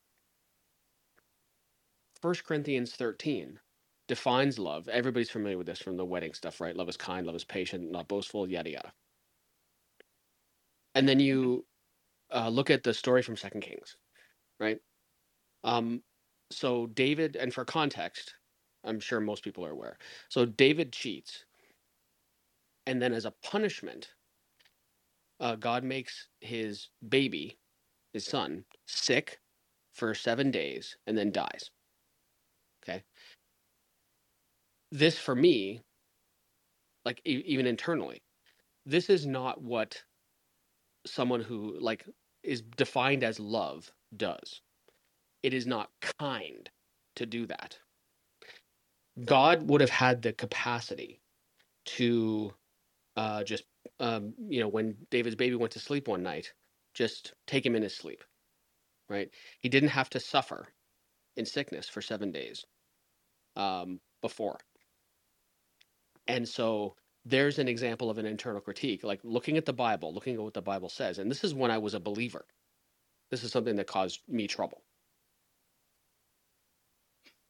[2.22, 3.60] First Corinthians 13
[4.08, 4.88] defines love.
[4.88, 6.76] Everybody's familiar with this from the wedding stuff, right?
[6.76, 8.94] Love is kind, love is patient, not boastful, yada yada.
[10.96, 11.66] And then you
[12.34, 13.98] uh, look at the story from Second Kings,
[14.60, 14.80] right?
[15.64, 16.04] Um,
[16.52, 18.36] so David, and for context,
[18.84, 19.98] I'm sure most people are aware.
[20.30, 21.46] So David cheats,
[22.86, 24.14] and then as a punishment,
[25.40, 27.60] uh, God makes his baby,
[28.14, 29.40] his son, sick
[29.94, 31.72] for seven days and then dies.
[32.84, 33.04] Okay.
[34.92, 35.82] This for me,
[37.06, 38.22] like e- even internally,
[38.86, 40.04] this is not what
[41.06, 42.06] someone who like
[42.44, 44.62] is defined as love does.
[45.44, 46.70] It is not kind
[47.16, 47.80] to do that.
[49.26, 51.22] God would have had the capacity
[51.86, 52.54] to
[53.18, 53.66] uh, just,
[54.00, 56.54] um, you know, when David's baby went to sleep one night,
[56.94, 58.24] just take him in his sleep,
[59.10, 59.32] right?
[59.62, 60.70] He didn't have to suffer
[61.38, 62.66] in sickness for seven days
[63.56, 64.60] um, before.
[66.28, 70.36] And so there's an example of an internal critique, like looking at the Bible, looking
[70.36, 71.20] at what the Bible says.
[71.20, 72.46] And this is when I was a believer.
[73.30, 74.84] This is something that caused me trouble.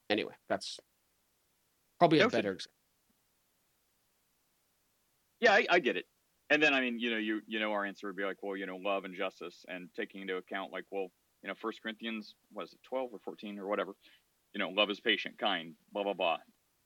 [0.09, 0.79] Anyway, that's
[1.99, 2.71] probably a better example.
[5.39, 6.05] Yeah, I, I get it.
[6.49, 8.55] And then I mean, you know, you you know, our answer would be like, well,
[8.55, 11.11] you know, love and justice, and taking into account like, well,
[11.43, 13.93] you know, First Corinthians was it twelve or fourteen or whatever.
[14.53, 16.37] You know, love is patient, kind, blah blah blah.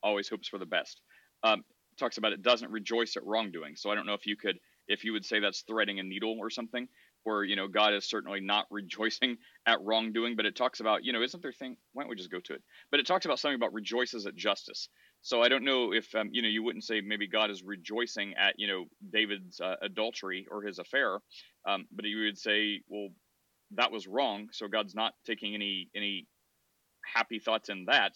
[0.03, 0.99] Always hopes for the best.
[1.43, 1.63] Um,
[2.01, 3.75] talks about it doesn't rejoice at wrongdoing.
[3.77, 6.35] So I don't know if you could, if you would say that's threading a needle
[6.39, 6.87] or something,
[7.23, 11.13] where you know God is certainly not rejoicing at wrongdoing, but it talks about, you
[11.13, 11.77] know, isn't there thing?
[11.93, 12.63] Why don't we just go to it?
[12.89, 14.89] But it talks about something about rejoices at justice.
[15.21, 18.33] So I don't know if um, you know you wouldn't say maybe God is rejoicing
[18.35, 21.19] at you know David's uh, adultery or his affair,
[21.67, 23.09] um, but you would say, well,
[23.75, 24.49] that was wrong.
[24.51, 26.27] So God's not taking any any
[27.05, 28.13] happy thoughts in that,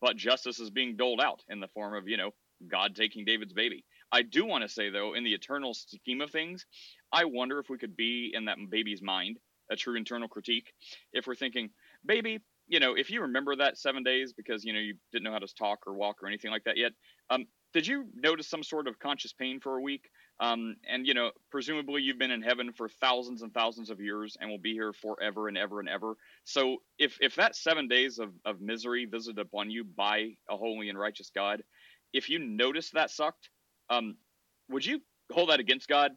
[0.00, 2.30] but justice is being doled out in the form of you know
[2.68, 3.84] God taking David's baby.
[4.12, 6.66] I do want to say though, in the eternal scheme of things,
[7.12, 9.38] I wonder if we could be in that baby's mind,
[9.70, 10.72] a true internal critique,
[11.12, 11.70] if we're thinking,
[12.04, 12.40] baby,
[12.70, 15.38] you know, if you remember that seven days because you know you didn't know how
[15.38, 16.92] to talk or walk or anything like that yet,
[17.28, 20.08] um, did you notice some sort of conscious pain for a week?
[20.40, 24.36] Um, and you know, presumably you've been in heaven for thousands and thousands of years
[24.40, 26.14] and will be here forever and ever and ever.
[26.44, 30.88] So if if that seven days of, of misery visited upon you by a holy
[30.88, 31.62] and righteous God,
[32.12, 33.50] if you noticed that sucked,
[33.88, 34.16] um,
[34.68, 35.00] would you
[35.32, 36.12] hold that against God?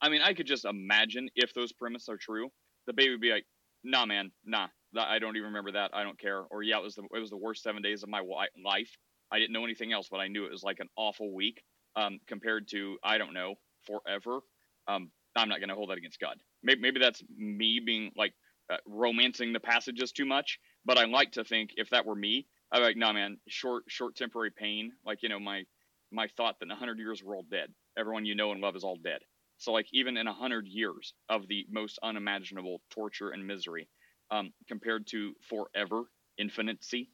[0.00, 2.50] I mean, I could just imagine if those premises are true,
[2.86, 3.46] the baby would be like,
[3.84, 5.90] "Nah, man, nah, I don't even remember that.
[5.94, 8.08] I don't care." Or yeah, it was the it was the worst seven days of
[8.08, 8.20] my
[8.64, 8.90] life.
[9.30, 11.62] I didn't know anything else, but I knew it was like an awful week
[11.96, 13.54] um, compared to I don't know
[13.86, 14.40] forever.
[14.88, 16.36] Um, I'm not going to hold that against God.
[16.62, 18.34] Maybe, maybe that's me being like
[18.70, 20.58] uh, romancing the passages too much.
[20.84, 24.16] But I like to think if that were me, Be like, nah, man, short, short
[24.16, 24.92] temporary pain.
[25.04, 25.64] Like you know, my
[26.10, 27.68] my thought that in hundred years we're all dead.
[27.98, 29.20] Everyone you know and love is all dead.
[29.58, 33.88] So like even in hundred years of the most unimaginable torture and misery,
[34.30, 36.04] um, compared to forever
[36.38, 37.10] infinicy,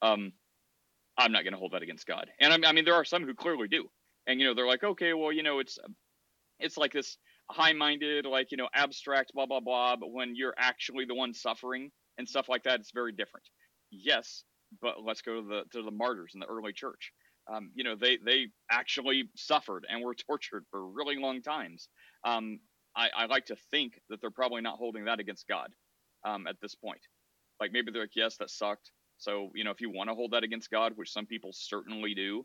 [0.00, 0.32] um,
[1.18, 2.30] I'm not going to hold that against God.
[2.40, 3.88] And I, I mean, there are some who clearly do,
[4.26, 5.78] and you know, they're like, okay, well, you know, it's
[6.58, 7.18] it's like this
[7.50, 9.96] high-minded, like you know, abstract, blah blah blah.
[9.96, 13.46] But when you're actually the one suffering and stuff like that, it's very different.
[13.90, 14.44] Yes,
[14.80, 17.12] but let's go to the to the martyrs in the early church.
[17.52, 21.88] Um, you know, they they actually suffered and were tortured for really long times.
[22.24, 22.60] Um,
[22.96, 25.70] I, I like to think that they're probably not holding that against God
[26.24, 27.00] um, at this point.
[27.60, 28.90] Like maybe they're like, yes, that sucked.
[29.18, 32.14] So you know, if you want to hold that against God, which some people certainly
[32.14, 32.44] do,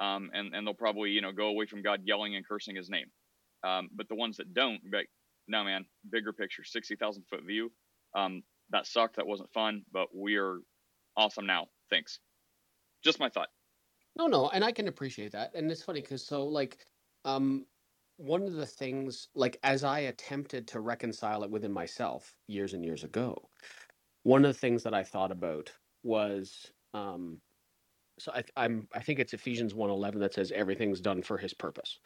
[0.00, 2.90] um, and and they'll probably you know go away from God yelling and cursing His
[2.90, 3.06] name.
[3.62, 5.08] Um, but the ones that don't, like,
[5.48, 7.70] no man, bigger picture, sixty thousand foot view.
[8.14, 9.16] Um, that sucked.
[9.16, 10.58] That wasn't fun, but we are
[11.16, 11.68] awesome now.
[11.90, 12.20] Thanks.
[13.02, 13.50] Just my thought.
[14.16, 15.54] No, no, and I can appreciate that.
[15.54, 16.86] And it's funny because so like
[17.24, 17.66] um
[18.16, 22.84] one of the things like as I attempted to reconcile it within myself years and
[22.84, 23.50] years ago,
[24.24, 27.42] one of the things that I thought about was um
[28.18, 32.00] so I I'm I think it's Ephesians 1:11 that says everything's done for his purpose.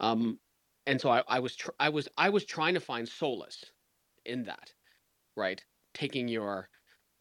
[0.00, 0.40] Um
[0.86, 3.72] and so I I was tr- I was I was trying to find solace
[4.24, 4.74] in that,
[5.36, 5.64] right?
[5.94, 6.70] Taking your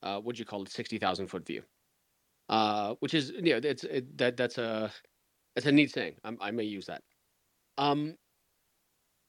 [0.04, 1.64] uh what do you call it 60,000 foot view
[2.50, 4.94] uh, which is you know it's it, that that's a
[5.56, 6.18] that's a neat thing.
[6.24, 7.04] I, I may use that.
[7.78, 8.18] Um,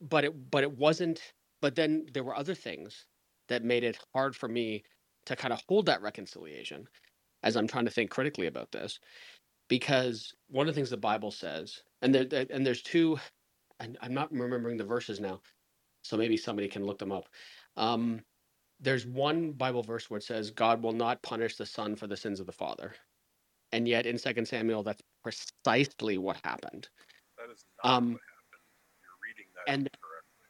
[0.00, 1.34] but it but it wasn't.
[1.62, 3.06] But then there were other things
[3.48, 4.84] that made it hard for me
[5.26, 6.88] to kind of hold that reconciliation
[7.42, 9.00] as I'm trying to think critically about this,
[9.68, 13.18] because one of the things the Bible says, and there- and there's two,
[13.80, 15.42] and I'm not remembering the verses now,
[16.02, 17.28] so maybe somebody can look them up.
[17.76, 18.24] Um,
[18.80, 22.16] there's one Bible verse where it says, "God will not punish the son for the
[22.16, 22.94] sins of the father,"
[23.72, 26.88] and yet in Second Samuel, that's precisely what happened.
[27.36, 28.62] That is not Um, what happened.
[29.02, 30.48] You're reading that and incorrectly.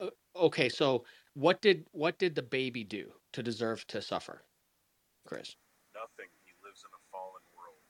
[0.00, 4.46] uh, okay, so what did what did the baby do to deserve to suffer,
[5.26, 5.56] Chris?
[5.94, 6.30] Nothing.
[6.44, 7.82] He lives in a fallen world.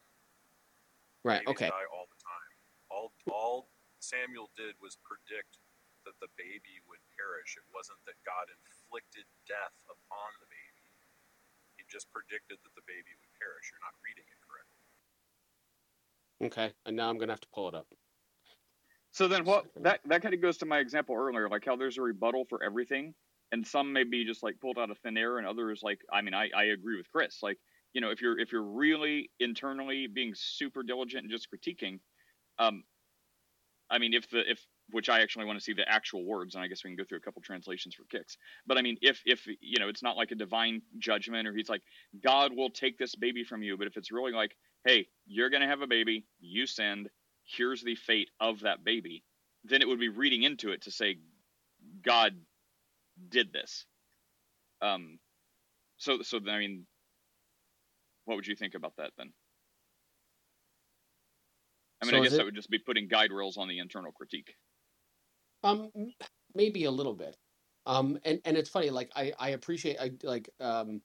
[1.25, 1.41] Right.
[1.41, 1.69] Babies Okay.
[1.69, 2.57] die all the time.
[2.91, 3.69] All all
[4.01, 5.59] Samuel did was predict
[6.05, 7.57] that the baby would perish.
[7.57, 8.49] It wasn't that God
[8.91, 10.87] inflicted death upon the baby.
[11.79, 13.71] He just predicted that the baby would perish.
[13.71, 14.83] You're not reading it correctly.
[16.51, 16.75] Okay.
[16.87, 17.87] And now I'm gonna have to pull it up.
[19.13, 21.99] So then what that that kind of goes to my example earlier, like how there's
[21.99, 23.15] a rebuttal for everything,
[23.53, 26.23] and some may be just like pulled out of thin air, and others like I
[26.23, 27.43] mean I, I agree with Chris.
[27.43, 27.59] Like
[27.93, 32.01] you know if you're if you're really internally being super diligent and just critiquing,
[32.59, 32.83] um,
[33.89, 36.65] I mean if the if which I actually want to see the actual words, and
[36.65, 38.37] I guess we can go through a couple translations for kicks.
[38.67, 41.69] But I mean if if you know it's not like a divine judgment or he's
[41.69, 41.83] like
[42.23, 45.67] God will take this baby from you, but if it's really like hey you're gonna
[45.69, 47.11] have a baby, you send,
[47.45, 49.25] here's the fate of that baby,
[49.65, 51.19] then it would be reading into it to say
[52.03, 52.35] God
[53.29, 53.87] did this.
[54.83, 55.19] Um,
[55.99, 56.87] so so I mean,
[58.25, 59.33] what would you think about that then?
[62.03, 63.79] I mean, So I guess that it- would just be putting guide rails on the
[63.79, 64.57] internal critique.
[65.63, 65.91] Um,
[66.55, 67.37] maybe a little bit.
[67.87, 68.91] Um, and and it's funny.
[68.91, 71.03] Like I I appreciate I like um.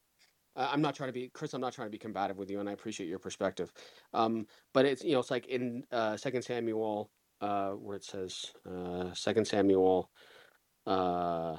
[0.56, 1.54] I'm not trying to be Chris.
[1.54, 3.72] I'm not trying to be combative with you, and I appreciate your perspective.
[4.12, 8.52] Um, but it's you know it's like in uh, Second Samuel, uh, where it says
[8.70, 10.10] uh, Second Samuel,
[10.86, 11.56] uh,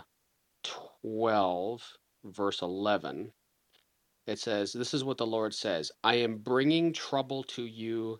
[0.63, 1.83] twelve
[2.25, 3.31] verse eleven.
[4.27, 8.19] It says, "This is what the Lord says: I am bringing trouble to you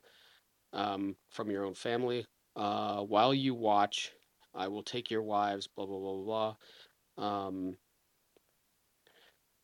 [0.73, 2.25] um, from your own family.
[2.55, 4.11] Uh, while you watch,
[4.55, 6.55] I will take your wives." Blah blah blah
[7.17, 7.25] blah.
[7.47, 7.77] Um,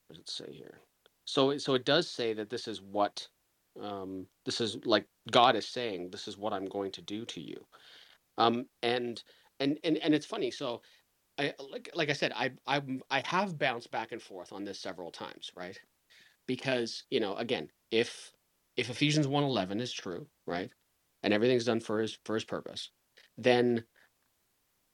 [0.07, 0.79] what does it say here?
[1.25, 3.27] So so it does say that this is what
[3.81, 6.11] um, this is like God is saying.
[6.11, 7.65] This is what I'm going to do to you.
[8.37, 9.23] Um, and
[9.59, 10.51] and and and it's funny.
[10.51, 10.81] So
[11.37, 14.79] I like like I said, I I I have bounced back and forth on this
[14.79, 15.79] several times, right?
[16.47, 18.33] Because you know, again, if
[18.77, 20.71] if Ephesians 1:11 is true, right,
[21.23, 22.91] and everything's done for his for his purpose,
[23.37, 23.85] then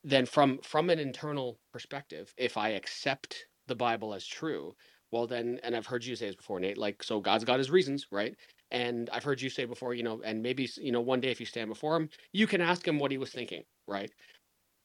[0.04, 4.76] then from from an internal perspective, if I accept the Bible as true,
[5.12, 7.72] well then, and I've heard you say this before, Nate, like so God's got his
[7.72, 8.36] reasons, right?
[8.72, 11.40] And I've heard you say before, you know, and maybe you know one day if
[11.40, 14.12] you stand before him, you can ask him what he was thinking, right?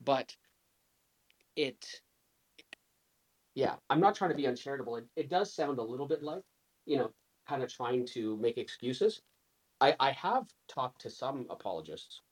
[0.01, 0.37] But
[1.57, 2.01] it
[3.55, 4.97] yeah, I'm not trying to be uncharitable.
[4.97, 6.43] It, it does sound a little bit like,
[6.87, 7.13] you know,
[7.49, 9.23] kind of trying to make excuses.
[9.81, 12.23] I, I have talked to some apologists,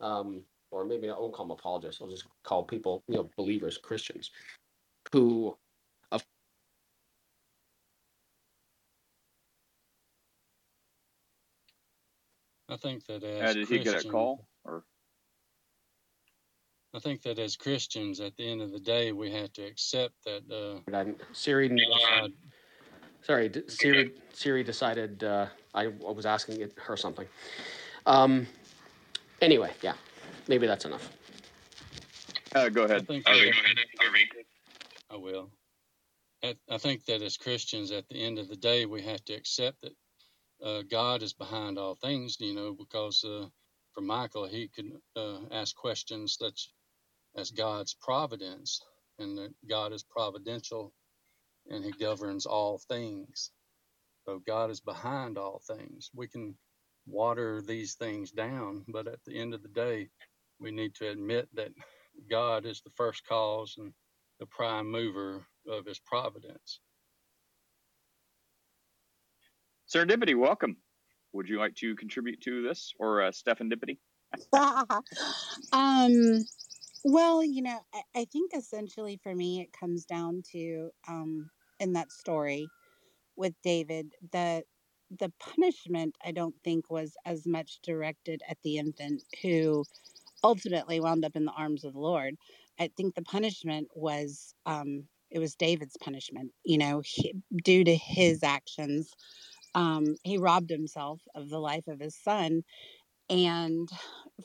[0.00, 2.00] um, or maybe I won't call them apologists.
[2.00, 4.30] I'll just call people, you know, believers, Christians,
[5.12, 5.56] who,
[6.12, 6.22] of
[12.68, 14.84] I think that Uh, as did he get a Christians, call or?
[16.94, 20.14] I think that as Christians, at the end of the day, we have to accept
[20.24, 20.42] that.
[20.50, 22.32] Uh, I'm, Siri, God,
[23.22, 27.26] sorry, d- Siri, Siri decided uh, I, I was asking it, her something.
[28.06, 28.46] Um,
[29.42, 29.94] anyway, yeah,
[30.48, 31.10] maybe that's enough.
[32.54, 33.06] Uh, go ahead.
[33.06, 33.50] think Harvey.
[33.50, 34.44] that-
[35.10, 35.50] I will.
[36.42, 39.34] I, I think that as Christians, at the end of the day, we have to
[39.34, 39.94] accept that
[40.64, 42.36] uh, God is behind all things.
[42.40, 43.46] You know, because uh,
[43.94, 46.70] for Michael, he could uh, ask questions such
[47.36, 48.80] as God's providence,
[49.18, 50.92] and that God is providential,
[51.70, 53.50] and He governs all things.
[54.26, 56.10] So God is behind all things.
[56.14, 56.54] We can
[57.06, 60.08] water these things down, but at the end of the day,
[60.60, 61.72] we need to admit that
[62.30, 63.92] God is the first cause and
[64.40, 66.80] the prime mover of his providence.
[69.92, 70.76] Serendipity, welcome.
[71.32, 73.98] Would you like to contribute to this or uh, Stefan Dippity?
[75.72, 76.44] um,
[77.04, 81.50] well, you know, I, I think essentially for me, it comes down to um,
[81.80, 82.68] in that story
[83.36, 84.64] with David, the
[85.18, 89.84] the punishment I don't think was as much directed at the infant who
[90.42, 92.36] ultimately wound up in the arms of the Lord.
[92.78, 96.52] I think the punishment was um, it was David's punishment.
[96.64, 97.34] You know, he,
[97.64, 99.12] due to his actions,
[99.74, 102.62] um, he robbed himself of the life of his son,
[103.30, 103.88] and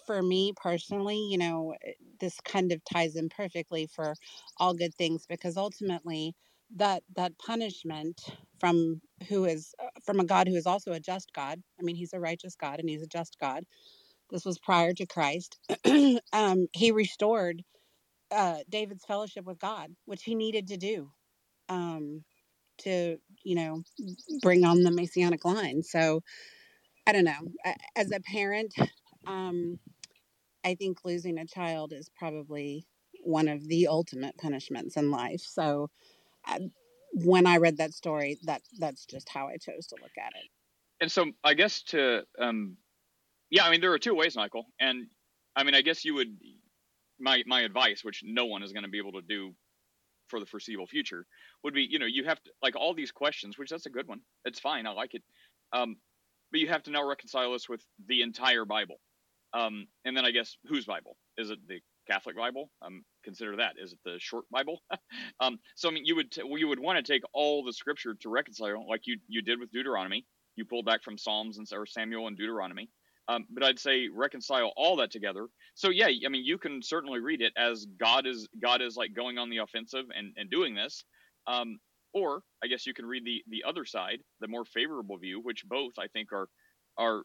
[0.05, 4.15] for me personally, you know, eh, this kind of ties in perfectly for
[4.57, 6.35] all good things because ultimately
[6.75, 8.21] that that punishment
[8.59, 11.61] from who is uh, from a God who is also a just God.
[11.79, 13.63] I mean, he's a righteous God and he's a just God.
[14.33, 15.59] This was prior to Christ.
[16.33, 17.63] um, he restored
[18.31, 21.11] uh, David's fellowship with God, which he needed to do
[21.69, 22.23] um,
[22.79, 23.83] to, you know,
[24.41, 25.83] bring on the messianic line.
[25.83, 26.21] So
[27.05, 27.47] I don't know.
[27.95, 28.73] As a parent,
[29.27, 29.77] um,
[30.65, 32.87] I think losing a child is probably
[33.23, 35.41] one of the ultimate punishments in life.
[35.41, 35.91] So,
[36.43, 36.59] I,
[37.13, 40.49] when I read that story, that that's just how I chose to look at it.
[40.99, 42.77] and so I guess to um,
[43.53, 45.05] yeah, I mean there are two ways, Michael, and
[45.55, 46.35] I mean I guess you would
[47.19, 49.51] my my advice, which no one is going to be able to do
[50.27, 51.27] for the foreseeable future,
[51.63, 54.07] would be you know you have to like all these questions, which that's a good
[54.07, 54.21] one.
[54.43, 55.21] It's fine, I like it,
[55.71, 55.97] um,
[56.51, 58.95] but you have to now reconcile this with the entire Bible,
[59.53, 61.59] um, and then I guess whose Bible is it?
[61.67, 61.79] The
[62.09, 62.71] Catholic Bible?
[62.81, 63.73] Um, consider that.
[63.79, 64.79] Is it the short Bible?
[65.39, 68.15] um, so I mean, you would t- you would want to take all the scripture
[68.19, 70.25] to reconcile, like you you did with Deuteronomy.
[70.55, 72.89] You pulled back from Psalms and or Samuel and Deuteronomy.
[73.27, 75.47] Um, but I'd say reconcile all that together.
[75.75, 79.13] So yeah, I mean, you can certainly read it as God is God is like
[79.13, 81.03] going on the offensive and and doing this.
[81.47, 81.79] Um,
[82.13, 85.65] or I guess you can read the the other side, the more favorable view, which
[85.67, 86.47] both I think are
[86.97, 87.23] are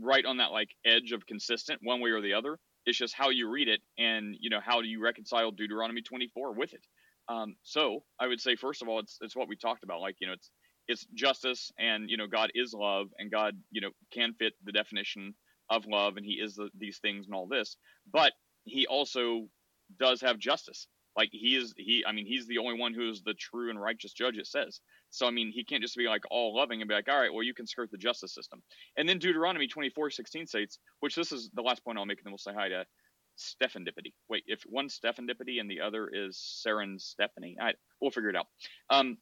[0.00, 2.58] right on that like edge of consistent one way or the other.
[2.86, 6.54] It's just how you read it, and you know how do you reconcile Deuteronomy 24
[6.54, 6.84] with it.
[7.28, 10.00] Um, so I would say first of all, it's it's what we talked about.
[10.00, 10.50] Like you know, it's
[10.88, 14.72] it's justice, and you know God is love, and God you know can fit the
[14.72, 15.34] definition
[15.70, 17.76] of love, and He is the, these things and all this.
[18.10, 18.32] But
[18.64, 19.48] He also
[19.98, 20.86] does have justice.
[21.16, 23.80] Like he is he I mean he's the only one who is the true and
[23.80, 24.80] righteous judge it says.
[25.10, 27.32] So I mean he can't just be like all loving and be like, all right,
[27.32, 28.62] well you can skirt the justice system.
[28.96, 32.18] And then Deuteronomy twenty four sixteen states, which this is the last point I'll make,
[32.18, 32.84] and then we'll say hi to
[33.38, 34.12] Stephandipity.
[34.28, 38.46] Wait, if one's Stephandipity and the other is Saren Stephanie, I, we'll figure it out.
[38.90, 39.18] Um,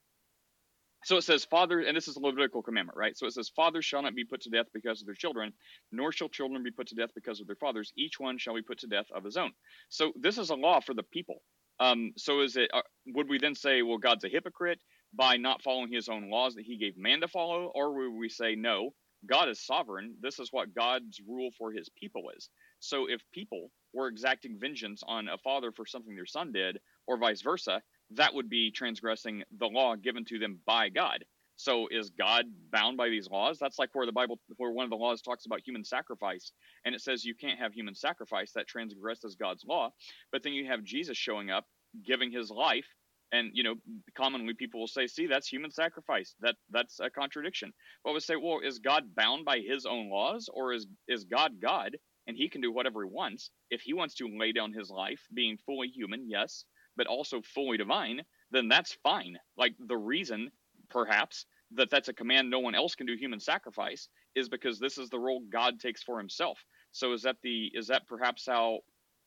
[1.04, 3.16] so it says, Father, and this is a Levitical commandment, right?
[3.16, 5.52] So it says, Fathers shall not be put to death because of their children,
[5.92, 7.92] nor shall children be put to death because of their fathers.
[7.96, 9.52] Each one shall be put to death of his own.
[9.90, 11.42] So this is a law for the people.
[11.80, 12.70] Um, so is it?
[12.74, 14.80] Uh, would we then say, well, God's a hypocrite
[15.14, 18.30] by not following His own laws that He gave man to follow, or would we
[18.30, 18.92] say, no,
[19.26, 20.16] God is sovereign.
[20.22, 22.50] This is what God's rule for His people is.
[22.80, 27.18] So if people were exacting vengeance on a father for something their son did, or
[27.18, 27.82] vice versa,
[28.16, 31.24] that would be transgressing the law given to them by God.
[31.56, 33.58] So is God bound by these laws?
[33.58, 36.52] That's like where the Bible, where one of the laws talks about human sacrifice,
[36.84, 39.92] and it says you can't have human sacrifice that transgresses God's law.
[40.32, 41.66] But then you have Jesus showing up,
[42.04, 42.88] giving his life,
[43.32, 43.76] and you know,
[44.14, 46.34] commonly people will say, "See, that's human sacrifice.
[46.40, 47.72] That that's a contradiction."
[48.04, 51.60] But we say, "Well, is God bound by His own laws, or is is God
[51.60, 51.96] God
[52.26, 53.50] and He can do whatever He wants?
[53.70, 56.64] If He wants to lay down His life, being fully human, yes,
[56.96, 59.38] but also fully divine, then that's fine.
[59.56, 60.50] Like the reason,
[60.90, 64.98] perhaps, that that's a command no one else can do human sacrifice is because this
[64.98, 66.58] is the role God takes for himself.
[66.92, 68.80] So is that the is that perhaps how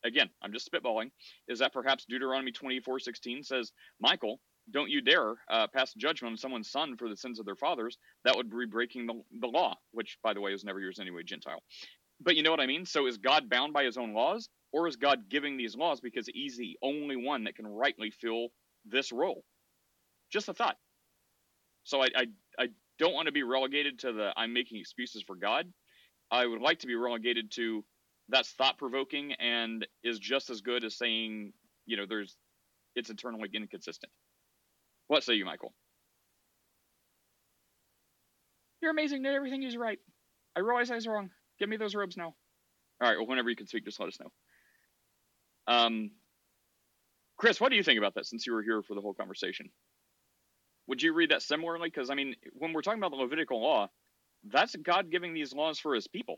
[0.03, 1.09] again, I'm just spitballing,
[1.47, 4.39] is that perhaps Deuteronomy 24:16 says, "Michael,
[4.71, 7.97] don't you dare uh, pass judgment on someone's son for the sins of their fathers.
[8.23, 11.23] That would be breaking the, the law, which, by the way, is never yours anyway,
[11.23, 11.61] Gentile.
[12.21, 12.85] But you know what I mean?
[12.85, 16.27] So is God bound by his own laws, or is God giving these laws because
[16.27, 18.49] he's the only one that can rightly fill
[18.85, 19.45] this role?
[20.29, 20.75] Just a thought.
[21.85, 22.25] So I, I,
[22.59, 22.67] I
[22.99, 25.71] don't want to be relegated to the I'm making excuses for God.
[26.29, 27.85] I would like to be relegated to
[28.27, 31.53] that's thought provoking and is just as good as saying,
[31.85, 32.35] you know, there's
[32.97, 34.11] it's internally inconsistent.
[35.07, 35.73] What say you, Michael?
[38.81, 39.23] You're amazing.
[39.23, 39.99] Did everything is right.
[40.53, 41.29] I realize I was wrong.
[41.59, 42.35] Give me those robes now.
[43.01, 43.17] All right.
[43.17, 44.31] Well, whenever you can speak, just let us know.
[45.67, 46.11] Um,
[47.37, 48.25] Chris, what do you think about that?
[48.25, 49.69] Since you were here for the whole conversation,
[50.87, 51.89] would you read that similarly?
[51.89, 53.89] Because I mean, when we're talking about the Levitical law,
[54.45, 56.37] that's God giving these laws for His people.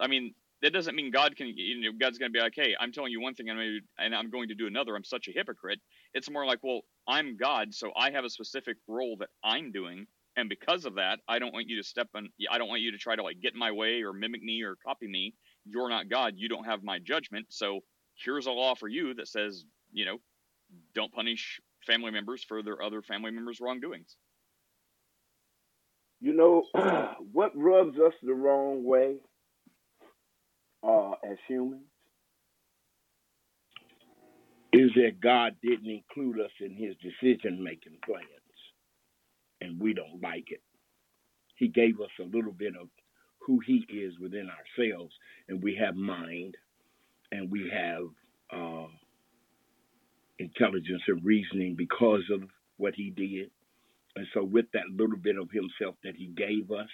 [0.00, 2.74] I mean, that doesn't mean God can, you know, God's going to be like, hey,
[2.80, 4.96] I'm telling you one thing and I'm going to do another.
[4.96, 5.80] I'm such a hypocrite.
[6.14, 10.06] It's more like, well, I'm God, so I have a specific role that I'm doing,
[10.36, 12.28] and because of that, I don't want you to step in.
[12.50, 14.62] I don't want you to try to like get in my way or mimic me
[14.62, 15.34] or copy me.
[15.66, 16.34] You're not God.
[16.36, 17.46] You don't have my judgment.
[17.50, 17.80] So
[18.14, 20.18] here's a law for you that says, you know,
[20.94, 24.16] don't punish family members for their other family members' wrongdoings.
[26.20, 26.64] You know
[27.32, 29.16] what rubs us the wrong way
[30.82, 31.84] uh, as humans
[34.72, 38.24] is that God didn't include us in His decision making plans,
[39.60, 40.62] and we don't like it.
[41.56, 42.88] He gave us a little bit of
[43.46, 45.14] who He is within ourselves,
[45.48, 46.56] and we have mind,
[47.34, 48.04] and we have
[48.52, 48.88] uh,
[50.38, 52.42] intelligence and reasoning because of
[52.78, 53.50] what He did.
[54.16, 56.88] And so, with that little bit of Himself that He gave us,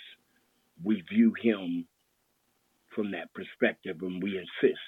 [0.83, 1.87] we view Him
[2.95, 4.81] from that perspective and we insist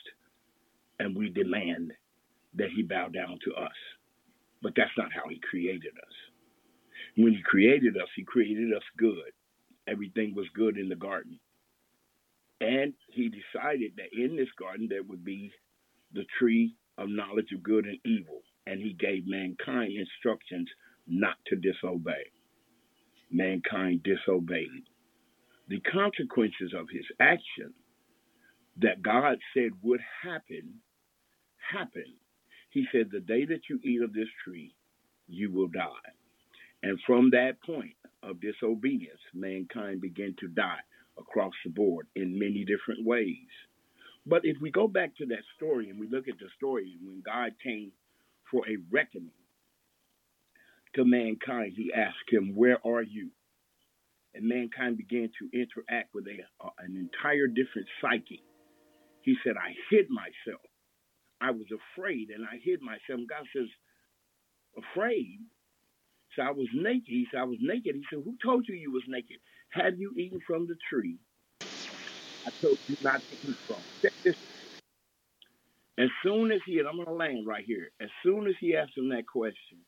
[0.98, 1.92] and we demand
[2.54, 3.72] that he bow down to us.
[4.62, 6.14] But that's not how he created us.
[7.16, 9.32] When he created us, he created us good.
[9.88, 11.38] Everything was good in the garden.
[12.62, 15.52] And he decided that in this garden there would be
[16.14, 18.42] the tree of knowledge of good and evil.
[18.66, 20.70] And he gave mankind instructions
[21.08, 22.32] not to disobey.
[23.30, 24.84] Mankind disobeyed.
[25.68, 27.74] the consequences of his action
[28.78, 30.80] that God said would happen,
[31.72, 32.14] happened.
[32.70, 34.74] He said, The day that you eat of this tree,
[35.28, 35.88] you will die.
[36.82, 40.80] And from that point of disobedience, mankind began to die
[41.18, 43.48] across the board in many different ways.
[44.26, 47.22] But if we go back to that story and we look at the story when
[47.24, 47.92] God came
[48.50, 49.32] for a reckoning
[50.94, 53.30] to mankind, he asked him, Where are you?
[54.34, 58.42] And mankind began to interact with a, uh, an entire different psyche.
[59.22, 60.62] He said, I hid myself.
[61.40, 63.18] I was afraid and I hid myself.
[63.18, 63.68] And God says,
[64.78, 65.40] Afraid?
[66.36, 67.08] So I was naked.
[67.08, 67.94] He said, I was naked.
[67.94, 69.36] He said, Who told you you was naked?
[69.72, 71.18] Have you eaten from the tree
[72.46, 73.84] I told you not to eat from?
[74.04, 74.34] Check this.
[75.98, 78.76] As soon as he, and I'm going to land right here, as soon as he
[78.76, 79.78] asked him that question,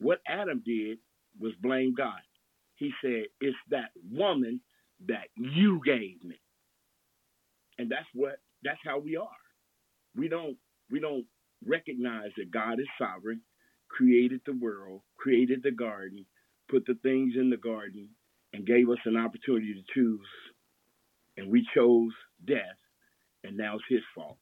[0.00, 0.98] what Adam did
[1.40, 2.20] was blame God.
[2.76, 4.60] He said, It's that woman
[5.08, 6.40] that you gave me.
[7.78, 9.28] And that's what that's how we are.
[10.16, 10.56] We don't
[10.90, 11.26] we don't
[11.66, 13.42] recognize that God is sovereign,
[13.88, 16.26] created the world, created the garden,
[16.70, 18.08] put the things in the garden,
[18.54, 20.26] and gave us an opportunity to choose.
[21.36, 22.12] And we chose
[22.46, 22.78] death,
[23.42, 24.38] and now it's his fault.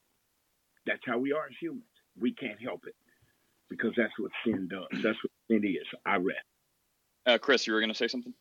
[0.86, 1.84] That's how we are as humans.
[2.20, 2.94] We can't help it
[3.70, 5.02] because that's what sin does.
[5.02, 5.86] That's what sin is.
[6.04, 6.38] I rest.
[7.24, 8.34] Uh, Chris, you were going to say something?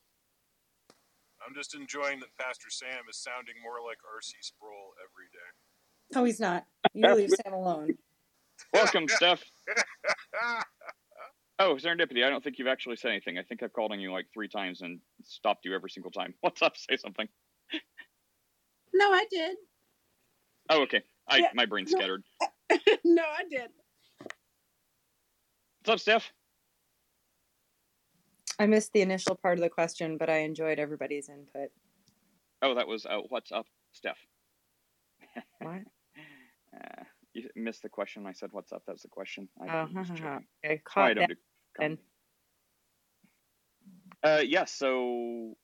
[1.47, 4.35] I'm just enjoying that Pastor Sam is sounding more like R.C.
[4.41, 6.19] Sproul every day.
[6.19, 6.65] No, he's not.
[6.93, 7.95] You leave Sam alone.
[8.73, 9.43] Welcome, Steph.
[11.61, 12.25] Oh, serendipity.
[12.25, 13.37] I don't think you've actually said anything.
[13.37, 16.33] I think I've called on you like three times and stopped you every single time.
[16.41, 16.75] What's up?
[16.75, 17.27] Say something.
[18.93, 19.57] No, I did.
[20.71, 21.03] Oh, okay.
[21.29, 21.99] I Yeah, my brain's no.
[21.99, 22.23] scattered.
[23.05, 23.69] no, I did.
[25.83, 26.31] What's up, Steph?
[28.59, 31.69] I missed the initial part of the question, but I enjoyed everybody's input.
[32.63, 34.17] Oh, that was uh, what's up, Steph.
[35.59, 35.81] What?
[36.75, 37.03] Uh,
[37.33, 38.25] you missed the question.
[38.27, 39.47] I said, "What's up?" That's the question.
[39.61, 40.13] I Oh, was ha, ha, ha.
[40.15, 40.47] joking.
[40.65, 40.81] okay.
[40.97, 41.29] I Caught don't that.
[41.29, 41.35] do
[41.79, 41.97] then.
[44.23, 44.65] Uh, yeah.
[44.65, 45.55] So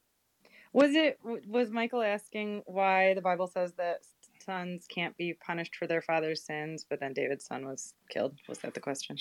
[0.73, 3.99] Was it was Michael asking why the Bible says that
[4.43, 8.37] sons can't be punished for their father's sins, but then David's son was killed?
[8.47, 9.17] Was that the question?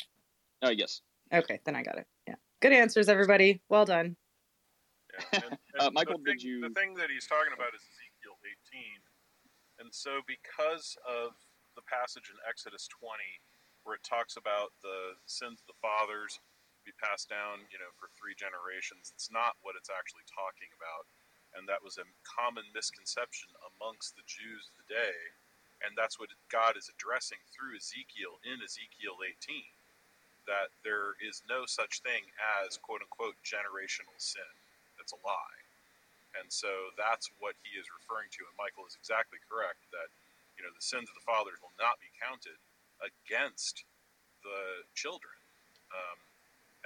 [0.64, 1.02] Uh, yes.
[1.32, 2.06] Okay, then I got it.
[2.26, 2.36] Yeah.
[2.60, 3.60] Good answers, everybody.
[3.68, 4.16] Well done.
[5.78, 6.60] Uh, Michael, thing, did you?
[6.64, 8.40] The thing that he's talking about is Ezekiel
[8.72, 8.80] 18,
[9.84, 11.36] and so because of
[11.76, 13.12] the passage in Exodus 20,
[13.84, 16.40] where it talks about the sins of the fathers
[16.86, 21.04] be passed down, you know, for three generations, it's not what it's actually talking about,
[21.58, 25.18] and that was a common misconception amongst the Jews of the day,
[25.82, 29.66] and that's what God is addressing through Ezekiel in Ezekiel 18
[30.46, 32.22] that there is no such thing
[32.62, 34.46] as quote unquote generational sin.
[34.96, 35.60] That's a lie.
[36.38, 38.46] And so that's what he is referring to.
[38.46, 40.08] And Michael is exactly correct that,
[40.56, 42.58] you know, the sins of the fathers will not be counted
[43.02, 43.84] against
[44.44, 45.34] the children.
[45.90, 46.18] Um,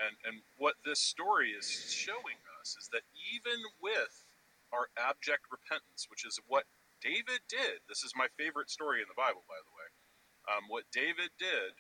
[0.01, 3.05] and, and what this story is showing us is that
[3.37, 4.25] even with
[4.73, 6.65] our abject repentance, which is what
[7.03, 9.89] David did, this is my favorite story in the Bible, by the way.
[10.49, 11.77] Um, what David did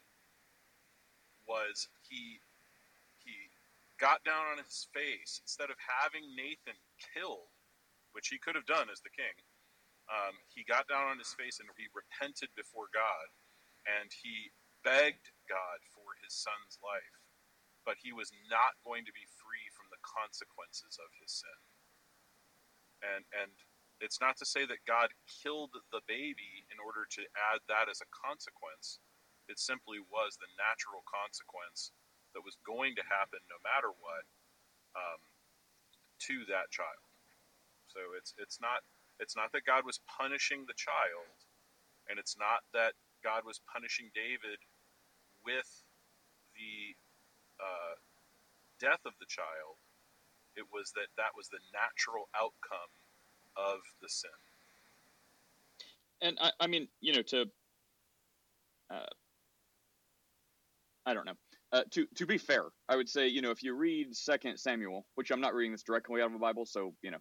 [1.48, 2.40] was he
[3.24, 3.50] he
[4.00, 7.52] got down on his face instead of having Nathan killed,
[8.12, 9.36] which he could have done as the king.
[10.10, 13.28] Um, he got down on his face and he repented before God,
[13.86, 14.50] and he
[14.82, 17.19] begged God for his son's life,
[17.90, 21.58] but he was not going to be free from the consequences of his sin.
[23.02, 23.50] And and
[23.98, 27.98] it's not to say that God killed the baby in order to add that as
[27.98, 29.02] a consequence.
[29.50, 31.90] It simply was the natural consequence
[32.30, 34.22] that was going to happen no matter what
[34.94, 35.18] um,
[36.30, 37.02] to that child.
[37.90, 38.86] So it's it's not
[39.18, 41.34] it's not that God was punishing the child,
[42.06, 42.94] and it's not that
[43.26, 44.62] God was punishing David
[45.42, 45.89] with
[48.80, 49.76] death of the child.
[50.56, 52.92] It was that that was the natural outcome
[53.56, 54.30] of the sin.
[56.22, 57.46] And I, I mean, you know, to
[58.90, 59.06] uh,
[61.06, 61.36] I don't know.
[61.72, 65.06] Uh, to to be fair, I would say, you know, if you read Second Samuel,
[65.14, 67.18] which I'm not reading this directly out of the Bible, so you know,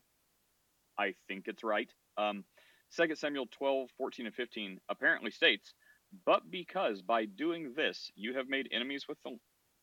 [0.98, 1.90] I think it's right.
[2.18, 2.44] Um,
[2.92, 5.74] Samuel 12, 14, and 15 apparently states,
[6.26, 9.38] "But because by doing this you have made enemies with the,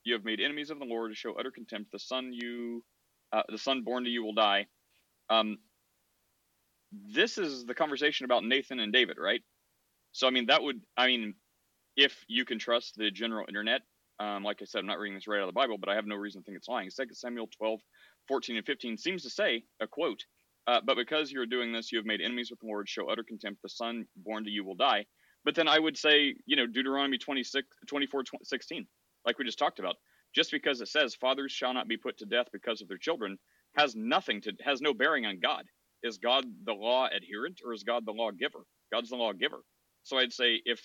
[0.07, 1.93] you have made enemies of the Lord to show utter contempt.
[1.93, 2.85] The son you,
[3.33, 4.69] uh, the son born to you will die."
[5.31, 5.59] Um,
[6.93, 9.43] this is the conversation about Nathan and David, right?
[10.13, 11.35] So I mean, that would, I mean,
[11.97, 13.83] if you can trust the general internet,
[14.19, 15.95] um, like I said, I'm not reading this right out of the Bible, but I
[15.97, 16.91] have no reason to think it's lying.
[16.91, 17.81] 2 Samuel 12,
[18.29, 20.25] 14, and 15 seems to say a quote,
[20.67, 23.09] Uh, but because you're doing this, you have made enemies with the Lord, to show
[23.09, 23.63] utter contempt.
[23.63, 25.07] The son born to you will die.
[25.45, 28.87] But then I would say, you know, Deuteronomy 26, 24, 16,
[29.27, 29.97] like we just talked about.
[30.35, 33.39] Just because it says fathers shall not be put to death because of their children
[33.77, 35.65] has nothing to, has no bearing on God.
[36.03, 38.61] Is God the law adherent or is God the lawgiver?
[38.93, 39.61] God's the lawgiver.
[40.05, 40.81] So I'd say if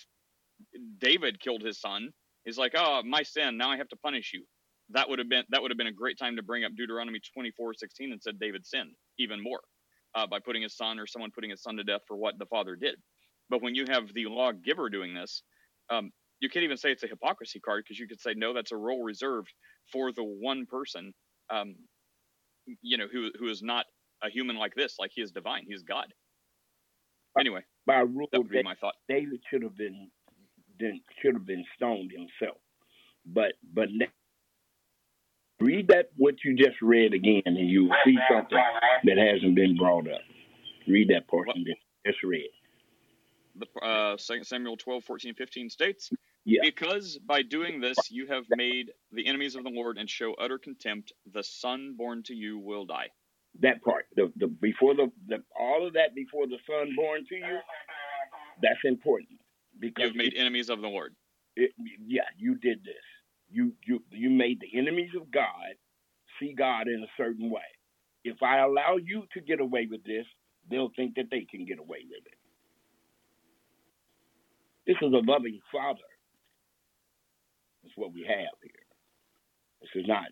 [0.98, 2.10] David killed his son,
[2.44, 4.44] he's like, oh, my sin, now I have to punish you.
[4.90, 7.20] That would have been that would have been a great time to bring up Deuteronomy
[7.34, 9.60] 24, 16 and said David sinned even more
[10.14, 12.46] uh, by putting his son or someone putting his son to death for what the
[12.46, 12.96] father did.
[13.48, 15.42] But when you have the lawgiver doing this,
[15.90, 16.10] um,
[16.42, 18.76] you can't even say it's a hypocrisy card because you could say no, that's a
[18.76, 19.52] role reserved
[19.92, 21.14] for the one person,
[21.50, 21.76] um,
[22.82, 23.86] you know, who who is not
[24.22, 26.12] a human like this, like he is divine, he is God.
[27.38, 28.94] Anyway, by rule, that would be my thought.
[29.08, 30.10] David should have been
[30.80, 32.58] then should have been stoned himself.
[33.24, 33.88] But but
[35.60, 38.58] read that what you just read again, and you will see something
[39.04, 40.22] that hasn't been brought up.
[40.88, 41.76] Read that portion that
[42.10, 42.50] just read.
[43.54, 46.10] The, uh, 2 Samuel 12, 14, 15 states,
[46.44, 46.60] Yeah.
[46.62, 50.58] Because by doing this you have made the enemies of the Lord and show utter
[50.58, 53.10] contempt, the son born to you will die.
[53.60, 57.36] That part, the the before the, the all of that before the son born to
[57.36, 57.58] you,
[58.62, 59.40] that's important
[59.80, 61.14] because You've made enemies of the Lord.
[61.56, 61.72] it,
[62.06, 63.04] yeah, you did this.
[63.50, 65.74] You you you made the enemies of God
[66.40, 67.62] see God in a certain way.
[68.24, 70.26] If I allow you to get away with this,
[70.70, 72.38] they'll think that they can get away with it.
[74.86, 76.00] This is a loving father.
[77.92, 78.72] That's what we have here.
[79.80, 80.26] This is not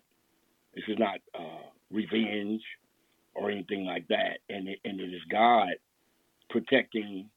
[0.73, 2.61] this is not uh, revenge
[3.35, 5.69] or anything like that, and it, and it is God
[6.49, 7.29] protecting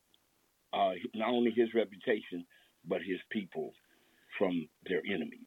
[0.72, 2.46] uh, not only His reputation
[2.86, 3.72] but His people
[4.38, 5.46] from their enemies.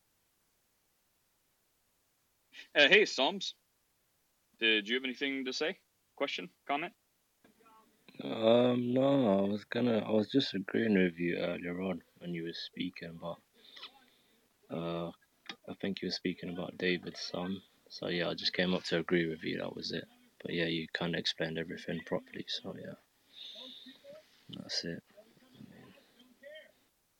[2.75, 3.55] Uh, hey, Psalms.
[4.59, 5.77] Did you have anything to say?
[6.15, 6.49] Question?
[6.67, 6.93] Comment?
[8.23, 12.43] Um, no, I was gonna, I was just agreeing with you earlier on when you
[12.43, 13.41] were speaking about,
[14.71, 15.07] uh,
[15.69, 17.61] I think you were speaking about David's son.
[17.89, 19.59] So yeah, I just came up to agree with you.
[19.59, 20.05] That was it.
[20.43, 22.45] But yeah, you kind of explained everything properly.
[22.47, 22.93] So yeah,
[24.49, 25.01] that's it.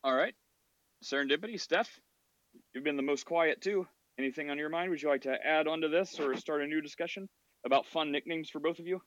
[0.03, 0.35] All right.
[1.03, 1.99] Serendipity, Steph.
[2.73, 3.87] You've been the most quiet too.
[4.17, 4.89] Anything on your mind?
[4.89, 7.29] Would you like to add on to this or start a new discussion
[7.65, 9.01] about fun nicknames for both of you?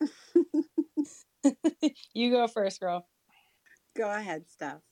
[2.12, 3.06] You go first, girl.
[3.96, 4.82] Go ahead, Steph.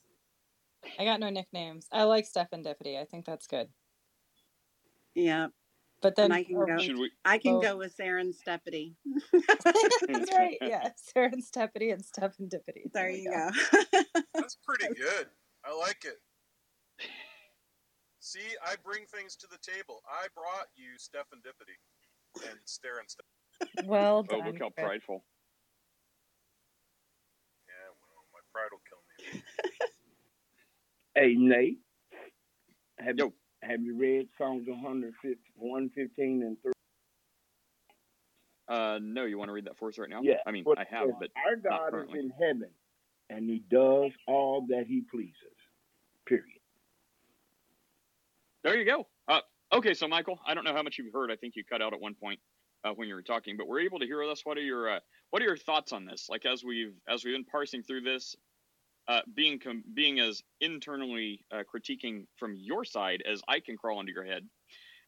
[0.98, 1.86] I got no nicknames.
[1.92, 3.00] I like Stephendipity.
[3.00, 3.68] I think that's good.
[5.14, 5.48] Yeah.
[6.00, 6.76] But then and I can or- go.
[7.24, 7.60] I can Oh.
[7.60, 8.94] go with Serendipity.
[9.32, 10.56] That's right.
[10.62, 12.92] Yeah, Serendipity and Stephendipity.
[12.92, 13.50] There you go.
[14.34, 15.26] That's pretty good.
[15.64, 16.18] I like it.
[18.20, 20.00] See, I bring things to the table.
[20.08, 21.78] I brought you Stephendipity
[22.48, 23.26] and Stare and Step.
[23.86, 24.46] Well Oh, done.
[24.46, 25.24] look how prideful.
[27.66, 29.02] Yeah, well, my pride will kill
[29.34, 29.42] me.
[31.18, 31.78] Hey Nate,
[33.00, 33.32] have you
[33.62, 36.72] have you read Psalms 115 115 and 3?
[38.68, 40.20] Uh, no, you want to read that for us right now?
[40.22, 40.34] Yeah.
[40.46, 42.70] I mean, I have, but our God is in heaven,
[43.30, 45.34] and He does all that He pleases.
[46.24, 46.44] Period.
[48.62, 49.08] There you go.
[49.26, 49.40] Uh,
[49.72, 51.32] okay, so Michael, I don't know how much you've heard.
[51.32, 52.38] I think you cut out at one point
[52.84, 54.42] uh, when you were talking, but we're able to hear us.
[54.44, 55.00] What are your uh,
[55.30, 56.28] What are your thoughts on this?
[56.28, 58.36] Like as we've as we've been parsing through this,
[59.08, 64.00] uh, being com- being as internally uh, critiquing from your side as I can crawl
[64.00, 64.46] into your head,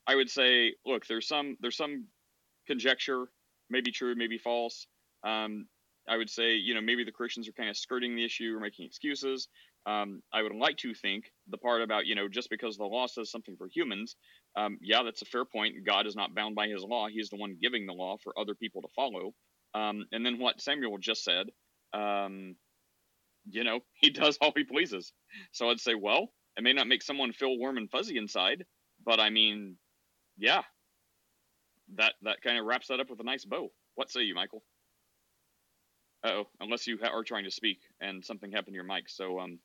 [0.07, 2.07] I would say, look, there's some there's some
[2.67, 3.27] conjecture,
[3.69, 4.87] maybe true, maybe false.
[5.25, 5.67] Um,
[6.09, 8.61] I would say, you know, maybe the Christians are kind of skirting the issue or
[8.61, 9.49] making excuses.
[9.87, 13.07] Um, I would like to think the part about, you know, just because the law
[13.07, 14.17] says something for humans,
[14.57, 15.87] um, yeah, that's a fair point.
[15.87, 17.07] God is not bound by his law.
[17.09, 19.33] He's the one giving the law for other people to follow.
[19.75, 21.51] Um, and then what Samuel just said,
[21.93, 22.57] um,
[23.49, 25.13] you know, he does all he pleases.
[25.53, 28.65] So I'd say, well, it may not make someone feel warm and fuzzy inside,
[29.05, 29.77] but I mean,
[30.37, 30.63] yeah,
[31.97, 33.69] that that kind of wraps that up with a nice bow.
[33.95, 34.63] What say you, Michael?
[36.25, 39.09] Uh oh, unless you ha- are trying to speak and something happened to your mic.
[39.09, 39.59] So um,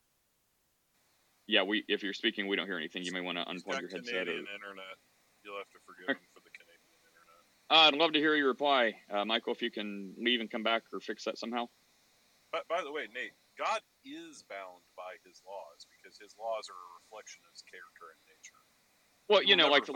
[1.47, 3.03] yeah, we if you're speaking, we don't hear anything.
[3.03, 3.97] You may want to unplug your headset.
[3.97, 4.95] Or, Canadian internet.
[5.43, 7.69] You'll have to forgive him for the Canadian internet.
[7.69, 9.53] uh, I'd love to hear your reply, uh, Michael.
[9.53, 11.67] If you can leave and come back or fix that somehow.
[12.51, 16.77] But by the way, Nate, God is bound by His laws because His laws are
[16.77, 18.61] a reflection of His character and nature.
[19.27, 19.93] Well, you know, like the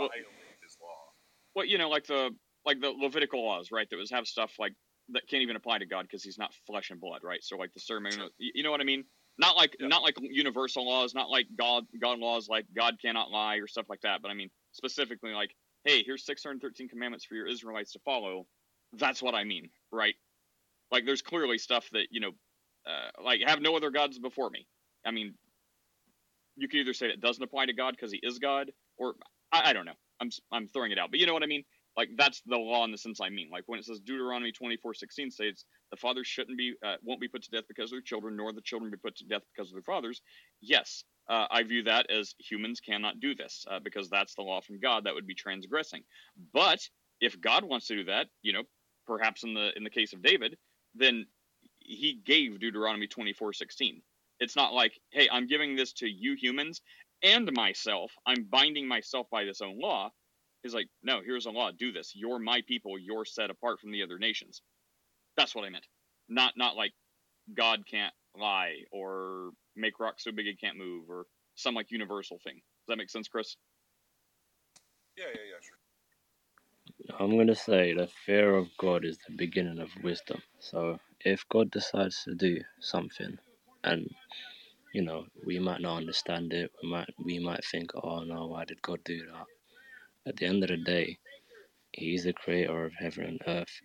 [0.64, 1.14] His law.
[1.56, 2.32] well, you know, like the
[2.66, 3.88] like the Levitical laws, right?
[3.90, 4.74] That was have stuff like
[5.10, 7.44] that can't even apply to God because He's not flesh and blood, right?
[7.44, 9.04] So like the ceremonial, you you know what I mean?
[9.38, 13.56] Not like not like universal laws, not like God God laws like God cannot lie
[13.58, 14.22] or stuff like that.
[14.22, 15.52] But I mean specifically like,
[15.86, 18.46] hey, here's 613 commandments for your Israelites to follow.
[18.94, 20.16] that's what I mean, right?
[20.92, 22.32] Like there's clearly stuff that you know,
[22.88, 24.68] uh, like have no other gods before me.
[25.06, 25.36] I mean,
[26.56, 29.16] you can either say it doesn't apply to God because He is God, or
[29.52, 29.94] I, I don't know.
[30.22, 31.64] I'm I'm throwing it out, but you know what I mean.
[31.98, 33.50] Like that's the law in the sense I mean.
[33.52, 37.44] Like when it says Deuteronomy 24:16 states the fathers shouldn't be uh, won't be put
[37.44, 39.76] to death because of their children, nor the children be put to death because of
[39.76, 40.22] their fathers.
[40.62, 44.62] Yes, uh, I view that as humans cannot do this uh, because that's the law
[44.62, 45.06] from God.
[45.06, 46.04] That would be transgressing.
[46.54, 46.80] But
[47.22, 48.64] if God wants to do that, you know,
[49.08, 50.58] perhaps in the in the case of David,
[50.96, 51.26] then
[51.90, 54.02] he gave Deuteronomy 24:16.
[54.40, 56.82] It's not like, hey, I'm giving this to you humans
[57.24, 58.14] and myself.
[58.26, 60.12] I'm binding myself by this own law.
[60.64, 61.72] He's like, no, here's a law.
[61.72, 62.14] Do this.
[62.16, 63.00] You're my people.
[63.00, 64.62] You're set apart from the other nations.
[65.38, 65.88] That's what I meant.
[66.30, 66.94] Not not like
[67.54, 71.26] God can't lie or make rocks so big it can't move or
[71.56, 72.56] some like universal thing.
[72.56, 73.58] Does that make sense, Chris?
[75.18, 75.78] Yeah, yeah, yeah, sure.
[77.20, 80.42] I'm gonna say the fear of God is the beginning of wisdom.
[80.60, 83.40] So if God decides to do something,
[83.84, 84.10] and
[84.94, 88.66] you know we might not understand it, we might we might think, oh no, why
[88.66, 89.48] did God do that?
[90.28, 91.20] At the end of the day,
[91.94, 93.82] He's the creator of heaven and earth.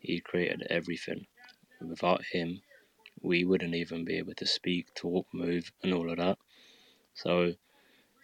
[0.00, 1.26] He created everything.
[1.82, 2.62] Without Him,
[3.22, 6.38] we wouldn't even be able to speak, talk, move, and all of that.
[7.14, 7.54] So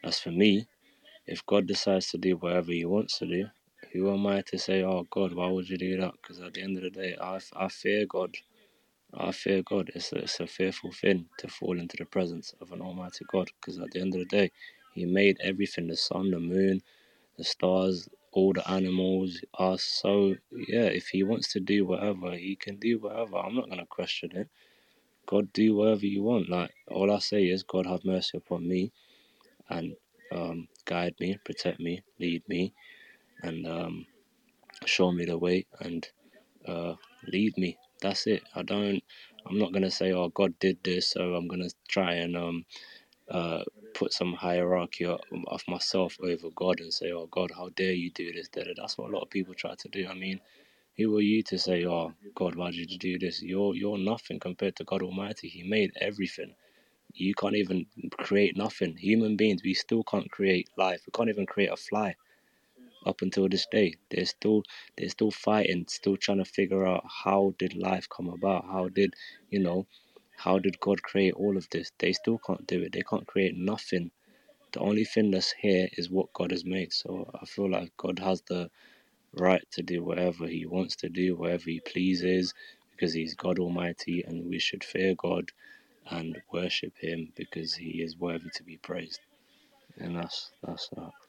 [0.05, 0.67] as for me,
[1.27, 3.47] if God decides to do whatever He wants to do,
[3.93, 6.15] who am I to say, oh God, why would you do that?
[6.23, 8.37] Because at the end of the day, I, I fear God.
[9.19, 9.91] I fear God.
[9.95, 13.51] It's a, it's a fearful thing to fall into the presence of an Almighty God.
[13.61, 14.53] Because at the end of the day,
[14.95, 16.83] He made everything the sun, the moon,
[17.39, 19.85] the stars, all the animals, us.
[19.85, 20.37] So,
[20.69, 23.39] yeah, if He wants to do whatever, He can do whatever.
[23.39, 24.49] I'm not going to question it.
[25.27, 26.51] God, do whatever you want.
[26.51, 28.93] Like, all I say is, God, have mercy upon me
[29.71, 29.95] and
[30.33, 32.75] um, guide me, protect me, lead me,
[33.43, 34.07] and um,
[34.87, 36.09] show me the way and
[36.67, 36.95] uh,
[37.29, 37.79] lead me.
[38.05, 38.45] That's it.
[38.57, 39.03] I don't.
[39.49, 42.67] I'm not gonna say, "Oh, God did this," so I'm gonna try and um,
[43.31, 43.65] uh,
[43.95, 45.21] put some hierarchy of,
[45.69, 49.15] myself over God and say, "Oh, God, how dare you do this?" That's what a
[49.15, 50.09] lot of people try to do.
[50.09, 50.41] I mean,
[50.99, 54.41] who are you to say, "Oh, God, why did you do this?" You're you're nothing
[54.41, 55.49] compared to God Almighty.
[55.49, 56.57] He made everything.
[57.15, 57.87] You can't even
[58.19, 58.97] create nothing.
[58.99, 61.03] Human beings, we still can't create life.
[61.07, 62.17] We can't even create a fly
[63.07, 63.95] up until this day.
[64.11, 64.63] They're still
[64.97, 68.67] they're still fighting, still trying to figure out how did life come about?
[68.67, 69.15] How did
[69.51, 69.87] you know?
[70.37, 71.93] How did God create all of this?
[71.99, 72.93] They still can't do it.
[72.93, 74.11] They can't create nothing.
[74.73, 76.93] The only thing that's here is what God has made.
[76.93, 78.71] So I feel like God has the
[79.35, 82.55] right to do whatever He wants to do, whatever He pleases,
[82.93, 85.51] because He's God Almighty, and we should fear God
[86.11, 89.21] and worship Him because He is worthy to be praised.
[89.99, 91.24] And that's that's that.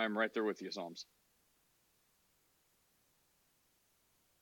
[0.00, 1.04] I'm right there with you, Psalms.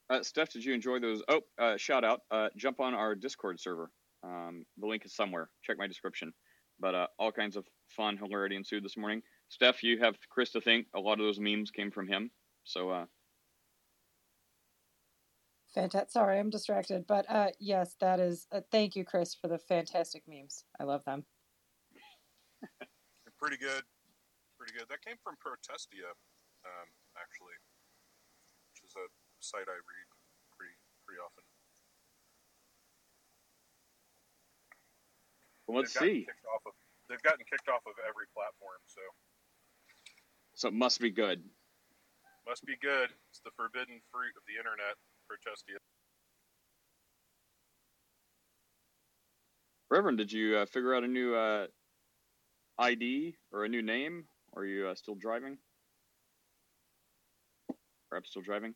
[0.09, 1.23] Uh, Steph, did you enjoy those?
[1.29, 2.21] Oh, uh, shout out.
[2.31, 3.91] Uh, jump on our Discord server.
[4.23, 5.51] Um, the link is somewhere.
[5.63, 6.33] Check my description.
[6.81, 9.21] But uh, all kinds of fun, hilarity ensued this morning.
[9.49, 10.87] Steph, you have Chris to thank.
[10.95, 12.31] A lot of those memes came from him.
[12.65, 13.05] So uh,
[15.75, 16.11] Fantastic.
[16.11, 17.05] Sorry, I'm distracted.
[17.07, 18.47] But uh, yes, that is.
[18.53, 20.65] Uh, thank you, Chris, for the fantastic memes.
[20.81, 21.25] I love them.
[22.81, 22.89] They're
[23.39, 23.83] pretty good.
[24.69, 24.93] Pretty good.
[24.93, 26.13] That came from Protestia,
[26.61, 27.57] um, actually,
[28.69, 29.09] which is a
[29.41, 30.09] site I read
[30.53, 30.77] pretty
[31.09, 31.41] pretty often.
[35.65, 36.29] well, let's they've see.
[36.53, 36.77] Off of,
[37.09, 39.01] they've gotten kicked off of every platform, so
[40.53, 41.41] So it must be good.
[42.45, 43.09] must be good.
[43.33, 45.01] It's the forbidden fruit of the internet.
[45.25, 45.81] Protestia.
[49.89, 51.69] Reverend, did you uh, figure out a new uh,
[52.79, 54.29] ID or a new name?
[54.59, 55.57] Or are you uh, still driving?
[58.11, 58.75] Perhaps still driving?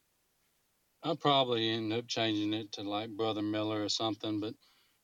[1.02, 4.54] I'll probably end up changing it to like Brother Miller or something, but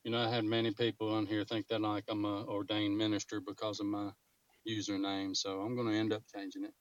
[0.05, 3.41] you know, I had many people on here think that like I'm a ordained minister
[3.41, 4.13] because of my
[4.69, 6.75] username, so I'm gonna end up changing it.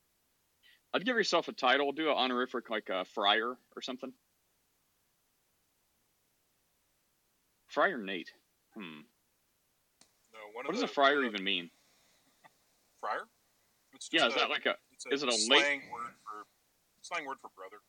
[0.93, 1.91] I'd give yourself a title.
[1.91, 4.13] Do an honorific like a friar or something.
[7.65, 8.31] Friar Nate.
[8.75, 8.99] Hmm.
[10.31, 11.71] No, one What of does the, a friar even mean?
[12.99, 13.23] friar.
[13.97, 14.77] It's Yeah, is that like a?
[14.93, 15.65] it's Is it a late?
[15.65, 16.45] slang word for
[17.01, 17.81] slang word for brother?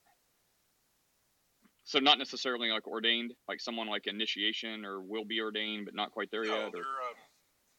[1.84, 6.10] So not necessarily like ordained, like someone like initiation or will be ordained, but not
[6.12, 6.68] quite there No, yet.
[6.68, 7.18] Or they're um,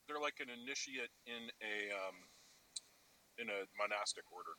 [0.07, 2.17] they're like an initiate in a um,
[3.41, 4.53] in a monastic order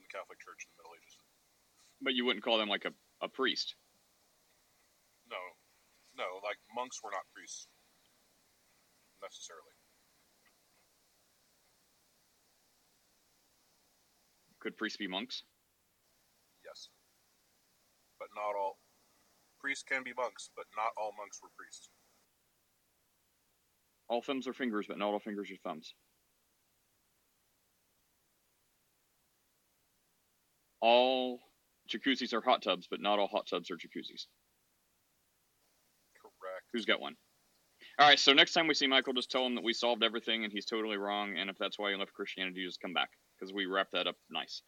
[0.00, 1.20] in the Catholic Church in the Middle Ages.
[2.00, 3.76] but you wouldn't call them like a, a priest.
[5.28, 5.40] No,
[6.16, 7.68] no, like monks were not priests
[9.20, 9.75] necessarily.
[14.66, 15.44] Could priests be monks?
[16.64, 16.88] Yes.
[18.18, 18.78] but not all.
[19.60, 21.88] Priests can be monks, but not all monks were priests.
[24.08, 25.94] All thumbs are fingers, but not all fingers are thumbs.
[30.80, 31.38] All
[31.88, 34.26] jacuzzis are hot tubs, but not all hot tubs are jacuzzis.
[36.20, 36.66] Correct.
[36.72, 37.14] Who's got one?
[38.00, 40.42] All right, so next time we see Michael, just tell him that we solved everything
[40.42, 41.36] and he's totally wrong.
[41.38, 44.16] And if that's why he left Christianity, just come back because we wrapped that up
[44.32, 44.62] nice.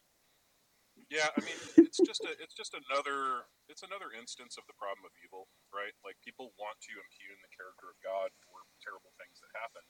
[1.09, 1.57] Yeah, I mean,
[1.89, 5.95] it's just a, it's just another, it's another instance of the problem of evil, right?
[6.05, 9.81] Like people want to impugn the character of God for terrible things that happen,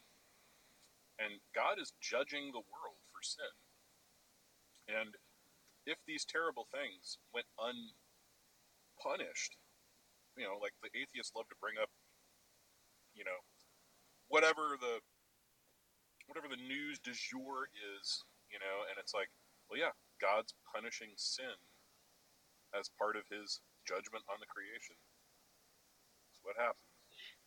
[1.19, 3.51] and God is judging the world for sin.
[4.89, 5.13] And
[5.85, 9.57] if these terrible things went unpunished,
[10.37, 11.89] you know, like the atheists love to bring up,
[13.13, 13.41] you know,
[14.29, 15.01] whatever the
[16.29, 19.29] whatever the news du jour is, you know, and it's like,
[19.69, 21.57] well, yeah, God's punishing sin
[22.77, 24.97] as part of His judgment on the creation.
[26.29, 26.85] That's what happens.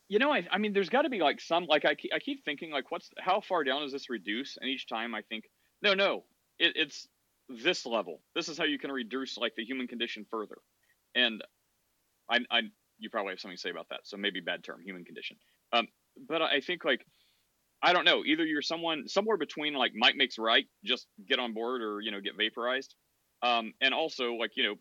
[0.08, 2.18] You know, I, I mean, there's got to be like some like I keep, I
[2.18, 4.58] keep thinking like, what's how far down does this reduce?
[4.60, 5.44] And each time I think,
[5.80, 6.24] no, no,
[6.58, 7.08] it, it's
[7.48, 8.20] this level.
[8.34, 10.58] This is how you can reduce like the human condition further.
[11.14, 11.42] And
[12.28, 12.60] I, I,
[12.98, 14.00] you probably have something to say about that.
[14.04, 15.36] So maybe bad term, human condition.
[15.72, 15.88] Um,
[16.28, 17.04] but I think like
[17.82, 18.24] I don't know.
[18.24, 22.10] Either you're someone somewhere between like might makes right, just get on board, or you
[22.10, 22.94] know get vaporized.
[23.42, 24.74] Um, and also like you know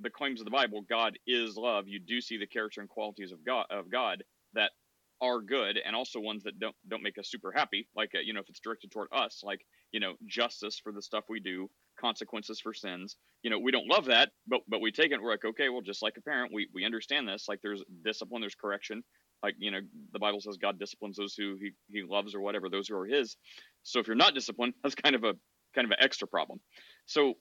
[0.00, 1.88] the claims of the Bible, God is love.
[1.88, 4.24] You do see the character and qualities of God of God
[4.54, 4.72] that
[5.20, 7.88] are good, and also ones that don't don't make us super happy.
[7.96, 9.60] Like uh, you know if it's directed toward us, like
[9.92, 11.68] you know justice for the stuff we do,
[12.00, 13.16] consequences for sins.
[13.42, 15.22] You know we don't love that, but but we take it.
[15.22, 17.46] We're like okay, well just like a parent, we we understand this.
[17.48, 19.02] Like there's discipline, there's correction
[19.46, 19.80] like you know
[20.12, 23.06] the bible says god disciplines those who he, he loves or whatever those who are
[23.06, 23.36] his.
[23.84, 25.34] So if you're not disciplined that's kind of a
[25.74, 26.60] kind of an extra problem.
[27.06, 27.34] So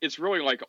[0.00, 0.62] it's really like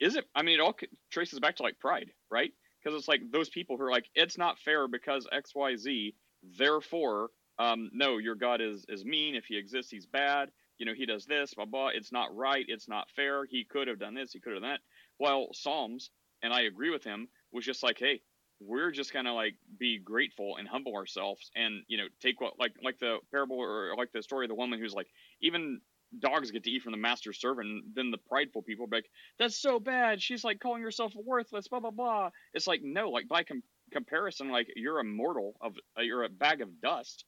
[0.00, 0.76] is it i mean it all
[1.12, 2.52] traces back to like pride right?
[2.82, 6.14] Because it's like those people who are like it's not fair because xyz
[6.58, 7.28] therefore
[7.58, 9.34] um no your god is is mean.
[9.36, 10.50] If he exists he's bad.
[10.78, 11.88] You know he does this blah blah.
[11.88, 12.64] It's not right.
[12.68, 13.44] It's not fair.
[13.44, 14.32] He could have done this.
[14.32, 14.80] He could have done that.
[15.18, 16.10] While psalms
[16.42, 18.20] and i agree with him was just like hey
[18.60, 22.72] we're just gonna like be grateful and humble ourselves and you know take what like
[22.84, 25.08] like the parable or like the story of the woman who's like
[25.40, 25.80] even
[26.18, 29.06] dogs get to eat from the master's servant and then the prideful people like
[29.38, 30.20] that's so bad.
[30.20, 32.30] She's like calling herself worthless blah blah blah.
[32.52, 33.62] It's like no like by com-
[33.92, 37.24] comparison like you're a mortal of uh, you're a bag of dust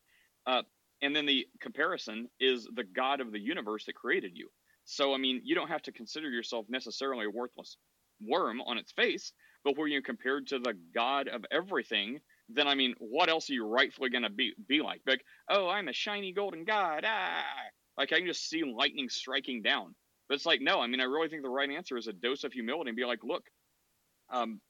[0.46, 0.62] uh,
[1.00, 4.48] and then the comparison is the god of the universe that created you.
[4.84, 7.76] So i mean you don't have to consider yourself necessarily a worthless
[8.20, 9.32] worm on its face
[9.64, 13.54] but where you're compared to the God of everything, then I mean, what else are
[13.54, 15.02] you rightfully going to be be like?
[15.06, 17.04] Like, oh, I'm a shiny golden God.
[17.06, 17.44] Ah,
[17.96, 19.94] like I can just see lightning striking down.
[20.28, 22.44] But it's like, no, I mean, I really think the right answer is a dose
[22.44, 23.44] of humility and be like, look,
[24.30, 24.60] um,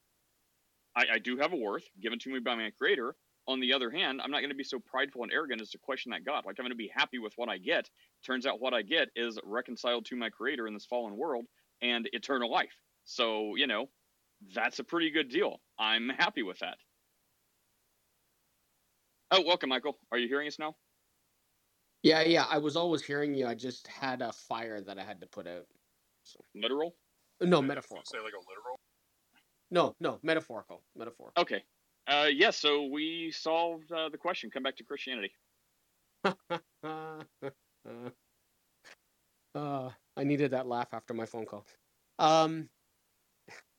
[0.96, 3.14] I, I do have a worth given to me by my Creator.
[3.48, 5.78] On the other hand, I'm not going to be so prideful and arrogant as to
[5.78, 6.44] question that God.
[6.46, 7.88] Like I'm going to be happy with what I get.
[8.24, 11.46] Turns out what I get is reconciled to my Creator in this fallen world
[11.80, 12.74] and eternal life.
[13.04, 13.88] So you know,
[14.54, 15.60] that's a pretty good deal.
[15.78, 16.76] I'm happy with that.
[19.30, 19.96] Oh, welcome, Michael.
[20.10, 20.76] Are you hearing us now?
[22.02, 22.44] Yeah, yeah.
[22.50, 23.46] I was always hearing you.
[23.46, 25.66] I just had a fire that I had to put out.
[26.24, 26.40] So.
[26.54, 26.94] Literal?
[27.40, 28.04] No, metaphorical.
[28.04, 28.78] Say like a literal.
[29.70, 30.82] No, no, metaphorical.
[30.96, 31.32] Metaphor.
[31.38, 31.64] Okay.
[32.06, 32.50] Uh, yeah.
[32.50, 34.50] So we solved uh, the question.
[34.50, 35.32] Come back to Christianity.
[36.24, 36.34] uh,
[39.54, 41.66] I needed that laugh after my phone call.
[42.18, 42.68] Um.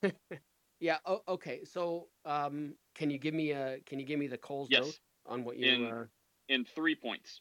[0.84, 0.98] Yeah.
[1.06, 1.64] Oh, okay.
[1.64, 4.82] So, um, can you give me a can you give me the Coles Yes.
[4.82, 4.96] note
[5.26, 6.06] on what you in uh,
[6.50, 7.40] in three points.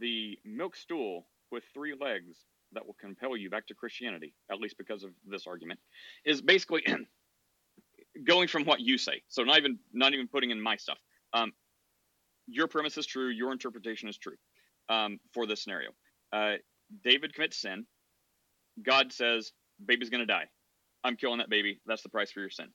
[0.00, 2.38] The milk stool with three legs
[2.72, 5.78] that will compel you back to Christianity, at least because of this argument,
[6.24, 6.84] is basically
[8.24, 9.22] going from what you say.
[9.28, 10.98] So not even not even putting in my stuff.
[11.32, 11.52] Um,
[12.48, 13.28] your premise is true.
[13.28, 14.36] Your interpretation is true
[14.88, 15.90] um, for this scenario.
[16.32, 16.54] Uh,
[17.04, 17.86] David commits sin.
[18.82, 19.52] God says,
[19.86, 20.46] "Baby's going to die.
[21.06, 21.80] I'm killing that baby.
[21.86, 22.68] That's the price for your sin."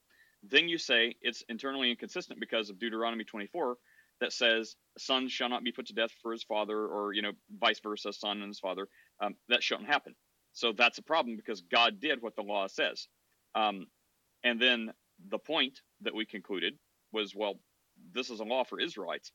[0.44, 3.78] Then you say it's internally inconsistent because of Deuteronomy 24
[4.22, 7.34] that says, "Son shall not be put to death for his father," or you know,
[7.52, 8.88] vice versa, son and his father.
[9.22, 10.16] Um, that shouldn't happen.
[10.54, 13.10] So that's a problem because God did what the law says.
[13.56, 13.88] Um,
[14.44, 14.94] and then
[15.30, 16.80] the point that we concluded
[17.14, 17.62] was, well,
[18.14, 19.34] this is a law for Israelites.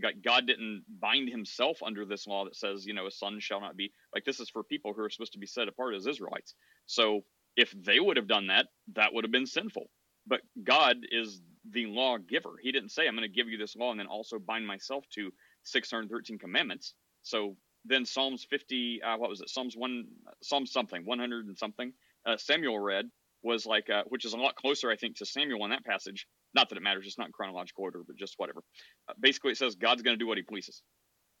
[0.00, 3.60] God- God didn't bind himself under this law that says, you know, a son shall
[3.62, 6.08] not be like this is for people who are supposed to be set apart as
[6.08, 6.56] Israelites.
[6.86, 7.26] So
[7.56, 9.86] if they would have done that, that would have been sinful.
[10.26, 11.40] But God is
[11.70, 12.54] the law giver.
[12.60, 15.04] He didn't say, I'm going to give you this law and then also bind myself
[15.14, 15.30] to
[15.64, 16.94] 613 commandments.
[17.22, 19.50] So then Psalms 50, uh, what was it?
[19.50, 20.04] Psalms 1,
[20.42, 21.92] Psalm something, 100 and something,
[22.26, 23.06] uh, Samuel read
[23.42, 26.26] was like, uh, which is a lot closer, I think, to Samuel in that passage.
[26.54, 28.62] Not that it matters, it's not in chronological order, but just whatever.
[29.08, 30.82] Uh, basically, it says God's going to do what He pleases.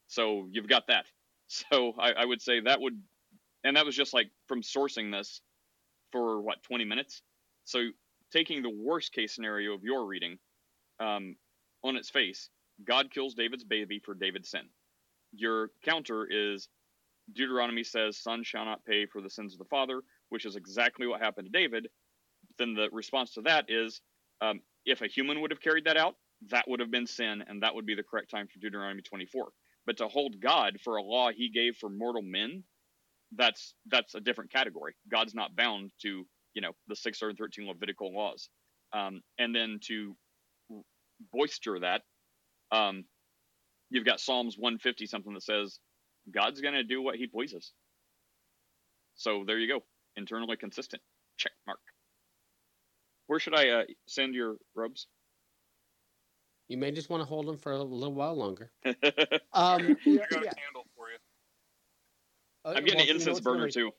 [0.06, 1.06] So you've got that.
[1.46, 2.98] So I, I would say that would,
[3.64, 5.42] and that was just like from sourcing this
[6.14, 7.22] for what 20 minutes.
[7.64, 7.88] So
[8.32, 10.38] taking the worst case scenario of your reading,
[11.00, 11.36] um,
[11.82, 12.50] on its face,
[12.84, 14.68] God kills David's baby for David's sin.
[15.34, 16.68] Your counter is
[17.32, 21.06] Deuteronomy says, Son shall not pay for the sins of the father, which is exactly
[21.06, 21.88] what happened to David.
[22.58, 24.00] Then the response to that is,
[24.40, 26.16] um, if a human would have carried that out,
[26.50, 29.48] that would have been sin, and that would be the correct time for Deuteronomy 24.
[29.86, 32.64] But to hold God for a law he gave for mortal men,
[33.36, 34.94] that's that's a different category.
[35.10, 36.24] God's not bound to
[36.54, 38.48] you know the 613 Levitical laws.
[38.92, 40.14] Um, and then to
[41.32, 42.02] boister that,
[42.70, 43.04] um,
[43.90, 45.78] you've got Psalms 150 something that says
[46.32, 47.72] God's going to do what He pleases.
[49.16, 49.84] So there you go,
[50.16, 51.02] internally consistent.
[51.36, 51.80] Check mark.
[53.26, 55.06] Where should I uh, send your robes?
[56.68, 58.70] You may just want to hold them for a little while longer.
[58.84, 58.96] I'm Um,
[59.52, 60.52] I yeah,
[62.64, 62.94] got a yeah.
[62.94, 62.96] candle for you.
[62.96, 63.90] Uh, getting well, an so you know incense burner really- too.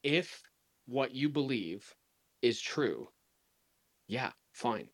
[0.02, 0.42] if
[0.86, 1.94] what you believe
[2.42, 3.08] is true
[4.08, 4.90] yeah fine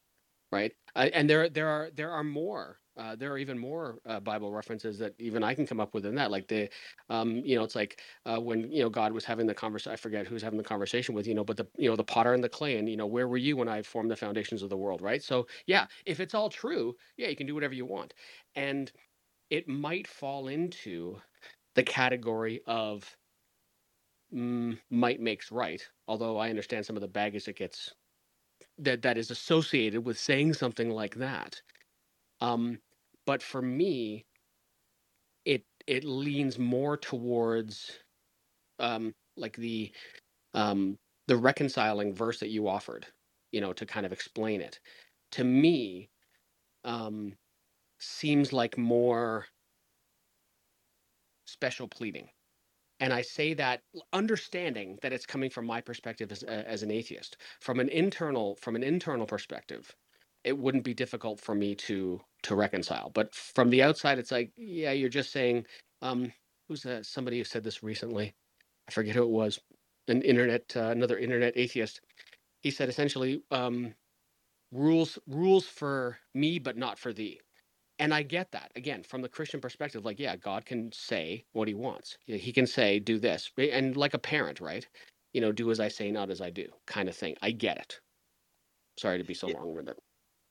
[0.53, 0.75] right?
[0.97, 4.53] Uh, and there there are there are more uh, there are even more uh, bible
[4.53, 6.31] references that even i can come up with in that.
[6.31, 6.71] Like the
[7.11, 9.97] um you know it's like uh, when you know god was having the conversation i
[9.97, 12.45] forget who's having the conversation with you know but the you know the potter and
[12.45, 14.79] the clay and you know where were you when i formed the foundations of the
[14.79, 15.23] world right?
[15.23, 18.15] So yeah if it's all true yeah you can do whatever you want.
[18.57, 18.93] And
[19.51, 21.21] it might fall into
[21.75, 23.17] the category of
[24.35, 27.95] mm, might makes right although i understand some of the baggage that gets
[28.79, 31.61] that that is associated with saying something like that.
[32.41, 32.81] Um
[33.27, 34.27] but for me
[35.45, 37.99] it it leans more towards
[38.79, 39.93] um like the
[40.55, 40.99] um
[41.29, 43.07] the reconciling verse that you offered
[43.53, 44.81] you know to kind of explain it.
[45.33, 46.11] To me
[46.85, 47.35] um
[48.01, 49.47] seems like more
[51.47, 52.29] special pleading
[53.01, 57.37] and I say that understanding that it's coming from my perspective as, as an atheist.
[57.61, 59.95] From an internal from an internal perspective,
[60.45, 63.11] it wouldn't be difficult for me to to reconcile.
[63.11, 65.67] But from the outside, it's like, yeah, you're just saying.
[66.03, 66.33] Um,
[66.69, 67.07] who's that?
[67.07, 68.35] Somebody who said this recently.
[68.89, 69.61] I forget who it was.
[70.09, 72.01] An internet, uh, another internet atheist.
[72.63, 73.95] He said essentially, um,
[74.73, 77.41] rules rules for me, but not for thee
[77.99, 80.05] and I get that again from the Christian perspective.
[80.05, 82.19] Like, yeah, God can say what He wants.
[82.27, 84.89] He can say, "Do this," and like a parent, right?
[85.33, 87.37] You know, do as I say, not as I do, kind of thing.
[87.43, 88.01] I get it.
[88.99, 89.53] Sorry to be so Yeah.
[89.53, 89.99] long with it.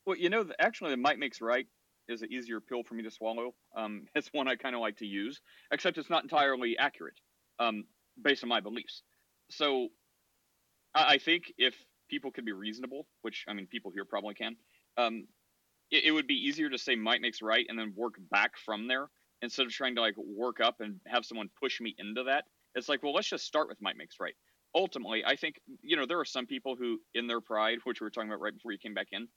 [0.06, 1.68] Well, you know, actually, the might makes right
[2.07, 3.56] is an easier pill for me to swallow.
[3.76, 5.41] Um, it's one I kind of like to use,
[5.72, 7.20] except it's not entirely accurate,
[7.60, 7.88] um,
[8.22, 9.03] based on my beliefs.
[9.52, 9.90] So,
[10.94, 14.57] I, I think if people could be reasonable, which I mean, people here probably can,
[14.98, 15.28] um,
[15.91, 18.88] it, it would be easier to say might makes right and then work back from
[18.88, 19.07] there
[19.41, 22.45] instead of trying to like work up and have someone push me into that.
[22.76, 24.35] It's like, well, let's just start with might makes right.
[24.76, 28.05] Ultimately, I think you know there are some people who, in their pride, which we
[28.05, 29.27] were talking about right before you came back in,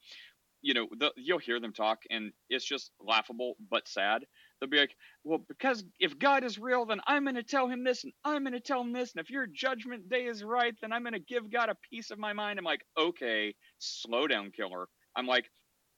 [0.61, 4.25] you know, the, you'll hear them talk, and it's just laughable but sad.
[4.59, 7.83] They'll be like, "Well, because if God is real, then I'm going to tell him
[7.83, 10.73] this, and I'm going to tell him this, and if your judgment day is right,
[10.81, 14.27] then I'm going to give God a piece of my mind." I'm like, "Okay, slow
[14.27, 15.45] down, killer." I'm like,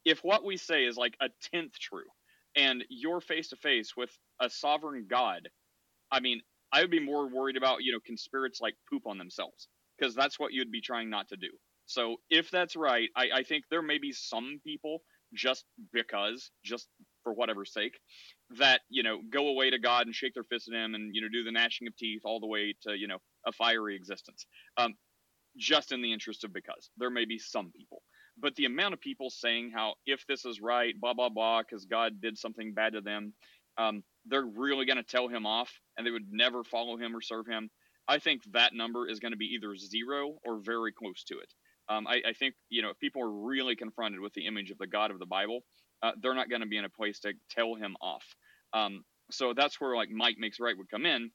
[0.05, 2.05] if what we say is like a tenth true,
[2.55, 4.11] and you're face to face with
[4.41, 5.49] a sovereign God,
[6.11, 9.67] I mean, I would be more worried about you know conspirates like poop on themselves
[9.97, 11.49] because that's what you'd be trying not to do.
[11.85, 15.01] So if that's right, I, I think there may be some people
[15.34, 16.88] just because, just
[17.23, 17.99] for whatever sake,
[18.57, 21.21] that you know go away to God and shake their fist at Him and you
[21.21, 24.45] know do the gnashing of teeth all the way to you know a fiery existence,
[24.77, 24.95] um,
[25.57, 26.89] just in the interest of because.
[26.97, 28.01] There may be some people,
[28.41, 31.86] but the amount of people saying how if this is right, blah blah blah, because
[31.86, 33.34] God did something bad to them,
[33.78, 37.22] um, they're really going to tell Him off and they would never follow Him or
[37.22, 37.70] serve Him.
[38.07, 41.53] I think that number is going to be either zero or very close to it.
[41.90, 44.78] Um, I, I, think you know if people are really confronted with the image of
[44.78, 45.61] the God of the Bible,
[46.03, 48.24] uh, they're not going to be in a place to tell him off.
[48.74, 51.32] Um, so that's where like might makes right would come in.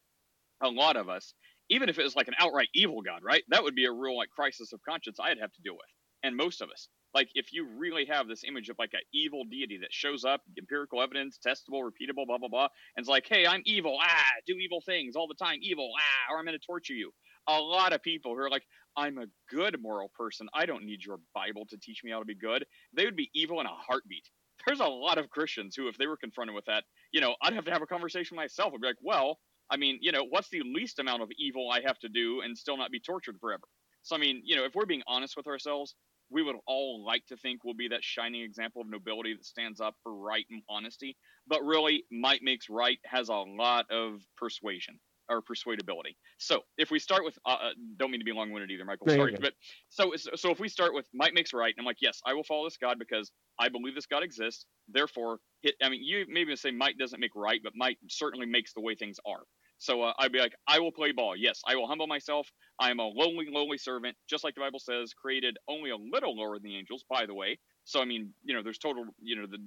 [0.62, 1.34] A lot of us,
[1.70, 3.42] even if it was like an outright evil God, right?
[3.48, 5.82] That would be a real like crisis of conscience I'd have to deal with.
[6.24, 9.44] And most of us, like if you really have this image of like an evil
[9.44, 13.46] deity that shows up, empirical evidence, testable, repeatable, blah blah blah, and it's like, hey,
[13.46, 16.66] I'm evil, ah, do evil things all the time, evil, ah, or I'm going to
[16.66, 17.12] torture you.
[17.46, 18.64] A lot of people who are like,
[18.96, 20.48] I'm a good moral person.
[20.54, 22.64] I don't need your Bible to teach me how to be good.
[22.96, 24.24] They would be evil in a heartbeat.
[24.66, 27.52] There's a lot of Christians who, if they were confronted with that, you know, I'd
[27.52, 28.72] have to have a conversation myself.
[28.72, 29.38] I'd be like, well,
[29.70, 32.56] I mean, you know, what's the least amount of evil I have to do and
[32.56, 33.64] still not be tortured forever?
[34.02, 35.94] So, I mean, you know, if we're being honest with ourselves,
[36.34, 39.80] we would all like to think we'll be that shining example of nobility that stands
[39.80, 41.16] up for right and honesty.
[41.46, 44.98] But really, might makes right has a lot of persuasion
[45.30, 46.16] or persuadability.
[46.38, 49.06] So if we start with, uh, uh don't mean to be long-winded either, Michael.
[49.06, 49.54] No, sorry, but
[49.88, 52.44] so so if we start with might makes right, and I'm like, yes, I will
[52.44, 54.66] follow this God because I believe this God exists.
[54.88, 58.74] Therefore, it, I mean, you maybe say might doesn't make right, but might certainly makes
[58.74, 59.44] the way things are.
[59.84, 61.36] So uh, I'd be like, I will play ball.
[61.36, 62.48] Yes, I will humble myself.
[62.80, 66.34] I am a lowly, lowly servant, just like the Bible says, created only a little
[66.34, 67.04] lower than the angels.
[67.10, 69.58] By the way, so I mean, you know, there's total, you know, the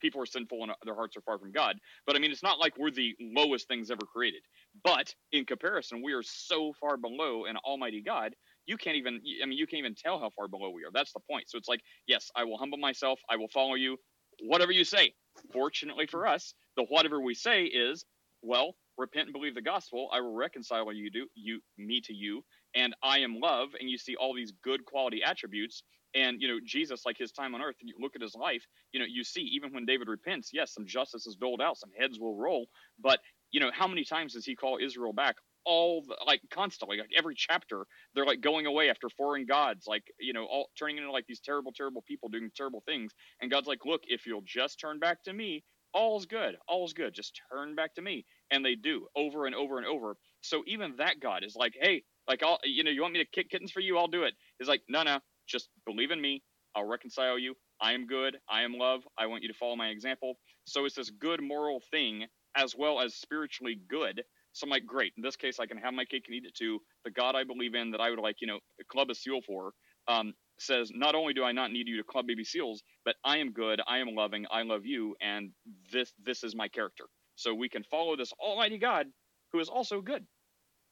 [0.00, 1.76] people are sinful and their hearts are far from God.
[2.08, 4.42] But I mean, it's not like we're the lowest things ever created.
[4.82, 8.34] But in comparison, we are so far below an almighty God,
[8.66, 10.90] you can't even, I mean, you can't even tell how far below we are.
[10.92, 11.48] That's the point.
[11.48, 13.20] So it's like, yes, I will humble myself.
[13.30, 13.96] I will follow you,
[14.42, 15.14] whatever you say.
[15.52, 18.04] Fortunately for us, the whatever we say is,
[18.42, 20.08] well, repent and believe the gospel.
[20.12, 22.44] I will reconcile you, do, you, me to you,
[22.74, 23.70] and I am love.
[23.80, 25.82] And you see all these good quality attributes
[26.14, 28.64] and you know, Jesus, like his time on earth, and you look at his life,
[28.92, 31.90] you know, you see even when David repents, yes, some justice is doled out, some
[31.98, 32.66] heads will roll,
[33.00, 33.20] but
[33.52, 35.36] you know, how many times does he call Israel back?
[35.64, 40.04] All the, like constantly, like every chapter, they're like going away after foreign gods, like
[40.20, 43.12] you know, all turning into like these terrible, terrible people doing terrible things.
[43.40, 45.64] And God's like, look, if you'll just turn back to me,
[45.94, 47.14] all's good, all's good.
[47.14, 50.16] Just turn back to me, and they do over and over and over.
[50.42, 53.30] So even that God is like, hey, like I'll, you know, you want me to
[53.30, 53.98] kick kittens for you?
[53.98, 54.34] I'll do it.
[54.60, 56.42] It's like, no, no, just believe in me.
[56.76, 57.54] I'll reconcile you.
[57.80, 58.36] I am good.
[58.48, 59.02] I am love.
[59.18, 60.34] I want you to follow my example.
[60.64, 62.26] So it's this good moral thing
[62.56, 64.22] as well as spiritually good.
[64.52, 65.12] So I'm like, great.
[65.16, 66.80] In this case, I can have my cake and eat it too.
[67.04, 69.72] The God I believe in that I would like, you know, club a seal for,
[70.08, 73.38] um, says, not only do I not need you to club baby seals, but I
[73.38, 73.80] am good.
[73.86, 74.46] I am loving.
[74.50, 75.16] I love you.
[75.20, 75.50] And
[75.92, 77.04] this, this is my character.
[77.36, 79.06] So we can follow this almighty God
[79.52, 80.26] who is also good.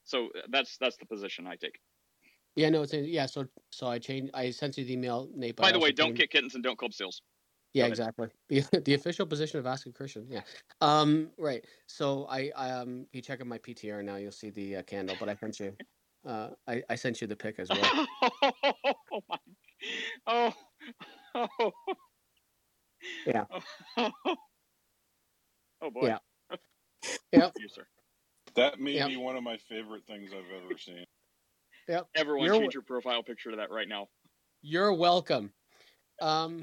[0.05, 1.78] So uh, that's, that's the position I take.
[2.55, 3.27] Yeah, no, it's yeah.
[3.27, 4.31] So so I changed.
[4.35, 5.56] I sent you the email, Nate.
[5.56, 7.23] By the way, don't kick kittens and don't club seals.
[7.73, 8.28] Yeah, exactly.
[8.51, 10.27] The, the official position of Ask a Christian.
[10.28, 10.43] Yeah.
[10.82, 11.31] Um.
[11.39, 11.64] Right.
[11.86, 13.06] So I um.
[13.12, 14.16] You check out my PTR now.
[14.16, 15.74] You'll see the uh, candle, but I sent you.
[16.24, 17.81] Uh, I I sent you the pic as well.
[19.10, 19.39] oh my.
[20.28, 20.55] Oh.
[21.35, 21.73] Oh.
[23.27, 23.44] Yeah.
[25.81, 26.06] Oh boy.
[26.06, 26.19] Yeah.
[27.32, 27.52] Yep.
[27.58, 27.86] You, sir.
[28.54, 29.08] That may Yep.
[29.08, 31.04] be one of my favorite things I've ever seen.
[31.88, 32.08] Yep.
[32.14, 34.08] Everyone You're- change your profile picture to that right now.
[34.60, 35.52] You're welcome.
[36.20, 36.62] Um,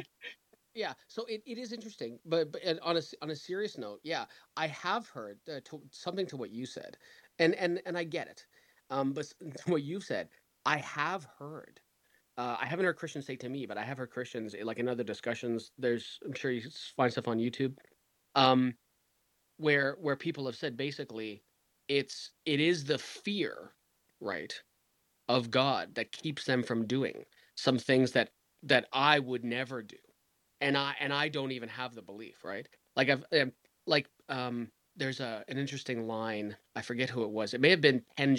[0.73, 0.93] yeah.
[1.07, 3.99] So it, it is interesting, but, but and on a s- on a serious note,
[4.03, 4.25] yeah,
[4.55, 6.97] I have heard uh, to, something to what you said,
[7.39, 8.45] and and and I get it.
[8.89, 9.25] Um, but
[9.65, 10.29] to what you've said,
[10.65, 11.81] I have heard.
[12.37, 14.87] Uh, I haven't heard Christians say to me, but I have heard Christians like in
[14.87, 15.71] other discussions.
[15.77, 17.77] There's, I'm sure you find stuff on YouTube,
[18.35, 18.77] um,
[19.59, 21.43] where where people have said basically,
[21.89, 23.75] it's it is the fear,
[24.21, 24.63] right,
[25.29, 27.25] of God that keeps them from doing
[27.55, 28.31] some things that
[28.63, 29.97] that I would never do,
[30.61, 32.69] and I and I don't even have the belief, right?
[32.95, 33.53] Like I've um,
[33.87, 36.57] like um, there's a an interesting line.
[36.75, 37.53] I forget who it was.
[37.53, 38.35] It may have been Penn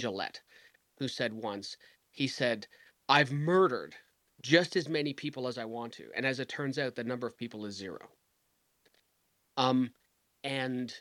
[0.99, 1.77] who said once.
[2.13, 2.69] He said,
[3.09, 3.97] "I've murdered
[4.43, 7.27] just as many people as I want to, and as it turns out, the number
[7.29, 8.11] of people is zero.
[9.57, 9.95] Um,
[10.45, 10.95] and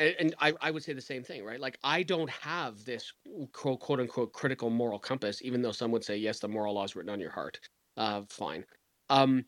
[0.00, 1.60] and, and I, I would say the same thing, right?
[1.60, 3.12] Like I don't have this
[3.52, 6.84] quote, quote unquote critical moral compass, even though some would say yes, the moral law
[6.84, 7.60] is written on your heart.
[7.96, 8.64] Uh, fine.
[9.10, 9.44] Um,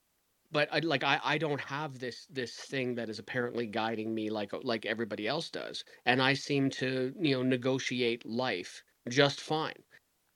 [0.50, 4.28] but I like I, I don't have this this thing that is apparently guiding me
[4.28, 9.82] like like everybody else does, and I seem to you know negotiate life just fine.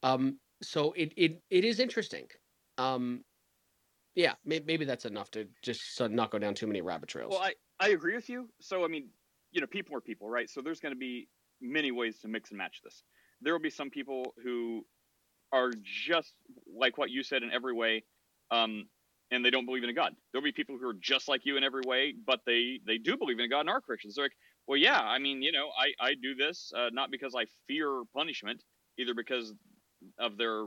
[0.02, 2.28] Um, so it it it is interesting.
[2.78, 3.24] Um,
[4.14, 7.32] yeah, may, maybe that's enough to just not go down too many rabbit trails.
[7.32, 8.48] Well, I, I agree with you.
[8.60, 9.10] So, I mean,
[9.56, 10.50] you know, people are people, right?
[10.50, 11.28] So there's going to be
[11.62, 13.04] many ways to mix and match this.
[13.42, 14.86] There will be some people who
[15.52, 16.34] are just
[16.76, 18.04] like what you said in every way,
[18.50, 18.86] um,
[19.32, 20.14] and they don't believe in a God.
[20.32, 23.16] There'll be people who are just like you in every way, but they they do
[23.16, 24.16] believe in a God and are Christians.
[24.16, 24.32] They're like,
[24.68, 28.02] well, yeah, I mean, you know, I I do this uh, not because I fear
[28.14, 28.64] punishment,
[28.98, 29.54] either because
[30.18, 30.66] of their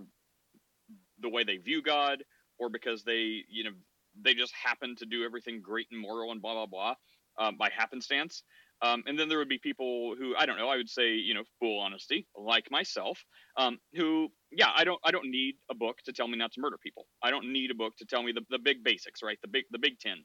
[1.21, 2.23] the way they view God
[2.59, 3.71] or because they you know
[4.21, 6.95] they just happen to do everything great and moral and blah blah blah
[7.39, 8.43] um, by happenstance.
[8.81, 10.69] Um, and then there would be people who I don't know.
[10.69, 13.23] I would say you know full honesty, like myself,
[13.57, 16.61] um, who yeah I don't I don't need a book to tell me not to
[16.61, 17.05] murder people.
[17.23, 19.37] I don't need a book to tell me the, the big basics, right?
[19.41, 20.17] The big the big ten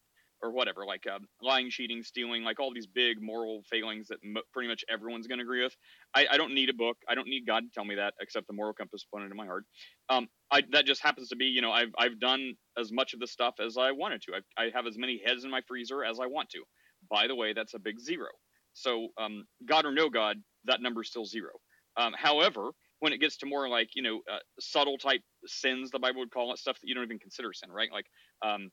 [0.43, 4.43] or whatever, like um, lying, cheating, stealing, like all these big moral failings that mo-
[4.53, 5.75] pretty much everyone's going to agree with.
[6.15, 6.99] I, I, don't need a book.
[7.09, 9.47] I don't need God to tell me that, except the moral compass pointed in my
[9.47, 9.65] heart.
[10.11, 13.21] Um, I, that just happens to be, you know, I've I've done as much of
[13.21, 14.33] this stuff as I wanted to.
[14.59, 16.63] I, I have as many heads in my freezer as I want to.
[17.11, 18.29] By the way, that's a big zero.
[18.75, 21.51] So, um, God or no God, that number is still zero.
[21.97, 22.71] Um, however,
[23.01, 26.31] when it gets to more like you know uh, subtle type sins, the Bible would
[26.31, 27.91] call it stuff that you don't even consider sin, right?
[27.93, 28.07] Like
[28.43, 28.71] um,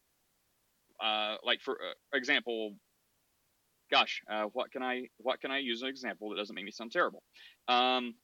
[1.02, 2.76] uh, like for uh, example,
[3.91, 6.72] gosh, uh, what can I what can I use an example that doesn't make me
[6.72, 7.23] sound terrible?
[7.68, 8.15] Um,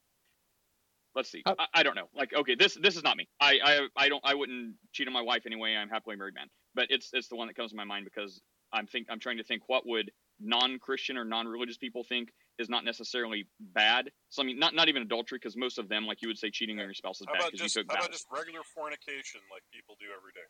[1.16, 1.44] let's see.
[1.46, 2.10] I, I, don't know.
[2.16, 3.28] Like, okay, this this is not me.
[3.40, 5.76] I, I I don't I wouldn't cheat on my wife anyway.
[5.76, 6.48] I'm happily married man.
[6.74, 8.42] But it's it's the one that comes to my mind because
[8.72, 12.84] I'm think I'm trying to think what would non-Christian or non-religious people think is not
[12.84, 14.12] necessarily bad.
[14.30, 16.50] So I mean, not not even adultery because most of them, like you would say,
[16.50, 18.06] cheating on your spouse is how bad because you took how vows.
[18.06, 20.48] about just regular fornication like people do every day?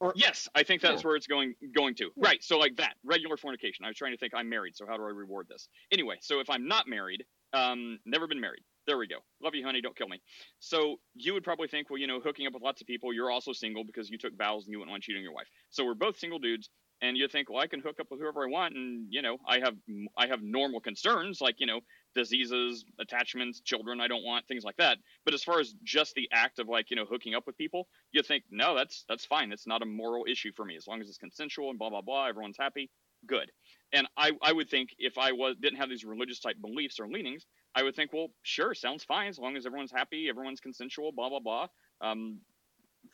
[0.00, 2.10] Or, yes, I think that's where it's going going to.
[2.16, 2.42] Right.
[2.42, 3.84] So like that, regular fornication.
[3.84, 5.68] I was trying to think I'm married, so how do I reward this?
[5.90, 8.62] Anyway, so if I'm not married, um, never been married.
[8.86, 9.16] There we go.
[9.42, 9.80] Love you, honey.
[9.80, 10.20] Don't kill me.
[10.60, 13.30] So you would probably think, well, you know, hooking up with lots of people, you're
[13.30, 15.48] also single because you took vows and you wouldn't want to cheat on your wife.
[15.70, 18.44] So we're both single dudes, and you think, well, I can hook up with whoever
[18.44, 19.76] I want, and you know, I have
[20.16, 21.80] I have normal concerns like you know
[22.14, 24.98] diseases, attachments, children I don't want, things like that.
[25.24, 27.86] But as far as just the act of like, you know, hooking up with people,
[28.12, 29.52] you think, no, that's that's fine.
[29.52, 30.76] It's not a moral issue for me.
[30.76, 32.90] As long as it's consensual and blah blah blah, everyone's happy,
[33.26, 33.50] good.
[33.92, 37.08] And I, I would think if I was didn't have these religious type beliefs or
[37.08, 41.12] leanings, I would think, well, sure, sounds fine as long as everyone's happy, everyone's consensual,
[41.12, 41.66] blah blah blah.
[42.00, 42.40] Um,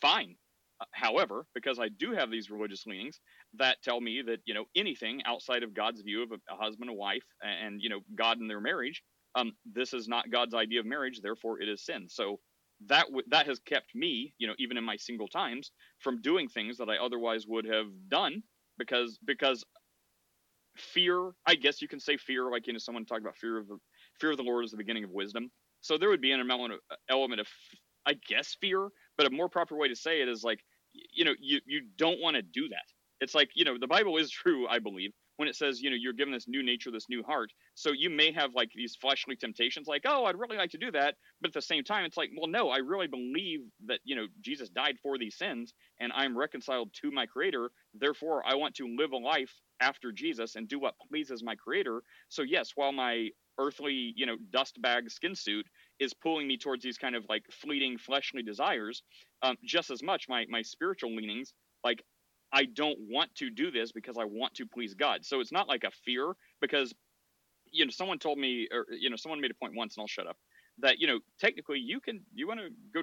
[0.01, 0.37] fine.
[0.93, 3.21] However, because I do have these religious leanings
[3.55, 6.99] that tell me that you know anything outside of God's view of a, husband and
[6.99, 9.03] wife and, you know God and their marriage,
[9.35, 11.21] um, this is not God's idea of marriage.
[11.21, 12.09] Therefore, it is sin.
[12.09, 12.41] So
[12.87, 16.49] that w- that has kept me, you know, even in my single times, from doing
[16.49, 18.43] things that I otherwise would have done
[18.79, 19.65] because because
[20.77, 21.33] fear.
[21.47, 23.79] I guess you can say fear, like you know, someone talked about fear of the
[24.21, 25.51] fear of the Lord is the beginning of wisdom.
[25.81, 27.49] So there would be an element of, element of
[28.07, 30.61] I guess fear, but a more proper way to say it is like
[30.93, 32.85] you know you you don't want to do that.
[33.21, 35.97] It's like you know the bible is true i believe when it says you know
[35.99, 37.53] you're given this new nature this new heart.
[37.75, 40.91] So you may have like these fleshly temptations like oh i'd really like to do
[40.93, 44.17] that but at the same time it's like well no i really believe that you
[44.17, 47.71] know jesus died for these sins and i'm reconciled to my creator.
[47.95, 52.03] Therefore i want to live a life after jesus and do what pleases my creator.
[52.29, 53.29] So yes while my
[53.59, 55.67] earthly you know dust bag skin suit
[56.01, 59.03] is pulling me towards these kind of like fleeting fleshly desires
[59.43, 61.55] um, just as much my my spiritual leanings
[61.85, 62.03] like
[62.55, 65.25] I don't want to do this because I want to please God.
[65.25, 66.95] So it's not like a fear because
[67.73, 70.07] you know someone told me or you know someone made a point once and I'll
[70.07, 70.37] shut up
[70.79, 73.03] that you know technically you can you want to go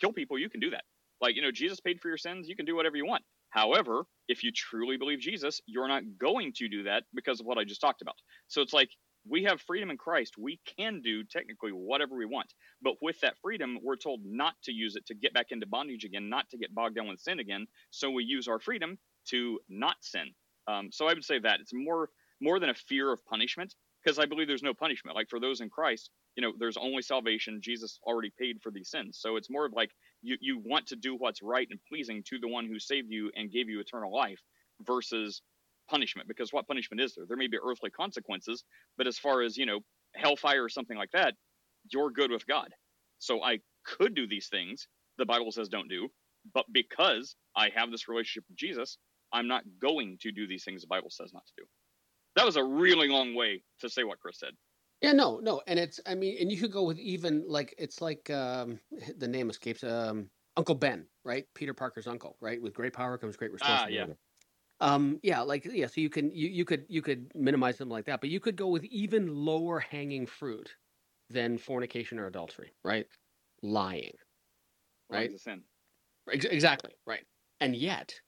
[0.00, 0.84] kill people you can do that.
[1.20, 3.24] Like you know Jesus paid for your sins, you can do whatever you want.
[3.50, 7.58] However, if you truly believe Jesus, you're not going to do that because of what
[7.58, 8.14] I just talked about.
[8.48, 8.88] So it's like
[9.28, 10.36] we have freedom in Christ.
[10.38, 12.52] We can do technically whatever we want.
[12.82, 16.04] But with that freedom, we're told not to use it to get back into bondage
[16.04, 17.66] again, not to get bogged down with sin again.
[17.90, 20.32] So we use our freedom to not sin.
[20.66, 24.18] Um, so I would say that it's more more than a fear of punishment because
[24.18, 25.16] I believe there's no punishment.
[25.16, 27.60] Like for those in Christ, you know, there's only salvation.
[27.60, 29.18] Jesus already paid for these sins.
[29.20, 29.90] So it's more of like
[30.22, 33.30] you you want to do what's right and pleasing to the one who saved you
[33.36, 34.40] and gave you eternal life
[34.84, 35.42] versus
[35.88, 37.26] punishment because what punishment is there?
[37.26, 38.64] There may be earthly consequences,
[38.96, 39.80] but as far as you know,
[40.14, 41.34] hellfire or something like that,
[41.92, 42.68] you're good with God.
[43.18, 44.88] So I could do these things
[45.18, 46.08] the Bible says don't do,
[46.54, 48.98] but because I have this relationship with Jesus,
[49.32, 51.64] I'm not going to do these things the Bible says not to do.
[52.36, 54.52] That was a really long way to say what Chris said.
[55.02, 58.00] Yeah, no, no, and it's I mean, and you could go with even like it's
[58.00, 58.78] like um
[59.18, 61.44] the name escapes um Uncle Ben, right?
[61.54, 62.60] Peter Parker's uncle, right?
[62.60, 63.94] With great power comes great Ah, responsibility.
[64.12, 64.14] yeah.
[64.82, 68.06] Um, yeah, like yeah, so you can you you could you could minimize something like
[68.06, 70.76] that, but you could go with even lower hanging fruit
[71.30, 73.06] than fornication or adultery, right?
[73.62, 74.14] Lying,
[75.10, 75.30] right?
[75.30, 75.64] Lying's a sin.
[76.30, 77.26] Ex- exactly, right.
[77.60, 78.20] And yet,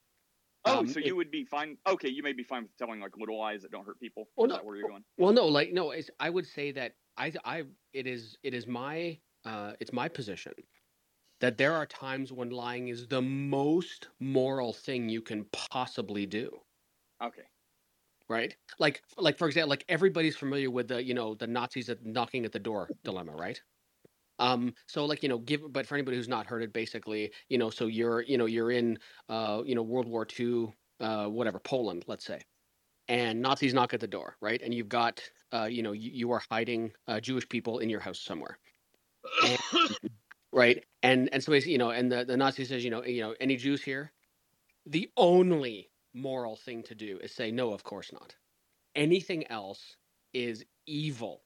[0.67, 1.79] Oh, um, so it- you would be fine.
[1.87, 4.31] Okay, you may be fine with telling like little lies that don't hurt people.
[4.37, 5.05] Well, is no, that where you're going?
[5.17, 8.67] Well, no, like no, it's, I would say that I I it is it is
[8.67, 10.55] my uh it's my position
[11.45, 16.51] that there are times when lying is the most moral thing you can possibly do.
[17.23, 17.43] Okay.
[18.31, 18.57] Right?
[18.79, 22.47] Like like for example, like everybody's familiar with the, you know, the Nazis at knocking
[22.47, 23.61] at the door dilemma, right?
[24.39, 27.59] Um, so like, you know, give but for anybody who's not heard it, basically, you
[27.59, 28.99] know, so you're, you know, you're in
[29.29, 32.41] uh, you know, World War II, uh, whatever, Poland, let's say
[33.09, 34.63] and Nazis knock at the door, right?
[34.63, 35.21] And you've got,
[35.53, 38.59] uh, you know, you, you are hiding uh, Jewish people in your house somewhere,
[40.55, 40.85] right?
[41.03, 43.35] And and so basically, you know, and the the Nazi says, you know, you know,
[43.41, 44.13] any Jews here?
[44.87, 48.35] The only moral thing to do is say no, of course not.
[48.95, 49.97] Anything else
[50.33, 51.43] is evil,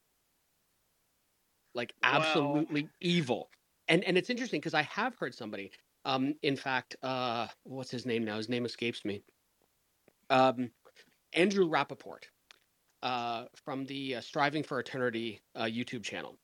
[1.73, 3.49] like absolutely evil.
[3.87, 5.71] And and it's interesting because I have heard somebody,
[6.05, 8.37] um, in fact, uh, what's his name now?
[8.37, 9.23] His name escapes me.
[10.29, 10.69] Um,
[11.33, 12.23] Andrew Rappaport
[13.01, 16.37] uh, from the uh, Striving for Eternity uh, YouTube channel.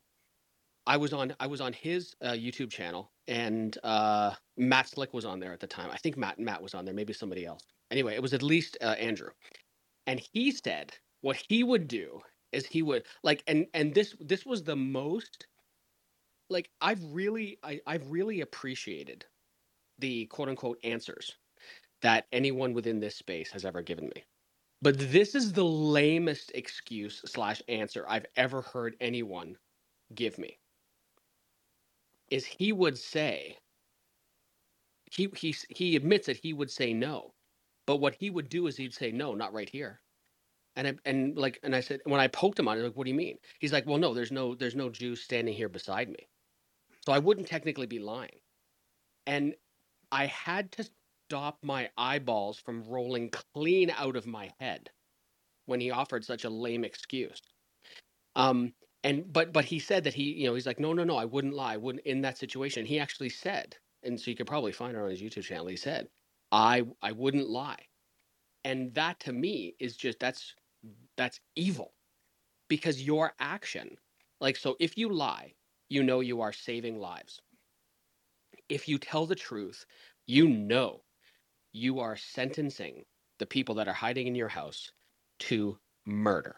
[0.87, 5.25] I was on I was on his uh, YouTube channel, and uh, Matt Slick was
[5.25, 5.89] on there at the time.
[5.91, 7.63] I think Matt Matt was on there, maybe somebody else.
[7.91, 9.29] Anyway, it was at least uh, Andrew,
[10.07, 12.21] and he said what he would do
[12.51, 15.47] is he would like, and and this this was the most
[16.49, 19.25] like I've really I, I've really appreciated
[19.99, 21.35] the quote unquote answers
[22.01, 24.23] that anyone within this space has ever given me.
[24.81, 29.57] But this is the lamest excuse slash answer I've ever heard anyone
[30.15, 30.59] give me.
[32.29, 33.57] Is he would say
[35.11, 37.33] he he he admits that he would say no,
[37.85, 40.01] but what he would do is he'd say no, not right here.
[40.75, 43.05] And I, and like and I said when I poked him on it, like, what
[43.05, 43.37] do you mean?
[43.59, 46.27] He's like, well, no, there's no there's no Jew standing here beside me,
[47.05, 48.39] so I wouldn't technically be lying.
[49.27, 49.55] And
[50.11, 50.89] I had to
[51.29, 54.89] stop my eyeballs from rolling clean out of my head
[55.65, 57.41] when he offered such a lame excuse.
[58.35, 58.73] Um,
[59.05, 61.25] and but but he said that he you know he's like no no no I
[61.25, 64.71] wouldn't lie I wouldn't in that situation he actually said and so you could probably
[64.73, 66.09] find it on his YouTube channel he said
[66.51, 67.87] I I wouldn't lie
[68.65, 70.55] and that to me is just that's
[71.15, 71.93] that's evil
[72.67, 73.95] because your action
[74.41, 75.53] like so if you lie
[75.87, 77.41] you know you are saving lives.
[78.67, 79.85] If you tell the truth
[80.25, 81.03] you know
[81.71, 83.05] you are sentencing
[83.37, 84.91] the people that are hiding in your house
[85.37, 86.55] to murder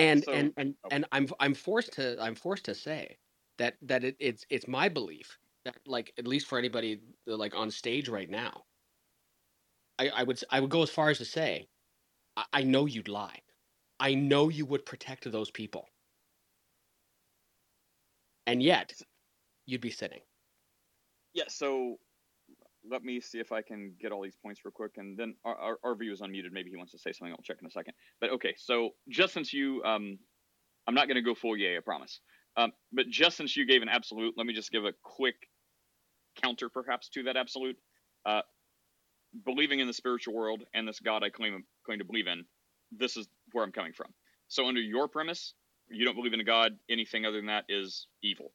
[0.00, 3.18] and So- and and and I'm I'm forced to I'm forced to say
[3.58, 7.54] that that it, it's it's my belief that like at least for anybody uh, like
[7.54, 8.66] on stage right now,
[9.98, 11.70] I I would I would go as far as to say,
[12.36, 13.42] I, I know you'd lie,
[14.00, 15.88] I know you would protect those people,
[18.46, 19.00] and yet
[19.66, 20.22] you'd be sitting.
[21.32, 22.00] Yeah, so
[22.88, 25.76] let me see if I can get all these points real quick, and then our,
[25.84, 26.52] our, view is unmuted.
[26.52, 27.32] Maybe he wants to say something.
[27.32, 27.94] I'll check in a second.
[28.20, 30.18] But okay, so just since you, um,
[30.86, 32.20] I'm not going to go full yay, I promise.
[32.56, 35.36] Um, but just since you gave an absolute, let me just give a quick
[36.42, 37.76] counter, perhaps, to that absolute.
[38.24, 38.42] Uh,
[39.44, 42.44] believing in the spiritual world and this God I claim claim to believe in,
[42.90, 44.12] this is where I'm coming from.
[44.48, 45.54] So under your premise,
[45.88, 46.72] you don't believe in a God.
[46.88, 48.52] Anything other than that is evil.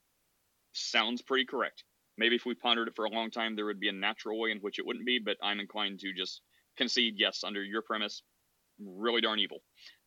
[0.72, 1.84] Sounds pretty correct.
[2.18, 4.50] Maybe if we pondered it for a long time, there would be a natural way
[4.50, 5.18] in which it wouldn't be.
[5.18, 6.40] But I'm inclined to just
[6.76, 8.22] concede yes under your premise.
[8.78, 9.58] Really darn evil.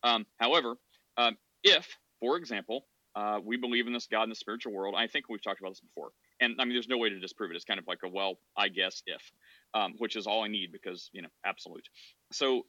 [0.02, 0.76] Um, however,
[1.16, 1.88] um, if,
[2.20, 5.42] for example, uh, we believe in this God in the spiritual world, I think we've
[5.42, 6.10] talked about this before.
[6.40, 7.56] And I mean, there's no way to disprove it.
[7.56, 9.20] It's kind of like a well, I guess if,
[9.74, 11.86] um, which is all I need because you know, absolute.
[12.32, 12.62] So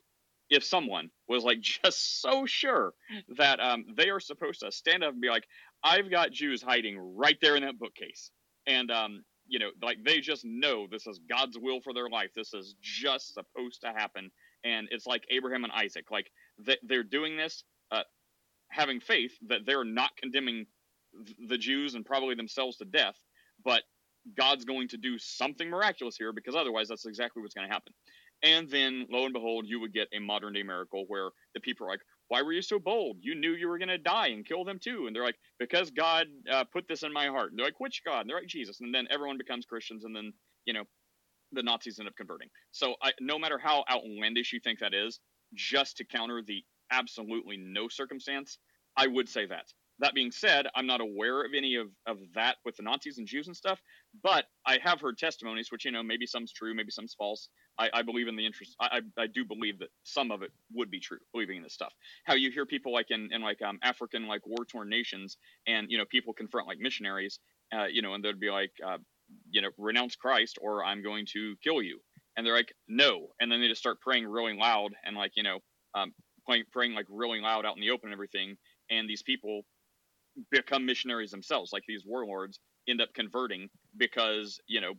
[0.50, 2.94] if someone was like just so sure
[3.38, 5.46] that um, they are supposed to stand up and be like,
[5.84, 8.32] I've got Jews hiding right there in that bookcase,
[8.68, 12.32] and um, you know, like they just know this is God's will for their life.
[12.36, 14.32] This is just supposed to happen,
[14.64, 16.10] and it's like Abraham and Isaac.
[16.10, 18.04] Like they, they're doing this, uh,
[18.70, 20.68] having faith that they're not condemning
[21.50, 23.18] the Jews and probably themselves to death,
[23.64, 23.84] but
[24.38, 27.94] God's going to do something miraculous here because otherwise that's exactly what's going to happen.
[28.44, 31.88] And then, lo and behold, you would get a modern day miracle where the people
[31.88, 32.02] are like,
[32.32, 33.18] "Why were you so bold?
[33.20, 35.92] You knew you were going to die and kill them too." And they're like, "Because
[35.92, 38.48] God uh, put this in my heart." And they're like, "Which God?" And they're like,
[38.48, 40.34] "Jesus." And then everyone becomes Christians, and then
[40.66, 40.84] you know,
[41.52, 42.48] the Nazis end up converting.
[42.72, 45.20] So, I, no matter how outlandish you think that is,
[45.54, 48.58] just to counter the absolutely no circumstance,
[48.98, 49.66] I would say that.
[50.00, 53.28] That being said, I'm not aware of any of, of that with the Nazis and
[53.28, 53.80] Jews and stuff,
[54.24, 57.50] but I have heard testimonies, which, you know, maybe some's true, maybe some's false.
[57.82, 60.52] I, I believe in the interest, I, I, I do believe that some of it
[60.74, 61.94] would be true, believing in this stuff.
[62.26, 65.88] How you hear people like in, in like um, African, like war torn nations, and,
[65.90, 67.40] you know, people confront like missionaries,
[67.76, 68.98] uh, you know, and they'd be like, uh,
[69.50, 72.00] you know, renounce Christ or I'm going to kill you.
[72.38, 73.28] And they're like, no.
[73.40, 75.60] And then they just start praying really loud and like, you know,
[75.96, 76.14] um,
[76.46, 78.58] praying, praying like really loud out in the open and everything.
[78.90, 79.64] And these people
[80.52, 81.74] become missionaries themselves.
[81.74, 84.94] Like these warlords end up converting because, you know,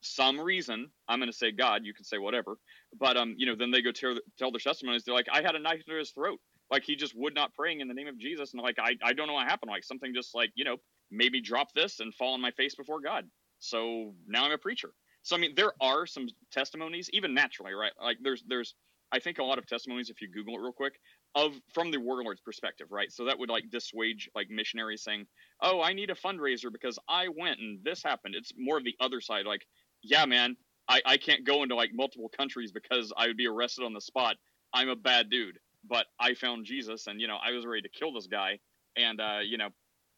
[0.00, 2.56] some reason, I'm going to say God, you can say whatever,
[2.98, 5.04] but, um, you know, then they go tell, tell their testimonies.
[5.04, 6.38] They're like, I had a knife through his throat.
[6.70, 8.52] Like he just would not praying in the name of Jesus.
[8.52, 9.70] And like, I, I don't know what happened.
[9.70, 10.76] Like something just like, you know,
[11.10, 13.24] maybe drop this and fall on my face before God.
[13.58, 14.90] So now I'm a preacher.
[15.22, 17.92] So I mean, there are some testimonies, even naturally, right?
[18.02, 18.74] Like there's there's
[19.10, 20.94] I think a lot of testimonies if you Google it real quick
[21.34, 23.10] of from the warlord's perspective, right?
[23.10, 25.26] So that would like dissuade like missionaries saying,
[25.62, 28.96] "Oh, I need a fundraiser because I went and this happened." It's more of the
[29.00, 29.66] other side, like,
[30.02, 30.56] "Yeah, man,
[30.88, 34.00] I I can't go into like multiple countries because I would be arrested on the
[34.00, 34.36] spot.
[34.72, 35.58] I'm a bad dude,
[35.88, 38.58] but I found Jesus and you know I was ready to kill this guy,
[38.96, 39.68] and uh, you know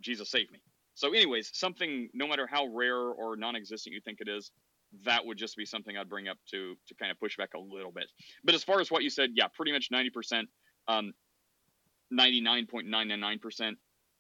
[0.00, 0.60] Jesus saved me."
[0.94, 4.50] So, anyways, something no matter how rare or non-existent you think it is,
[5.04, 7.58] that would just be something I'd bring up to to kind of push back a
[7.58, 8.06] little bit.
[8.44, 10.48] But as far as what you said, yeah, pretty much ninety percent,
[10.88, 11.12] um,
[12.10, 13.78] ninety nine point nine nine percent,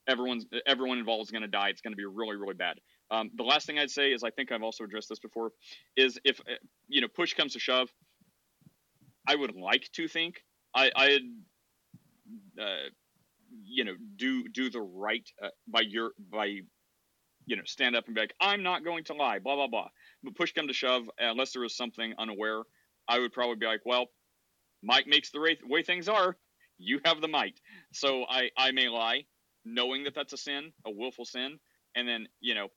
[0.08, 1.68] everyone's everyone involved is going to die.
[1.68, 2.78] It's going to be really really bad.
[3.10, 5.52] Um, the last thing I'd say is I think I've also addressed this before,
[5.96, 6.54] is if uh,
[6.88, 7.88] you know push comes to shove,
[9.26, 11.22] I would like to think I I'd
[12.60, 12.88] uh,
[13.64, 16.46] you know do do the right uh, by your by
[17.46, 19.88] you know stand up and be like I'm not going to lie, blah blah blah
[20.22, 22.62] but push come to shove, unless there was something unaware,
[23.08, 24.06] I would probably be like, well,
[24.82, 26.36] might makes the way things are.
[26.78, 27.60] You have the might.
[27.92, 29.24] So I, I may lie,
[29.64, 31.58] knowing that that's a sin, a willful sin,
[31.94, 32.68] and then, you know,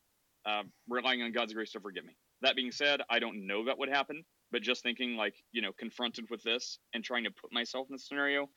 [0.46, 2.16] uh, relying on God's grace to forgive me.
[2.42, 5.72] That being said, I don't know that would happen, but just thinking like, you know,
[5.78, 8.50] confronted with this and trying to put myself in the scenario,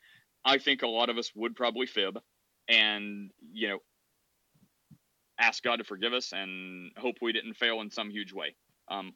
[0.43, 2.19] I think a lot of us would probably fib
[2.67, 3.79] and, you know,
[5.39, 8.55] ask God to forgive us and hope we didn't fail in some huge way.
[8.89, 9.13] Um,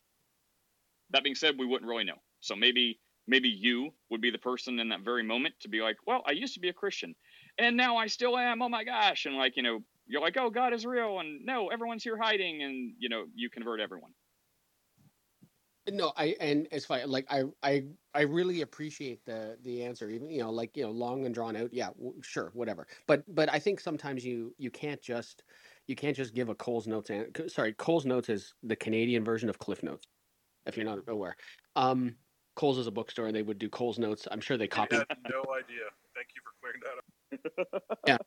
[1.11, 2.21] that being said, we wouldn't really know.
[2.39, 5.97] So maybe maybe you would be the person in that very moment to be like,
[6.05, 7.15] well, I used to be a Christian,
[7.57, 8.61] and now I still am.
[8.61, 9.25] Oh my gosh!
[9.25, 9.79] And like you know,
[10.11, 13.49] you're like, oh, God is real, and no, everyone's here hiding, and you know, you
[13.49, 14.13] convert everyone.
[15.89, 17.09] No, I and it's fine.
[17.09, 20.09] Like I, I, I really appreciate the the answer.
[20.09, 21.73] Even you know, like you know, long and drawn out.
[21.73, 22.87] Yeah, w- sure, whatever.
[23.07, 25.43] But but I think sometimes you you can't just
[25.87, 27.09] you can't just give a Cole's Notes.
[27.09, 30.07] An- sorry, Cole's Notes is the Canadian version of Cliff Notes.
[30.67, 31.35] If you're not aware,
[31.75, 32.17] um,
[32.55, 34.27] Cole's is a bookstore, and they would do Cole's Notes.
[34.29, 34.97] I'm sure they I copy.
[35.27, 35.89] no idea.
[36.13, 37.99] Thank you for clearing that up.
[38.05, 38.17] Yeah.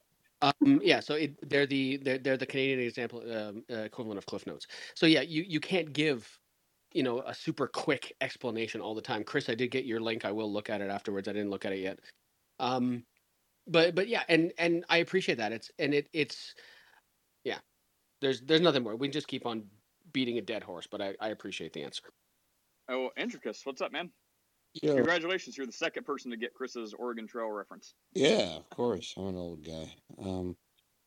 [0.44, 4.26] Um, yeah, so it, they're the they're, they're the Canadian example um, uh, equivalent of
[4.26, 4.66] Cliff Notes.
[4.94, 6.28] So yeah, you you can't give
[6.92, 9.24] you know a super quick explanation all the time.
[9.24, 10.26] Chris, I did get your link.
[10.26, 11.28] I will look at it afterwards.
[11.28, 12.00] I didn't look at it yet.
[12.58, 13.04] Um,
[13.66, 15.52] but but yeah, and and I appreciate that.
[15.52, 16.54] It's and it it's
[17.44, 17.58] yeah.
[18.20, 18.96] There's there's nothing more.
[18.96, 19.64] We can just keep on
[20.12, 20.86] beating a dead horse.
[20.90, 22.04] But I, I appreciate the answer.
[22.90, 24.10] Oh, Andricus, what's up, man?
[24.82, 24.96] Yo.
[24.96, 27.94] Congratulations, you're the second person to get Chris's Oregon Trail reference.
[28.12, 29.14] Yeah, of course.
[29.16, 29.94] I'm an old guy.
[30.18, 30.56] Um,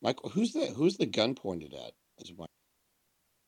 [0.00, 1.92] Michael, who's the who's the gun pointed at?
[2.18, 2.46] Is my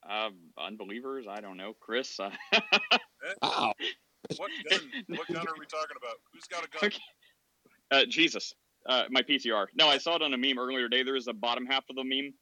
[0.09, 1.75] Uh, unbelievers, I don't know.
[1.81, 2.31] Chris, uh,
[3.43, 3.73] Ow.
[4.37, 4.81] What gun?
[5.09, 6.17] What gun are we talking about?
[6.33, 6.91] Who's got a gun?
[7.91, 8.53] uh, Jesus,
[8.87, 9.67] uh, my PCR.
[9.75, 11.03] No, I saw it on a meme earlier today.
[11.03, 12.35] There was a bottom half of the meme.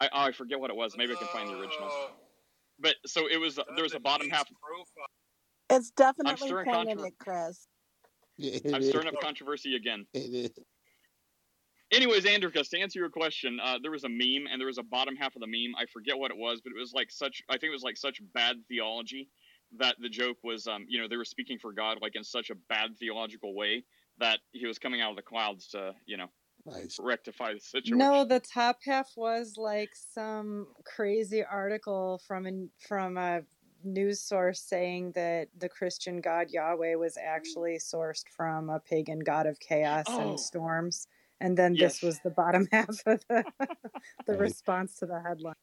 [0.00, 0.94] I, oh, I forget what it was.
[0.96, 1.90] Maybe I can find the original.
[2.78, 3.56] But so it was.
[3.56, 4.46] There was a bottom half.
[5.72, 7.66] It's definitely stirring painted contro- it, Chris.
[8.74, 10.06] I'm stirring up controversy again.
[10.12, 10.50] It is.
[11.92, 14.82] Anyways, Andricus, to answer your question, uh, there was a meme, and there was a
[14.82, 15.74] bottom half of the meme.
[15.78, 17.42] I forget what it was, but it was like such.
[17.48, 19.28] I think it was like such bad theology
[19.78, 22.50] that the joke was, um, you know, they were speaking for God like in such
[22.50, 23.84] a bad theological way
[24.18, 26.26] that he was coming out of the clouds to, you know,
[26.66, 26.98] nice.
[27.00, 27.98] rectify the situation.
[27.98, 32.50] No, the top half was like some crazy article from a
[32.86, 33.42] from a
[33.84, 39.46] news source saying that the Christian God Yahweh was actually sourced from a pagan god
[39.46, 40.30] of chaos Oh.
[40.30, 41.06] and storms.
[41.40, 41.94] And then Yes.
[41.94, 43.44] this was the bottom half of the,
[44.26, 45.54] the response to the headline.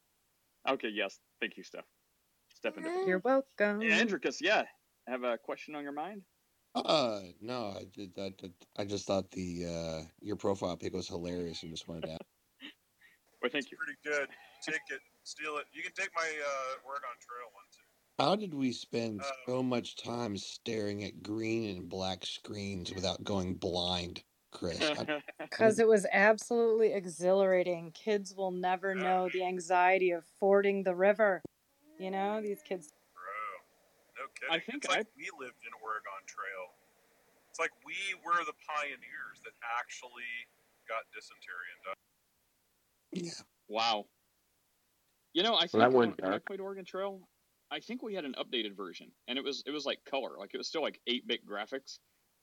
[0.68, 1.84] Okay, yes, thank you, Steph.
[2.54, 3.06] Step into it.
[3.08, 3.80] You're welcome.
[3.80, 4.64] Yeah, Andricus, yeah.
[5.06, 6.22] have a question on your mind?
[6.74, 8.12] Uh, no, I did.
[8.16, 12.02] I, did, I just thought the uh your profile pic was hilarious and just wanted
[12.06, 12.12] to.
[12.12, 12.20] ask.
[13.42, 13.76] Well, thank you.
[13.78, 14.28] Pretty good.
[14.62, 15.64] Take it, steal it.
[15.72, 17.89] You can take my uh, Oregon Trail one too.
[18.20, 23.24] How did we spend Um, so much time staring at green and black screens without
[23.24, 24.78] going blind, Chris?
[24.82, 27.92] I- Because it was absolutely exhilarating.
[27.92, 31.42] Kids will never know the anxiety of fording the river.
[31.98, 32.92] You know, these kids.
[34.16, 34.54] No kidding.
[34.54, 36.74] I think it's like we lived in Oregon Trail.
[37.48, 37.94] It's like we
[38.24, 40.22] were the pioneers that actually
[40.86, 43.24] got dysentery and died.
[43.24, 43.44] yeah.
[43.68, 44.06] Wow.
[45.32, 46.46] You know, I think Well, that when, went when I dark.
[46.46, 47.20] played Oregon Trail,
[47.70, 50.50] I think we had an updated version, and it was it was like color, like
[50.54, 51.98] it was still like eight bit graphics.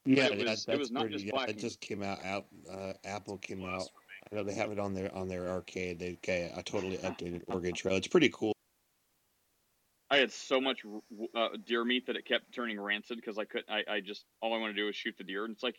[0.05, 1.15] Yeah, it yeah, was that's it was not pretty.
[1.15, 1.49] just Yeah, black.
[1.49, 2.23] it just came out.
[2.23, 3.87] out uh, Apple came out.
[4.31, 5.99] I know they have it on their on their arcade.
[5.99, 7.95] They okay, I totally updated Oregon Trail.
[7.97, 8.53] It's pretty cool.
[10.09, 10.79] I had so much
[11.35, 14.53] uh, deer meat that it kept turning rancid because I could I, I just all
[14.53, 15.75] I want to do is shoot the deer, and it's like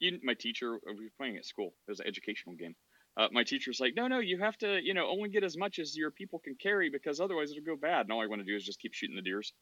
[0.00, 1.74] you my teacher we were playing at school.
[1.86, 2.74] It was an educational game.
[3.18, 5.82] Uh, my teacher's like, no, no, you have to, you know, only get as much
[5.82, 8.06] as your people can carry because otherwise it'll go bad.
[8.06, 9.52] And all I want to do is just keep shooting the deers.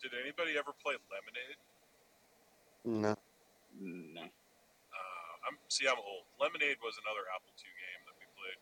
[0.00, 1.60] Did anybody ever play Lemonade?
[2.84, 3.12] No.
[3.76, 4.24] No.
[4.24, 6.24] Uh, I'm see, I'm old.
[6.40, 8.60] Lemonade was another Apple II game that we played,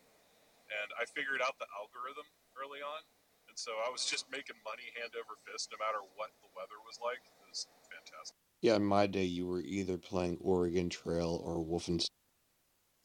[0.83, 2.27] and I figured out the algorithm
[2.59, 2.99] early on,
[3.47, 6.79] and so I was just making money hand over fist, no matter what the weather
[6.83, 7.23] was like.
[7.23, 8.35] It was fantastic.
[8.59, 12.11] Yeah, in my day, you were either playing Oregon Trail or Wolfenstein.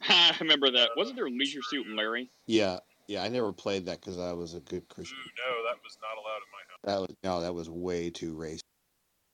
[0.08, 0.90] I remember that.
[0.96, 2.30] Wasn't there Leisure Suit Larry?
[2.46, 3.22] Yeah, yeah.
[3.22, 5.18] I never played that because I was a good Christian.
[5.18, 6.80] Ooh, no, that was not allowed in my house.
[6.84, 8.60] That was no, that was way too racist.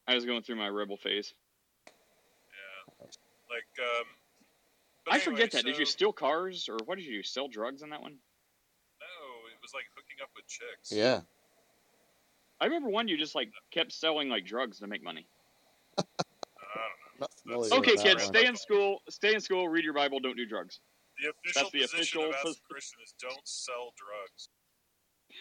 [0.06, 1.34] I was going through my rebel phase.
[1.86, 3.06] Yeah,
[3.50, 4.06] like um.
[5.04, 5.64] but I anyway, forget that.
[5.64, 7.22] Did you steal cars or what did you do?
[7.22, 8.12] Sell drugs in that one?
[8.12, 10.92] No, it was like hooking up with chicks.
[10.92, 11.20] Yeah.
[12.60, 15.26] I remember one you just like kept selling like drugs to make money.
[17.20, 18.98] Not familiar Okay, kids, stay in school.
[19.08, 19.68] Stay in school.
[19.68, 20.20] Read your Bible.
[20.20, 20.80] Don't do drugs.
[21.22, 24.48] The official That's the position official of pos- Ask a Christian is don't sell drugs.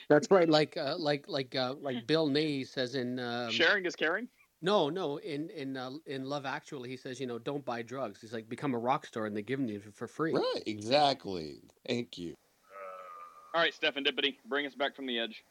[0.10, 0.48] That's right.
[0.48, 4.28] Like uh, like like uh, like Bill Nighy says in um, Sharing is caring.
[4.62, 5.18] No, no.
[5.18, 8.22] In in uh, in Love Actually, he says, you know, don't buy drugs.
[8.22, 10.34] He's like, become a rock star, and they give them to you for free.
[10.34, 11.62] Right, exactly.
[11.88, 12.36] Thank you.
[13.54, 15.44] All right, Stephen Dippity, bring us back from the edge.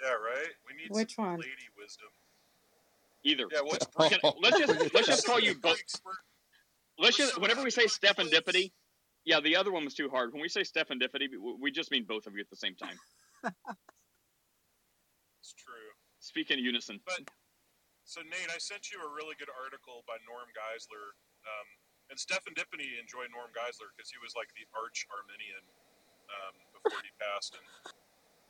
[0.00, 0.52] Yeah, right.
[0.68, 1.40] We need Which some one?
[1.40, 2.06] lady wisdom.
[3.24, 3.46] Either.
[3.52, 5.78] Yeah, what's Can- let's just let's just call you both.
[6.98, 8.72] Let's just whenever we say Stephen Dippity,
[9.24, 10.32] yeah, the other one was too hard.
[10.32, 12.74] When we say Stephen Dippity, we- we just mean both of you at the same
[12.74, 12.98] time.
[15.42, 15.90] It's true.
[16.22, 17.02] Speak in unison.
[17.02, 17.26] But
[18.06, 21.68] so Nate, I sent you a really good article by Norm Geisler, um,
[22.10, 25.66] and Stephen Dippany enjoyed Norm Geisler because he was like the arch Arminian
[26.30, 27.64] um, before he passed in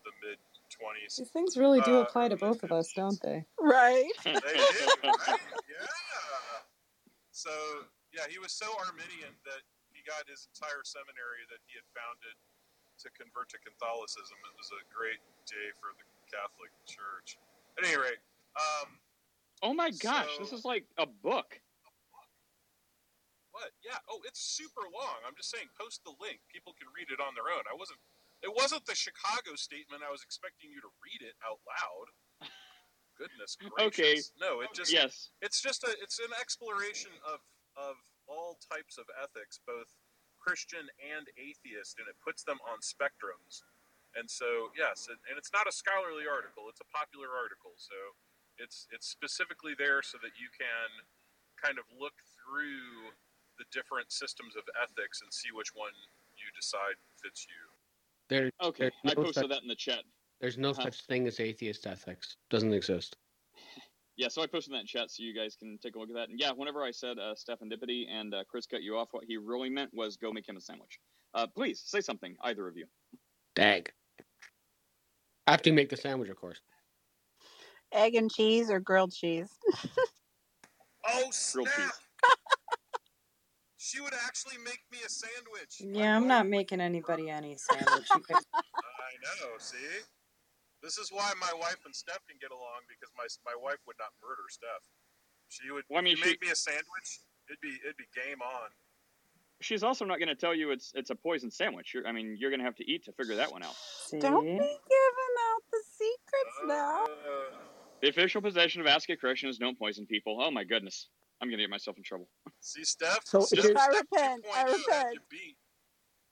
[0.05, 0.36] the mid
[0.73, 1.16] twenties.
[1.20, 3.44] These things really do Uh, apply to both of us, don't they?
[3.61, 4.11] Right.
[4.24, 4.40] They did,
[5.05, 5.40] right?
[5.69, 5.86] Yeah.
[7.31, 7.51] So
[8.12, 9.62] yeah, he was so Arminian that
[9.93, 12.36] he got his entire seminary that he had founded
[13.05, 14.36] to convert to Catholicism.
[14.49, 17.36] It was a great day for the Catholic Church.
[17.81, 18.20] At any rate,
[18.57, 19.01] um,
[19.65, 21.57] Oh my gosh, this is like a book.
[21.86, 22.28] a book.
[23.55, 23.70] what?
[23.81, 23.97] Yeah.
[24.11, 25.23] Oh, it's super long.
[25.27, 26.43] I'm just saying, post the link.
[26.53, 27.65] People can read it on their own.
[27.70, 27.99] I wasn't.
[28.43, 30.02] It wasn't the Chicago statement.
[30.02, 32.06] I was expecting you to read it out loud.
[33.19, 33.86] Goodness gracious.
[33.86, 34.14] Okay.
[34.43, 35.31] No, it just Yes.
[35.40, 37.40] It's just a it's an exploration of
[37.78, 37.97] of
[38.27, 39.89] all types of ethics, both
[40.43, 43.62] Christian and atheist, and it puts them on spectrums.
[44.12, 47.73] And so, yes, and, and it's not a scholarly article; it's a popular article.
[47.81, 47.97] So,
[48.60, 50.90] it's it's specifically there so that you can
[51.56, 53.16] kind of look through
[53.56, 55.97] the different systems of ethics and see which one
[56.36, 57.72] you decide fits you.
[58.33, 60.05] There, Okay, there's I no posted such, that in the chat.
[60.41, 60.85] There's no Uh-huh.
[60.85, 62.37] such thing as atheist ethics.
[62.51, 63.17] Doesn't exist.
[64.15, 66.15] Yeah, so I posted that in chat so you guys can take a look at
[66.15, 66.29] that.
[66.29, 69.25] And yeah, whenever I said uh, Stephen Dippity and uh, Chris cut you off, what
[69.25, 70.99] he really meant was go make him a sandwich.
[71.33, 72.85] Uh, please say something, either of you.
[73.55, 73.91] Dag.
[75.47, 76.61] After you make the sandwich, of course.
[77.91, 79.49] Egg and cheese or grilled cheese?
[81.09, 81.91] Oh Grilled cheese.
[83.83, 85.81] She would actually make me a sandwich.
[85.81, 88.07] Yeah, I'm not making anybody any sandwich.
[88.15, 89.59] I know.
[89.59, 89.77] See,
[90.83, 93.97] this is why my wife and Steph can get along because my my wife would
[93.99, 94.87] not murder Steph.
[95.49, 95.83] She would.
[95.91, 97.09] Well, I mean, she- make me a sandwich,
[97.49, 98.71] it'd be it'd be game on.
[99.61, 101.93] She's also not going to tell you it's it's a poison sandwich.
[101.93, 103.75] You're, I mean, you're going to have to eat to figure that one out.
[104.21, 107.05] Don't be giving out the secrets now.
[107.05, 107.57] Uh,
[108.01, 110.39] The official possession of Ask a Christian is don't poison people.
[110.41, 111.09] Oh my goodness,
[111.43, 112.28] I'm going to get myself in trouble.
[112.60, 113.20] see, Steph.
[113.24, 114.44] So Steph, here's- I repent.
[114.55, 115.14] I repent.
[115.14, 115.56] you beat.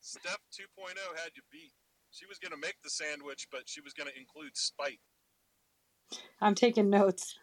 [0.00, 1.72] Steph 2.0 had you beat.
[2.12, 4.98] She was gonna make the sandwich, but she was gonna include spite.
[6.40, 7.38] I'm taking notes.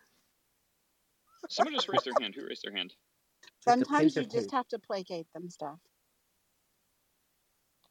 [1.49, 2.33] Someone just raised their hand.
[2.35, 2.93] Who raised their hand?
[3.59, 5.77] Sometimes you just have to placate them stuff.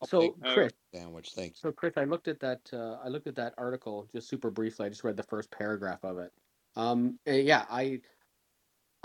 [0.05, 1.57] So Oh, Chris, Sandwich, thank you.
[1.57, 2.61] so Chris, I looked at that.
[2.73, 4.87] Uh, I looked at that article just super briefly.
[4.87, 6.33] I just read the first paragraph of it.
[6.75, 8.01] Um, eh, yeah, I,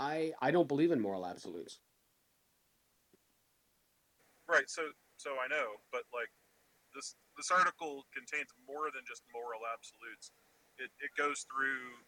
[0.02, 1.78] I, I don't believe in moral absolutes.
[4.50, 4.66] Right.
[4.66, 6.28] So so I know, but like
[6.90, 10.34] this this article contains more than just moral absolutes.
[10.82, 12.02] It it goes through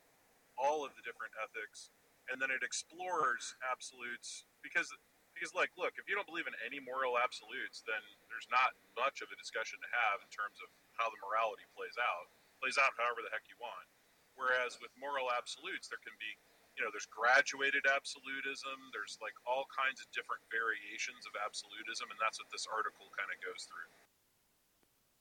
[0.59, 1.95] all of the different ethics,
[2.27, 4.91] and then it explores absolutes because
[5.31, 9.23] because like look, if you don't believe in any moral absolutes, then there's not much
[9.23, 10.69] of a discussion to have in terms of
[10.99, 12.27] how the morality plays out.
[12.59, 13.87] Plays out however the heck you want.
[14.35, 16.35] Whereas with moral absolutes, there can be
[16.77, 18.91] you know, there's graduated absolutism.
[18.91, 23.31] There's like all kinds of different variations of absolutism, and that's what this article kind
[23.31, 23.91] of goes through.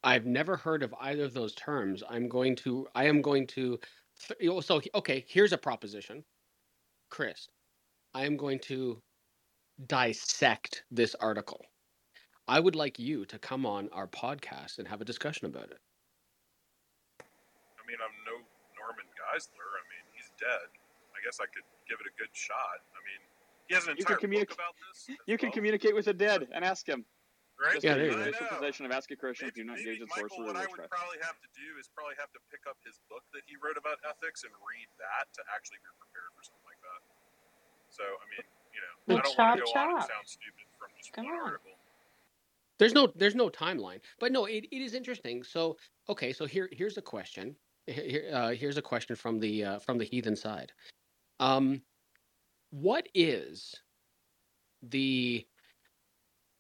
[0.03, 2.03] I've never heard of either of those terms.
[2.09, 2.88] I'm going to.
[2.95, 3.80] I am going to.
[4.27, 6.23] th- So okay, here's a proposition,
[7.09, 7.47] Chris.
[8.13, 9.01] I am going to
[9.88, 11.65] dissect this article.
[12.47, 15.80] I would like you to come on our podcast and have a discussion about it.
[17.21, 18.43] I mean, I'm no
[18.75, 19.69] Norman Geisler.
[19.80, 20.67] I mean, he's dead.
[21.23, 22.83] I guess I could give it a good shot.
[22.91, 23.21] I mean,
[23.71, 24.59] he has an You entire can book communicate.
[24.59, 25.07] about this.
[25.23, 27.07] You can communicate with the dead and ask him.
[27.55, 27.79] Right?
[27.79, 28.19] Just Yeah, a there you go.
[28.27, 29.47] universal possession of ask a Christian.
[29.55, 30.91] Do not Maybe engage in Michael, sorcery what I would witchcraft.
[30.91, 33.79] probably have to do is probably have to pick up his book that he wrote
[33.79, 36.99] about ethics and read that to actually be prepared for something like that.
[37.87, 38.43] So, I mean,
[38.75, 41.15] you know, Well, I don't want to chop, go on and sound stupid from just
[41.15, 41.55] Come one on.
[41.55, 41.71] article.
[42.81, 45.39] There's no there's no timeline, but no, it, it is interesting.
[45.45, 45.77] So
[46.09, 47.55] okay, so here here's a question.
[47.85, 50.73] Here uh, here's a question from the uh, from the heathen side.
[51.43, 51.81] Um,
[52.69, 53.75] what is
[54.81, 55.45] the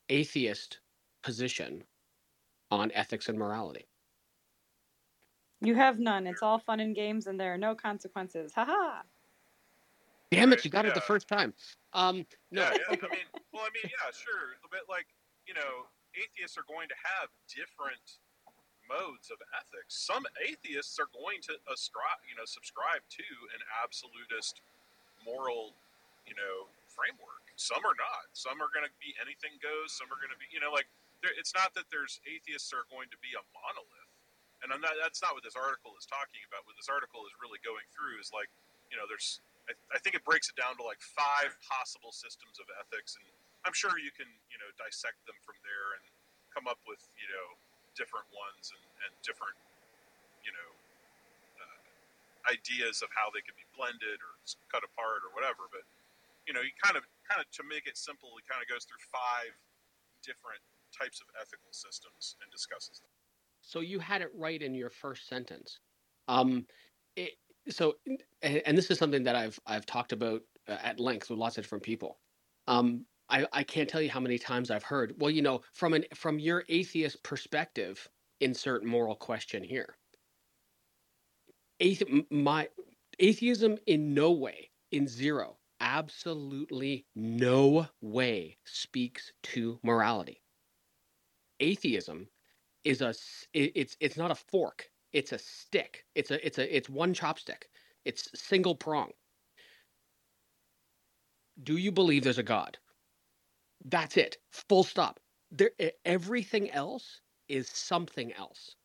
[0.09, 0.79] atheist
[1.23, 1.85] position
[2.69, 3.87] on ethics and morality?
[5.61, 6.27] You have none.
[6.27, 8.51] It's all fun and games, and there are no consequences.
[8.53, 9.03] Haha.
[10.31, 11.53] Damn it, you got it the first time.
[11.93, 12.83] Um, no, Yeah, yeah.
[12.89, 12.99] I mean,
[13.53, 14.57] well, I mean, yeah, sure.
[14.69, 15.07] But like,
[15.47, 18.19] you know, atheists are going to have different
[18.93, 19.97] modes of ethics.
[19.97, 23.25] Some atheists are going to ascribe, you know, subscribe to
[23.57, 24.61] an absolutist
[25.25, 25.73] moral,
[26.29, 27.41] you know, framework.
[27.57, 28.29] Some are not.
[28.37, 29.97] Some are going to be anything goes.
[29.97, 30.85] Some are going to be, you know, like
[31.25, 34.11] it's not that there's atheists are going to be a monolith.
[34.61, 36.63] And I'm not, that's not what this article is talking about.
[36.63, 38.47] What this article is really going through is like,
[38.87, 42.59] you know, there's, I, I think it breaks it down to like five possible systems
[42.63, 43.27] of ethics, and
[43.63, 46.03] I'm sure you can, you know, dissect them from there and
[46.51, 47.47] come up with, you know,
[47.95, 49.55] different ones and, and different,
[50.43, 50.69] you know,
[51.61, 51.79] uh,
[52.51, 54.33] ideas of how they could be blended or
[54.71, 55.69] cut apart or whatever.
[55.71, 55.85] But
[56.47, 58.83] you know, you kind of, kind of to make it simple, he kind of goes
[58.83, 59.55] through five
[60.23, 60.59] different
[60.91, 63.09] types of ethical systems and discusses them.
[63.61, 65.79] so you had it right in your first sentence.
[66.27, 66.65] Um,
[67.15, 67.31] it,
[67.69, 67.95] so,
[68.41, 71.57] and, and this is something that I've I've talked about uh, at length with lots
[71.57, 72.19] of different people.
[72.67, 75.21] Um, I, I can't tell you how many times I've heard.
[75.21, 78.09] Well, you know, from an from your atheist perspective,
[78.41, 79.97] insert moral question here.
[81.81, 82.69] Athe- my
[83.19, 90.43] atheism in no way, in zero, absolutely no way speaks to morality.
[91.59, 92.29] Atheism
[92.85, 93.13] is a
[93.53, 97.65] it's it's not a fork it's a stick it's a it's a it's one chopstick
[98.05, 99.13] it's single prong
[101.61, 102.79] do you believe there's a god
[103.83, 104.37] that's it.
[104.51, 105.19] Full stop.
[105.51, 105.71] There
[106.05, 108.75] everything else is something else.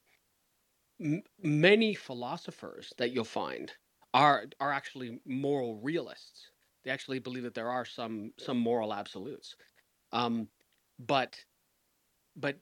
[1.01, 3.73] M- many philosophers that you'll find
[4.15, 6.53] are are actually moral realists.
[6.85, 9.57] They actually believe that there are some some moral absolutes.
[10.13, 10.51] Um
[10.99, 11.45] but
[12.37, 12.61] but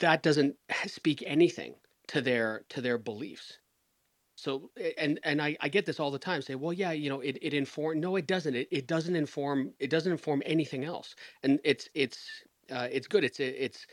[0.00, 1.76] that doesn't speak anything
[2.08, 3.58] to their to their beliefs
[4.42, 7.20] so and and I, I get this all the time say well yeah you know
[7.20, 8.54] it, it inform no it doesn't.
[8.56, 11.14] It, it doesn't inform it doesn't inform anything else.
[11.44, 13.24] And it's it's uh, it's good.
[13.24, 13.86] It's it's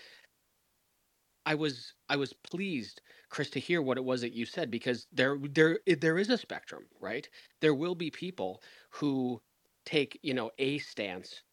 [1.45, 5.07] I was I was pleased Chris to hear what it was that you said because
[5.11, 7.29] there there there is a spectrum right?
[7.61, 9.41] There will be people who
[9.85, 11.43] take you know a stance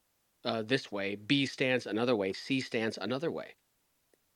[0.45, 3.55] uh, this way b stance another way c stance another way.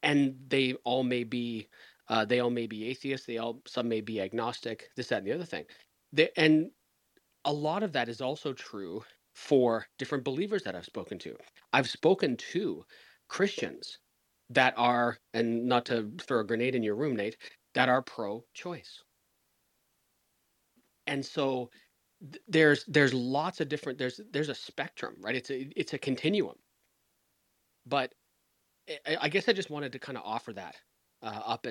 [0.03, 1.69] And they all may be
[2.11, 5.27] uh, they all may be atheists they all some may be agnostic this that and
[5.27, 5.65] the other thing.
[6.13, 6.71] They, and
[7.45, 9.03] a lot of that is also true
[9.35, 11.37] for different believers that i've spoken to.
[11.73, 12.85] I've spoken to
[13.29, 13.99] christians
[14.49, 17.37] that are and not to throw a grenade in your room nate
[17.75, 19.03] that are pro-choice.
[21.07, 21.71] And so
[22.21, 25.35] th- there's there's lots of different there's there's a spectrum right?
[25.35, 26.57] It's a it's a continuum.
[27.85, 28.13] But
[28.89, 30.75] I, I guess I just wanted to kind of offer that
[31.21, 31.67] uh, up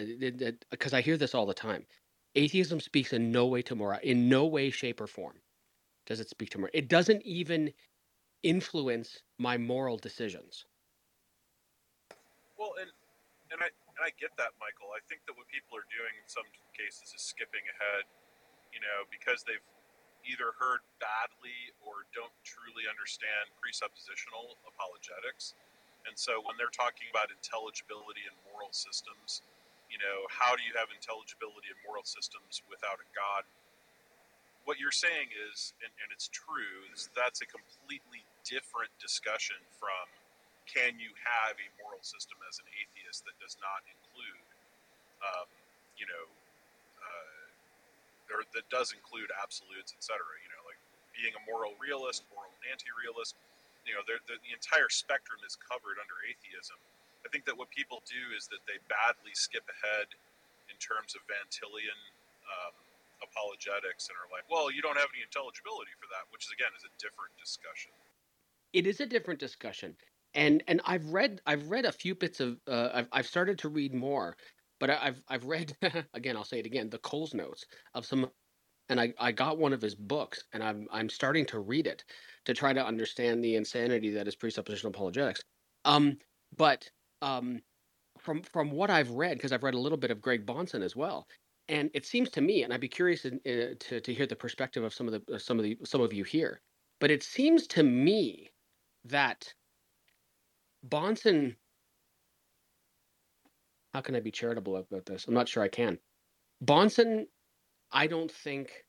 [0.70, 1.86] because I hear this all the time.
[2.34, 5.34] Atheism speaks in no way to moral, in no way, shape, or form
[6.10, 6.66] does it speak to me?
[6.74, 7.70] It doesn't even
[8.42, 10.66] influence my moral decisions.
[12.58, 12.90] Well, and
[13.54, 14.90] and I and I get that, Michael.
[14.90, 18.10] I think that what people are doing in some cases is skipping ahead,
[18.74, 19.62] you know, because they've
[20.26, 25.54] either heard badly or don't truly understand presuppositional apologetics.
[26.08, 29.44] And so when they're talking about intelligibility and moral systems,
[29.90, 33.42] you know, how do you have intelligibility and moral systems without a God?
[34.64, 40.06] What you're saying is, and, and it's true, is that's a completely different discussion from
[40.68, 44.46] can you have a moral system as an atheist that does not include,
[45.26, 45.48] um,
[45.98, 46.26] you know,
[47.02, 50.22] uh, or that does include absolutes, etc.
[50.22, 50.78] You know, like
[51.10, 53.34] being a moral realist, moral anti-realist.
[53.88, 56.76] You know, the, the entire spectrum is covered under atheism.
[57.24, 60.08] I think that what people do is that they badly skip ahead
[60.68, 62.00] in terms of Van Tillian
[62.48, 62.74] um,
[63.22, 66.72] apologetics and are like, well, you don't have any intelligibility for that, which is again
[66.76, 67.92] is a different discussion.
[68.72, 69.96] It is a different discussion,
[70.34, 73.68] and and I've read I've read a few bits of uh, I've I've started to
[73.68, 74.36] read more,
[74.78, 75.76] but I've I've read
[76.14, 78.30] again I'll say it again the Coles notes of some,
[78.88, 82.04] and I I got one of his books and I'm I'm starting to read it
[82.46, 85.42] to try to understand the insanity that is presuppositional apologetics.
[85.84, 86.18] Um,
[86.56, 86.88] but
[87.22, 87.60] um,
[88.18, 90.96] from from what I've read, because I've read a little bit of Greg Bahnsen as
[90.96, 91.26] well,
[91.68, 94.36] and it seems to me, and I'd be curious in, uh, to to hear the
[94.36, 96.60] perspective of some of the some of the some of you here,
[96.98, 98.50] but it seems to me
[99.04, 99.54] that
[100.86, 101.56] Bahnsen.
[103.94, 105.26] How can I be charitable about this?
[105.26, 105.98] I'm not sure I can.
[106.64, 107.26] Bahnsen,
[107.90, 108.84] I don't think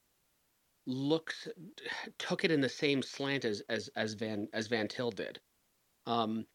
[0.87, 1.47] looks
[2.17, 5.39] took it in the same slant as as as Van as Van Til did.
[6.05, 6.47] Um,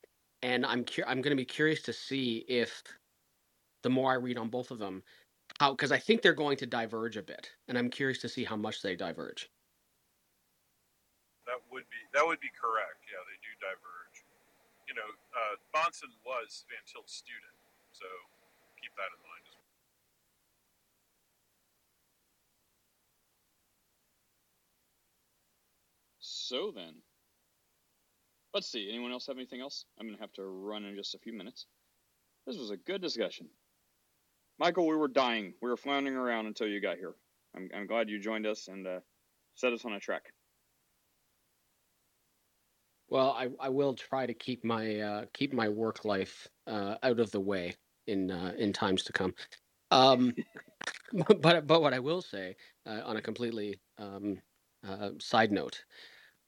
[0.43, 2.83] and I'm cu- I'm going to be curious to see if
[3.83, 5.05] the more I read on both of them,
[5.61, 8.45] how because I think they're going to diverge a bit, and I'm curious to see
[8.45, 9.51] how much they diverge.
[11.47, 13.05] That would be that would be correct.
[13.11, 14.25] Yeah, they do diverge.
[14.89, 17.55] You know, uh, Bahnsen was Van Til's student,
[17.93, 18.07] so
[18.81, 19.47] keep that in mind.
[19.49, 19.63] as well.
[26.47, 26.95] So then,
[28.55, 28.89] let's see.
[28.89, 29.85] Anyone else have anything else?
[29.99, 31.67] I'm gonna have to run in just a few minutes.
[32.47, 33.49] This was a good discussion.
[34.61, 35.55] Michael, we were dying.
[35.61, 37.17] We were floundering around until you got here.
[37.57, 39.01] I'm, I'm glad you joined us and uh,
[39.57, 40.33] set us on a track.
[43.09, 47.19] Well, I, I will try to keep my uh, keep my work life uh, out
[47.19, 47.75] of the way
[48.07, 49.35] in uh, in times to come.
[49.91, 50.33] Um,
[51.41, 52.55] but but what I will say
[52.87, 54.39] uh, on a completely um,
[54.87, 55.85] uh, side note,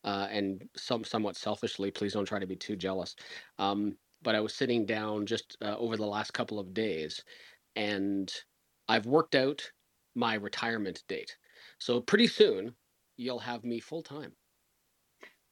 [0.09, 3.15] uh, and some somewhat selfishly, please don't try to be too jealous.
[3.59, 7.25] Um, but I was sitting down just uh, over the last couple of days,
[7.77, 8.33] and
[8.89, 9.71] I've worked out
[10.15, 11.37] my retirement date.
[11.79, 12.77] So pretty soon
[13.19, 14.37] you'll have me full time.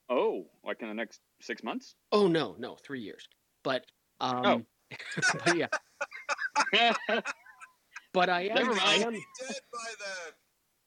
[0.09, 1.97] Oh, like in the next six months?
[2.13, 3.29] Oh no, no, three years.
[3.65, 3.87] But
[4.45, 4.63] Oh.
[4.63, 4.67] um,
[5.45, 5.69] but yeah,
[8.13, 9.05] but I am, Never I mind.
[9.05, 9.27] am,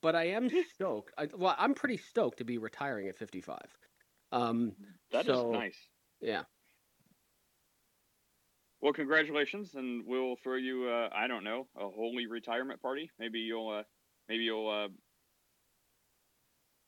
[0.01, 1.13] but I am stoked.
[1.17, 3.59] I, well, I'm pretty stoked to be retiring at 55.
[4.31, 4.73] Um,
[5.11, 5.77] That is so, nice.
[6.21, 6.43] Yeah.
[8.81, 10.87] Well, congratulations, and we'll throw you.
[10.87, 13.11] Uh, I don't know, a holy retirement party.
[13.19, 13.69] Maybe you'll.
[13.69, 13.83] Uh,
[14.29, 14.69] maybe you'll.
[14.69, 14.87] Uh,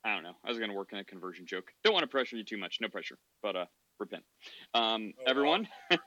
[0.04, 0.34] I don't know.
[0.42, 1.70] I was gonna work in a conversion joke.
[1.84, 2.78] Don't want to pressure you too much.
[2.80, 3.66] No pressure, but uh,
[4.00, 4.24] repent.
[4.72, 5.68] Um, everyone.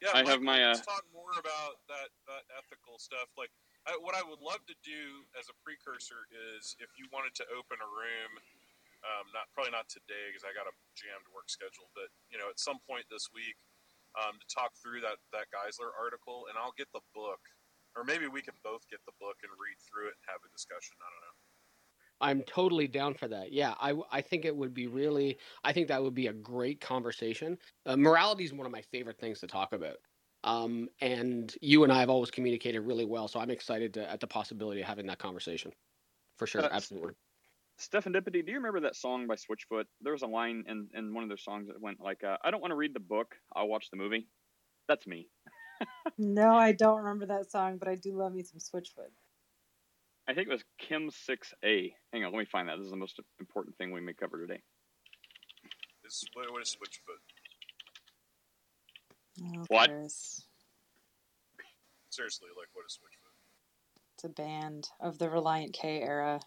[0.00, 0.64] Yeah, I have my.
[0.64, 3.28] Uh, let's talk more about that that ethical stuff.
[3.36, 3.50] Like,
[3.90, 7.44] I, what I would love to do as a precursor is if you wanted to
[7.50, 8.32] open a room,
[9.02, 12.46] um, not probably not today because I got a jammed work schedule, but you know,
[12.46, 13.58] at some point this week,
[14.14, 17.42] um, to talk through that that Geisler article, and I'll get the book,
[17.98, 20.50] or maybe we can both get the book and read through it and have a
[20.54, 20.94] discussion.
[21.02, 21.36] I don't know.
[22.20, 23.52] I'm totally down for that.
[23.52, 26.80] Yeah, I, I think it would be really, I think that would be a great
[26.80, 27.56] conversation.
[27.86, 29.96] Uh, morality is one of my favorite things to talk about.
[30.42, 34.20] Um, and you and I have always communicated really well, so I'm excited to, at
[34.20, 35.72] the possibility of having that conversation.
[36.38, 37.14] For sure, Uh, absolutely.
[37.76, 39.84] Stephen Dippity, do you remember that song by Switchfoot?
[40.00, 42.50] There was a line in, in one of their songs that went like, uh, "I
[42.50, 43.36] don't want to read the book.
[43.54, 44.28] I'll watch the movie."
[44.88, 45.28] That's me.
[46.18, 49.12] No, I don't remember that song, but I do love me some Switchfoot.
[50.28, 51.94] I think it was Kim Six A.
[52.12, 52.76] Hang on, let me find that.
[52.76, 54.62] This is the most important thing we may cover today.
[56.04, 57.20] Is what, what is Switchfoot?
[59.42, 59.90] Oh, What?
[59.90, 60.44] Chris.
[62.10, 63.30] Seriously, like what is Switchfoot?
[64.16, 66.40] It's a band of the Relient K era.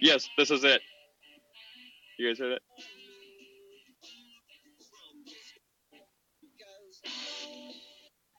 [0.00, 0.80] Yes, this is it.
[2.18, 2.58] You guys heard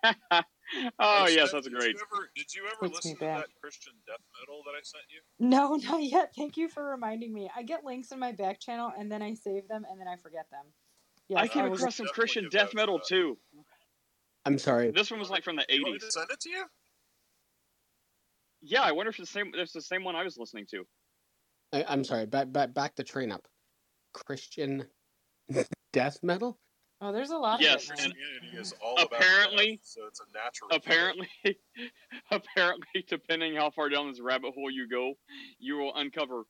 [0.04, 0.44] that?
[1.00, 1.96] Oh Hey, yes, Steph, that's did great.
[1.96, 3.38] You ever, did you ever listen to back.
[3.40, 5.20] that Christian death metal that I sent you?
[5.40, 6.32] No, not yet.
[6.36, 7.50] Thank you for reminding me.
[7.56, 10.16] I get links in my back channel and then I save them and then I
[10.18, 10.66] forget them.
[11.36, 13.08] I came I across some Christian death metal shot.
[13.08, 13.38] too.
[14.46, 14.92] I'm sorry.
[14.92, 16.12] This one was like from the You want me 80s.
[16.12, 16.66] send it to you?
[18.62, 19.52] Yeah, I wonder if it's the same.
[19.56, 20.86] It's the same one I was listening to.
[21.72, 22.26] I, I'm sorry.
[22.26, 23.48] Back, back, back the train up.
[24.14, 24.88] Christian
[25.94, 26.58] death metal.
[27.02, 28.12] Oh, there's a lot Yes, of it, man.
[28.12, 30.70] Christianity about Apparently, death, so it's a natural.
[30.72, 31.30] apparently,
[32.32, 35.14] apparently, depending how far down this rabbit hole you go,
[35.60, 36.44] you will uncover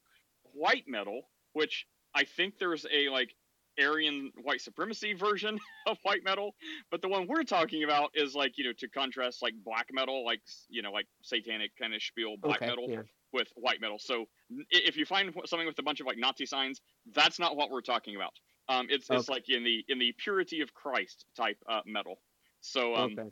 [0.53, 1.21] white metal,
[1.53, 1.85] which
[2.15, 3.35] I think there's a like
[3.81, 6.55] Aryan white supremacy version of white metal,
[6.91, 10.25] but the one we're talking about is like you know to contrast like black metal,
[10.25, 13.01] like you know like satanic kind of spiel black Okay, metal yeah.
[13.33, 13.97] with white metal.
[13.99, 14.25] So
[14.71, 16.81] if you find something with a bunch of like Nazi signs,
[17.13, 18.33] that's not what we're talking about.
[18.67, 22.19] Um, it's it's like in the in the purity of Christ type uh, metal.
[22.61, 23.29] So um, Okay.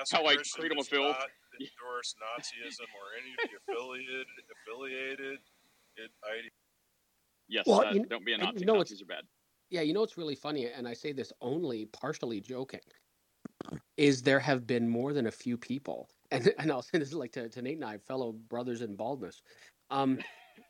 [0.00, 1.16] As how a like Christian Cradle of Filth.
[1.60, 4.26] endorse Nazism or any of the affiliated
[4.66, 5.38] affiliated
[5.96, 6.50] it, ide-
[7.48, 8.60] Yes, Well, uh, you- don't be a and Nazi.
[8.60, 9.22] you know Nazis are bad.
[9.70, 12.80] Yeah, you know what's really funny, and I say this only partially joking,
[13.96, 17.32] is there have been more than a few people, and and I'll say this like
[17.32, 19.42] to, to Nate and I, fellow brothers in baldness.
[19.90, 20.20] Um,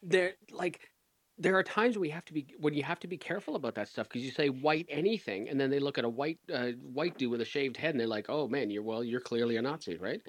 [0.02, 0.90] there like
[1.38, 3.88] there are times we have to be when you have to be careful about that
[3.88, 7.18] stuff because you say white anything, and then they look at a white uh, white
[7.18, 9.62] dude with a shaved head, and they're like, oh man, you're well, you're clearly a
[9.62, 10.22] Nazi, right?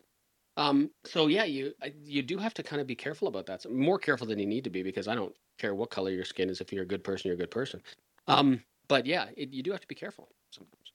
[0.58, 1.74] Um, so yeah, you
[2.04, 3.70] you do have to kind of be careful about that.
[3.72, 6.50] More careful than you need to be because I don't care what color your skin
[6.50, 6.62] is.
[6.62, 7.82] If you're a good person, you're a good person.
[8.28, 10.92] Um, but yeah, it, you do have to be careful sometimes.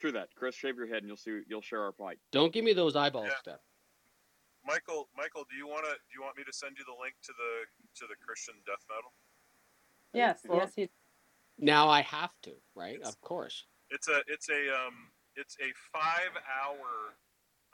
[0.00, 0.28] True that.
[0.36, 1.40] Chris, shave your head and you'll see.
[1.48, 2.18] You'll share our plight.
[2.30, 3.38] Don't give me those eyeballs, Yeah.
[3.40, 3.60] Steph.
[4.64, 5.90] Michael, Michael, do you want to?
[5.90, 7.64] Do you want me to send you the link to the
[8.00, 9.12] to the Christian death metal?
[10.12, 10.88] Yes, Well- yes, he.
[11.60, 13.00] Now I have to, right?
[13.02, 13.64] Of course.
[13.90, 16.30] It's a it's a um it's a five
[16.62, 17.16] hour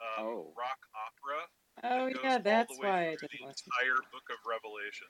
[0.01, 0.53] um, Oh.
[0.57, 1.41] rock opera.
[1.83, 3.69] Oh that yeah, that's the why I didn't the listen.
[3.79, 5.07] entire book of Revelation.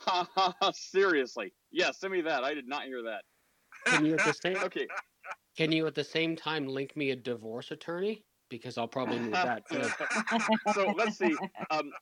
[0.00, 0.70] Ha ha ha!
[0.72, 1.52] Seriously?
[1.70, 2.44] Yeah, send me that.
[2.44, 3.22] I did not hear that.
[3.86, 4.86] Can you at the same Okay.
[5.56, 8.24] Can you at the same time link me a divorce attorney?
[8.48, 9.84] Because I'll probably need that too.
[10.74, 11.36] so let's see.
[11.70, 11.92] Um,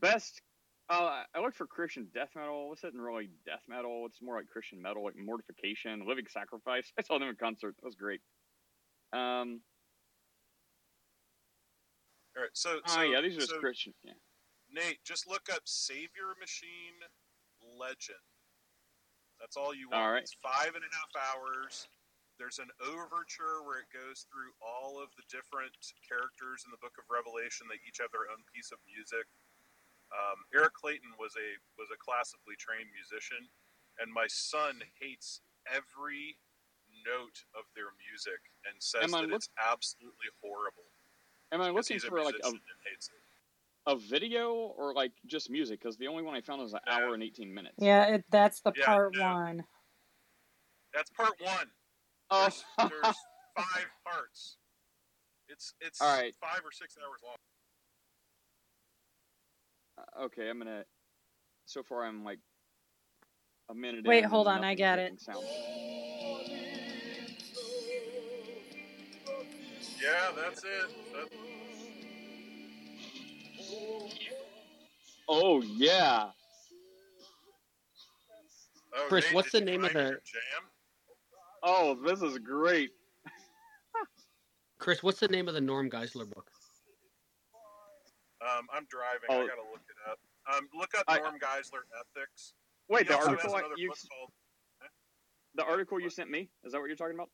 [0.00, 0.40] best.
[0.88, 2.70] Uh, I looked for Christian death metal.
[2.70, 4.04] This isn't really death metal.
[4.06, 6.92] It's more like Christian metal, like Mortification, Living Sacrifice.
[6.98, 7.74] I saw them in concert.
[7.80, 8.20] That was great.
[9.12, 9.60] Um.
[12.36, 13.94] All right, so Oh so yeah, these are just Christian.
[14.04, 14.12] Yeah.
[14.72, 16.98] Nate, just look up Saviour Machine
[17.78, 18.22] Legend.
[19.40, 20.00] That's all you want.
[20.16, 20.24] right.
[20.24, 21.88] It's five and a half hours.
[22.36, 25.72] There's an overture where it goes through all of the different
[26.04, 27.64] characters in the Book of Revelation.
[27.68, 29.24] They each have their own piece of music.
[30.12, 31.48] Um, Eric Clayton was a
[31.80, 33.48] was a classically trained musician,
[33.98, 36.36] and my son hates every
[37.04, 38.38] note of their music
[38.68, 40.86] and says that look- it's absolutely horrible.
[41.52, 42.52] Am I looking for like a,
[43.86, 45.80] a video or like just music?
[45.80, 47.76] Because the only one I found was an hour and eighteen minutes.
[47.78, 49.22] Yeah, it, that's the Yeah, part no.
[49.22, 49.64] one.
[50.94, 51.66] That's part one.
[52.30, 52.40] Oh.
[52.42, 53.16] There's, there's
[53.56, 54.56] five parts.
[55.48, 56.34] It's it's All right.
[56.40, 57.36] five or six hours long.
[59.98, 60.84] Uh, okay, I'm gonna.
[61.66, 62.38] So far, I'm like
[63.70, 64.04] a minute.
[64.04, 65.20] Wait, in hold on, I nothing's got it.
[65.20, 65.44] Sound.
[70.02, 70.90] Yeah, that's it.
[71.12, 71.55] That,
[75.28, 76.30] Oh yeah.
[78.94, 80.62] oh, Chris, Nate, what's the name of find the jam?
[81.62, 82.90] Oh, this is great.
[84.78, 85.02] Chris?
[85.02, 86.48] What's the name of the Norm Geisler book?
[88.40, 89.26] Um, I'm driving.
[89.30, 89.34] Oh.
[89.44, 90.18] I gotta look it up.
[90.54, 92.54] Um, look up I- Norm Geisler ethics.
[92.88, 94.30] Wait, He the article I- another you book called.
[95.56, 97.30] the article you sent me is that what you're talking about?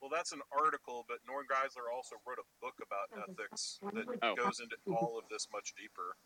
[0.00, 4.34] Well, that's an article, but Norm Geisler also wrote a book about ethics that Oh.
[4.36, 6.16] goes into all of this much deeper.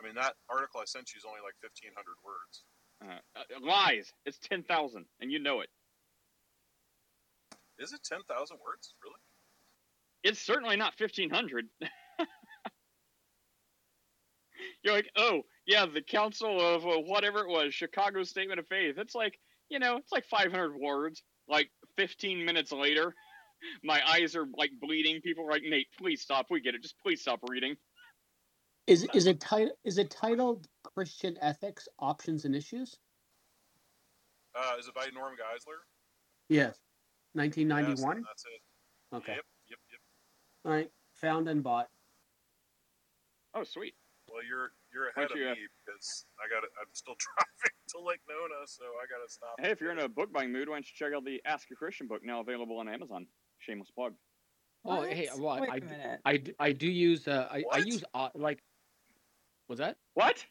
[0.00, 2.64] I mean, that article I sent you is only like 1,500 words.
[3.02, 4.12] Uh, uh, lies.
[4.24, 5.70] It's ten thousand, and you know it.
[7.78, 8.94] Is it 10,000 words?
[9.02, 9.18] Really?
[10.22, 11.68] It's certainly not fifteen hundred.
[14.82, 18.94] You're like, oh yeah, the Council of uh, whatever it was, Chicago Statement of Faith.
[18.96, 19.38] It's like,
[19.68, 21.22] you know, it's like five hundred words.
[21.48, 23.14] Like fifteen minutes later,
[23.82, 25.20] my eyes are like bleeding.
[25.22, 26.46] People are like, Nate, please stop.
[26.50, 26.82] We get it.
[26.82, 27.76] Just please stop reading.
[28.86, 32.96] Is is it titled is it titled Christian Ethics Options and Issues?
[34.54, 35.80] Uh, is it by Norm Geisler?
[36.48, 36.76] Yes,
[37.32, 38.16] 1991.
[38.18, 39.16] Yes, that's it.
[39.16, 40.00] Okay, Yep, yep, yep.
[40.64, 41.88] all right, found and bought.
[43.54, 43.94] Oh, sweet.
[44.28, 46.62] Well, you're You're ahead don't of uh, me because I got.
[46.62, 49.54] I'm still driving to Lake Nona, so I gotta stop.
[49.58, 51.68] Hey, if you're in a book buying mood, why don't you check out the Ask
[51.72, 53.26] a Christian book now available on Amazon?
[53.58, 54.14] Shameless plug.
[54.86, 56.20] Oh, hey, well, Wait I, a d- minute.
[56.24, 58.62] I, d- I do use uh, I, I use uh, like,
[59.68, 59.96] was that?
[60.14, 60.44] What?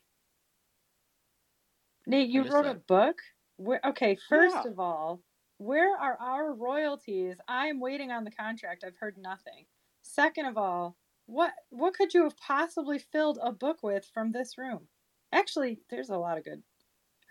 [2.06, 3.22] Nate, you missed wrote a book?
[3.58, 4.72] Where, okay, first Yeah.
[4.72, 5.22] of all,
[5.58, 7.38] where are our royalties?
[7.48, 8.84] I am waiting on the contract.
[8.84, 9.68] I've heard nothing.
[10.02, 14.58] Second of all, what what could you have possibly filled a book with from this
[14.58, 14.88] room?
[15.32, 16.64] Actually, there's a lot of good.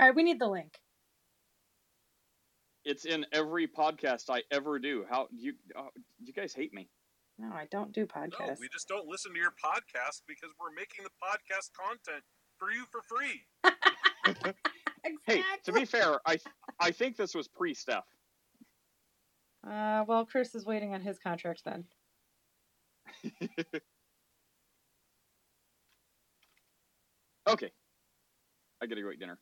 [0.00, 0.78] All right, we need the link.
[2.84, 5.04] It's in every podcast I ever do.
[5.08, 5.54] How do you?
[5.76, 5.88] Uh,
[6.20, 6.88] you guys hate me.
[7.38, 8.58] No, I don't do No, podcasts.
[8.60, 12.24] we just don't listen to your podcast because we're making the podcast content
[12.58, 13.42] for you for free.
[15.26, 16.38] Hey, to be fair, I
[16.78, 18.04] I think this was pre Steph.
[19.66, 21.84] Uh, well, Chris is waiting on his contract then.
[27.48, 27.70] Okay.
[28.80, 29.38] I gotta go eat dinner.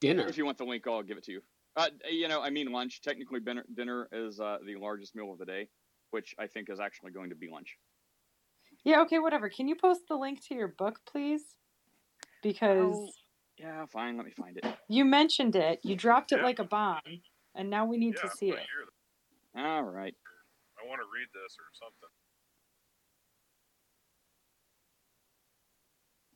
[0.00, 0.26] Dinner.
[0.28, 1.40] If you want the link, I'll give it to you.
[1.76, 3.00] Uh, you know, I mean lunch.
[3.02, 5.68] Technically, dinner, dinner is uh, the largest meal of the day,
[6.10, 7.76] which I think is actually going to be lunch.
[8.84, 9.48] Yeah, okay, whatever.
[9.48, 11.56] Can you post the link to your book, please?
[12.42, 13.10] Because Oh,
[13.58, 14.16] yeah, fine.
[14.16, 14.64] Let me find it.
[14.88, 16.44] you mentioned it, you dropped it Yeah.
[16.44, 17.00] like a bomb,
[17.54, 18.66] and now we need yeah, to see it.
[19.56, 20.14] All right.
[20.88, 22.08] I want to read this or something.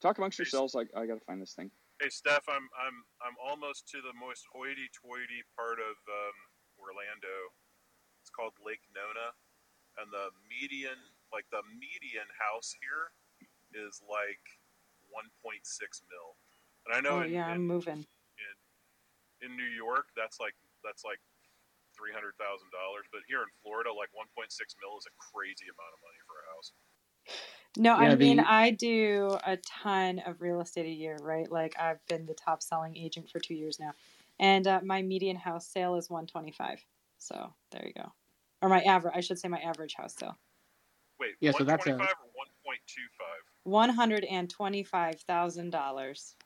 [0.04, 0.76] Talk amongst yourselves.
[0.76, 1.72] I, I gotta find this thing.
[2.04, 6.36] Hey Steph, I'm I'm I'm almost to the most hoity-toity part of um,
[6.76, 7.32] Orlando.
[8.20, 9.32] It's called Lake Nona,
[9.96, 11.00] and the median,
[11.32, 13.16] like the median house here,
[13.72, 14.60] is like
[15.08, 15.64] 1.6
[16.12, 16.36] mil.
[16.84, 18.04] And I know Oh in, yeah, I'm moving.
[18.04, 21.22] in in New York, that's like that's like
[21.96, 24.26] three hundred thousand dollars, but here in Florida, like 1.6
[24.80, 26.72] mil is a crazy amount of money for a house.
[27.78, 31.50] No, I Yeah, mean the- I do a ton of real estate a year, right?
[31.50, 33.92] Like I've been the top selling agent for two years now,
[34.38, 36.84] and uh, my median house sale is 125.
[37.18, 38.12] So there you go,
[38.60, 39.14] or my average.
[39.16, 40.36] I should say my average house sale.
[41.20, 42.28] Wait, Yeah, so that's a- 125 or
[42.72, 43.42] 1.25?
[43.64, 46.36] One hundred and twenty-five thousand dollars.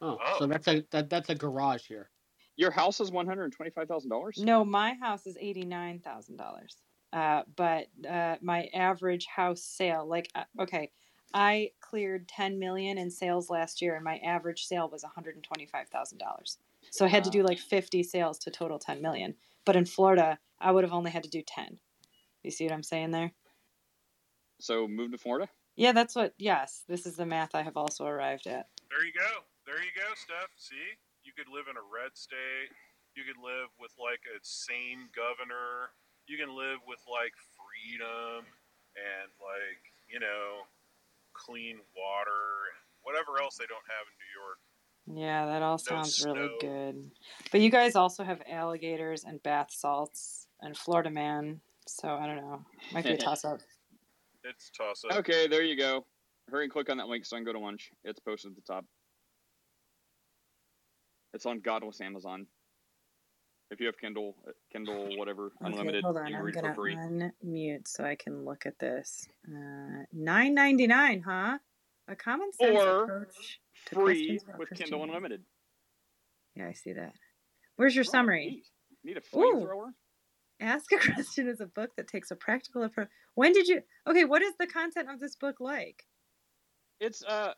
[0.00, 0.38] Oh, Oh.
[0.38, 2.10] so that's a that, that's a garage here.
[2.56, 4.38] Your house is one hundred and twenty-five thousand dollars.
[4.38, 6.76] No, my house is eighty-nine thousand dollars.
[7.12, 10.90] Uh, but uh, my average house sale, like, uh, okay,
[11.34, 15.36] I cleared ten million in sales last year, and my average sale was one hundred
[15.36, 16.58] and twenty-five thousand dollars.
[16.90, 19.34] So I had to do like fifty sales to total ten million.
[19.64, 21.78] But in Florida, I would have only had to do ten.
[22.42, 23.32] You see what I'm saying there?
[24.60, 25.48] So move to Florida.
[25.76, 26.34] Yeah, that's what.
[26.38, 28.68] Yes, this is the math I have also arrived at.
[28.90, 29.44] There you go.
[29.66, 30.50] There you go, Steph.
[30.56, 30.76] See,
[31.30, 32.74] you could live in a red state.
[33.14, 35.94] You could live with like a sane governor.
[36.26, 38.42] You can live with like freedom
[38.98, 40.66] and like you know
[41.32, 42.42] clean water
[42.74, 44.58] and whatever else they don't have in New York.
[45.06, 47.10] Yeah, that all No sounds really good.
[47.50, 51.60] But you guys also have alligators and bath salts and Florida man.
[51.86, 52.64] So I don't know.
[52.92, 53.60] Might be a toss up.
[54.42, 55.16] It's toss up.
[55.18, 56.04] Okay, there you go.
[56.50, 57.92] Hurry and click on that link so I can go to lunch.
[58.02, 58.84] It's posted at the top.
[61.32, 62.46] It's on Godless Amazon.
[63.70, 66.26] If you have Kindle, uh, Kindle, whatever, Okay, unlimited, hold on.
[66.26, 66.96] you can I'm gonna for free.
[66.96, 69.28] unmute so I can look at this.
[69.48, 71.58] Uh, Nine ninety nine, huh?
[72.08, 75.44] A common sense Or approach to Free with Kindle Unlimited.
[76.56, 77.12] Yeah, I see that.
[77.76, 78.64] Where's your summary?
[79.04, 79.92] Need a flamethrower?
[80.58, 83.08] Ask a Question is a book that takes a practical approach.
[83.36, 83.82] When did you?
[84.08, 86.04] Okay, what is the content of this book like?
[86.98, 87.54] It's uh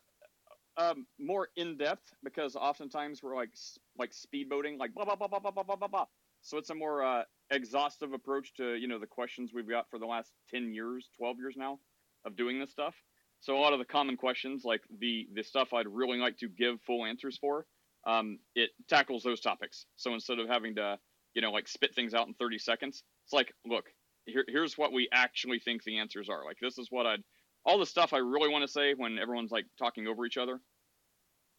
[0.77, 3.51] um more in depth because oftentimes we're like
[3.97, 6.05] like speedboating, like blah blah blah blah blah blah blah blah blah.
[6.41, 9.99] So it's a more uh, exhaustive approach to you know the questions we've got for
[9.99, 11.79] the last ten years, twelve years now
[12.25, 12.95] of doing this stuff.
[13.39, 16.49] So a lot of the common questions, like the the stuff I'd really like to
[16.49, 17.65] give full answers for,
[18.05, 19.85] um, it tackles those topics.
[19.95, 20.99] So instead of having to
[21.33, 23.85] you know like spit things out in thirty seconds, it's like look,
[24.25, 26.43] here, here's what we actually think the answers are.
[26.45, 27.23] Like this is what I'd
[27.65, 30.59] all the stuff I really want to say when everyone's like talking over each other.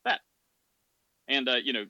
[0.04, 0.20] That.
[1.28, 1.84] And uh, you know,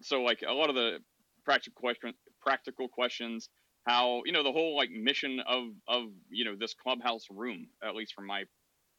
[0.00, 0.98] so like a lot of the
[1.44, 3.48] practical question practical questions,
[3.86, 7.94] how you know the whole like mission of of you know this clubhouse room, at
[7.94, 8.44] least from my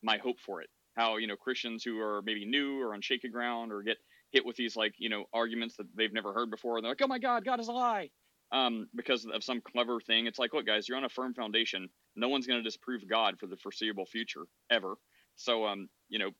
[0.02, 0.70] my hope for it.
[0.96, 3.98] How you know Christians who are maybe new or on shaky ground or get
[4.32, 6.78] hit with these like you know arguments that they've never heard before.
[6.78, 8.10] And they're like, oh my God, God is a lie.
[8.52, 10.28] Um, because of some clever thing.
[10.28, 11.90] It's like, look, guys, you're on a firm foundation.
[12.16, 14.96] No one's going to disprove God for the foreseeable future ever.
[15.36, 16.32] So, um, you know,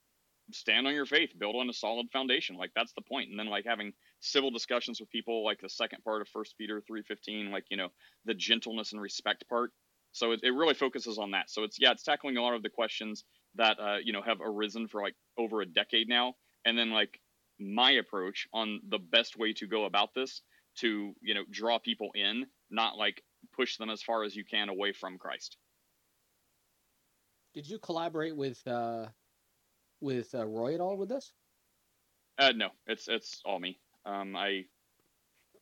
[0.52, 2.58] stand on your faith, build on a solid foundation.
[2.58, 3.30] Like that's the point.
[3.30, 6.82] And then like having civil discussions with people, like the second part of First Peter
[6.86, 7.90] three fifteen, like you know
[8.26, 9.72] the gentleness and respect part.
[10.12, 11.50] So it, it really focuses on that.
[11.50, 13.24] So it's yeah, it's tackling a lot of the questions
[13.56, 16.36] that uh, you know have arisen for like over a decade now,
[16.66, 17.20] and then like
[17.60, 20.42] my approach on the best way to go about this
[20.78, 23.24] to you know draw people in, not like
[23.56, 25.58] push them as far as you can away from Christ.
[27.54, 29.08] Did you collaborate with uh,
[30.02, 31.34] with uh, Roy at all with this?
[32.40, 33.80] Uh, no, it's it's all me.
[34.06, 34.66] Um, I,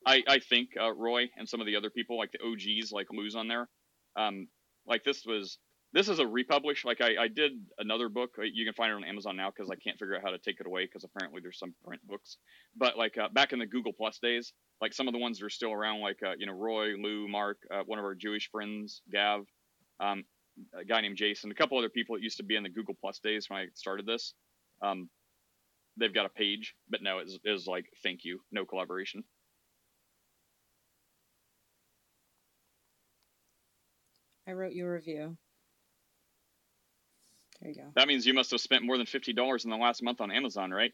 [0.04, 3.06] I, I think uh, Roy and some of the other people, like the OGs, like
[3.12, 3.68] Lou's on there.
[4.16, 4.48] Um,
[4.86, 5.58] like this was
[5.92, 6.84] this is a republish.
[6.84, 8.30] Like I, I did another book.
[8.38, 10.38] uh, You can find it on Amazon now because I can't figure out how to
[10.38, 12.38] take it away because apparently there's some print books.
[12.74, 15.44] But like uh, back in the Google Plus days, like some of the ones that
[15.44, 18.50] are still around, like uh, you know Roy, Lou, Mark, uh, one of our Jewish
[18.50, 19.42] friends, Gav,
[20.00, 20.24] um,
[20.78, 22.96] a guy named Jason, a couple other people that used to be in the Google
[23.00, 24.34] Plus days when I started this.
[24.82, 25.08] Um,
[25.96, 29.24] they've got a page, but no, it's, it's like thank you, no collaboration.
[34.46, 35.36] I wrote you a review.
[37.60, 37.88] There you go.
[37.94, 40.32] That means you must have spent more than fifty dollars in the last month on
[40.32, 40.92] Amazon, right?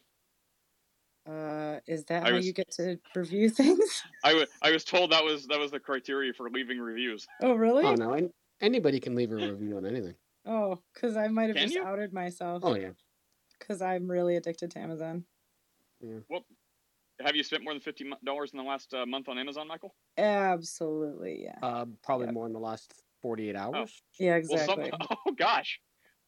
[1.27, 4.03] Uh, is that I how was- you get to review things?
[4.23, 7.27] I wa- I was told that was that was the criteria for leaving reviews.
[7.41, 7.85] Oh, really?
[7.85, 8.31] Oh no, an-
[8.61, 10.15] anybody can leave a review on anything.
[10.45, 11.83] Oh, because I might have Can just you?
[11.83, 12.63] outed myself.
[12.65, 12.89] Oh yeah.
[13.57, 15.25] Because I'm really addicted to Amazon.
[16.01, 16.45] Well,
[17.21, 19.93] have you spent more than fifty dollars in the last uh, month on Amazon, Michael?
[20.17, 21.57] Absolutely, yeah.
[21.61, 24.01] Uh, probably more in the last forty-eight hours.
[24.17, 25.07] Yeah, Well, some, exactly.
[25.27, 25.79] oh gosh.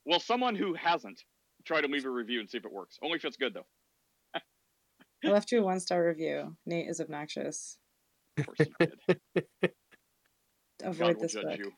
[0.05, 1.21] Well, someone who hasn't
[1.65, 2.97] try to leave a review and see if it works.
[3.01, 3.67] Only if it's good though.
[5.23, 6.55] I left you a one star review.
[6.65, 7.77] Nate is obnoxious.
[8.37, 8.87] Of course you
[9.35, 9.45] did.
[10.83, 11.57] Avoid God will this judge book.
[11.59, 11.71] you.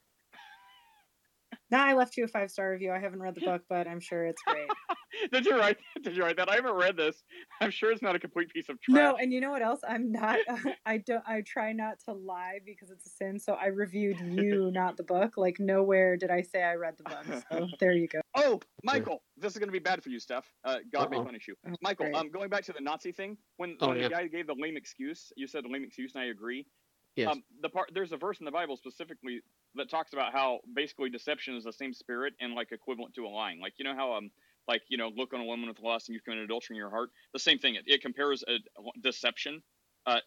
[1.74, 2.92] Now I left you a five star review.
[2.92, 4.68] I haven't read the book, but I'm sure it's great.
[5.32, 5.78] Did you write?
[6.04, 6.48] Did you write that?
[6.48, 7.24] I haven't read this.
[7.62, 8.96] I'm sure it's not a complete piece of trash.
[8.96, 9.80] No, and you know what else?
[9.88, 10.38] I'm not.
[10.86, 11.24] I don't.
[11.26, 13.40] I try not to lie because it's a sin.
[13.40, 15.36] So I reviewed you, not the book.
[15.36, 17.44] Like nowhere did I say I read the book.
[17.52, 18.22] So there you go.
[18.36, 20.46] Oh, Michael, this is going to be bad for you, Steph.
[20.64, 21.26] Uh, God may Uh-oh.
[21.26, 21.56] punish you.
[21.68, 22.16] Oh, Michael, great.
[22.16, 24.04] um, going back to the Nazi thing, when, Oh, when yeah.
[24.04, 26.68] the guy gave the lame excuse, you said the lame excuse, and I agree.
[27.16, 27.30] Yes.
[27.30, 29.42] Um, the part there's a verse in the Bible specifically
[29.76, 33.30] that talks about how basically deception is the same spirit and like equivalent to a
[33.30, 33.60] lying.
[33.60, 34.32] Like you know how um
[34.68, 36.90] like you know look on a woman with lust and you've committed adultery in your
[36.90, 37.10] heart.
[37.34, 37.76] The same thing.
[37.76, 38.58] It, it compares a
[39.02, 39.62] deception
[40.06, 40.20] uh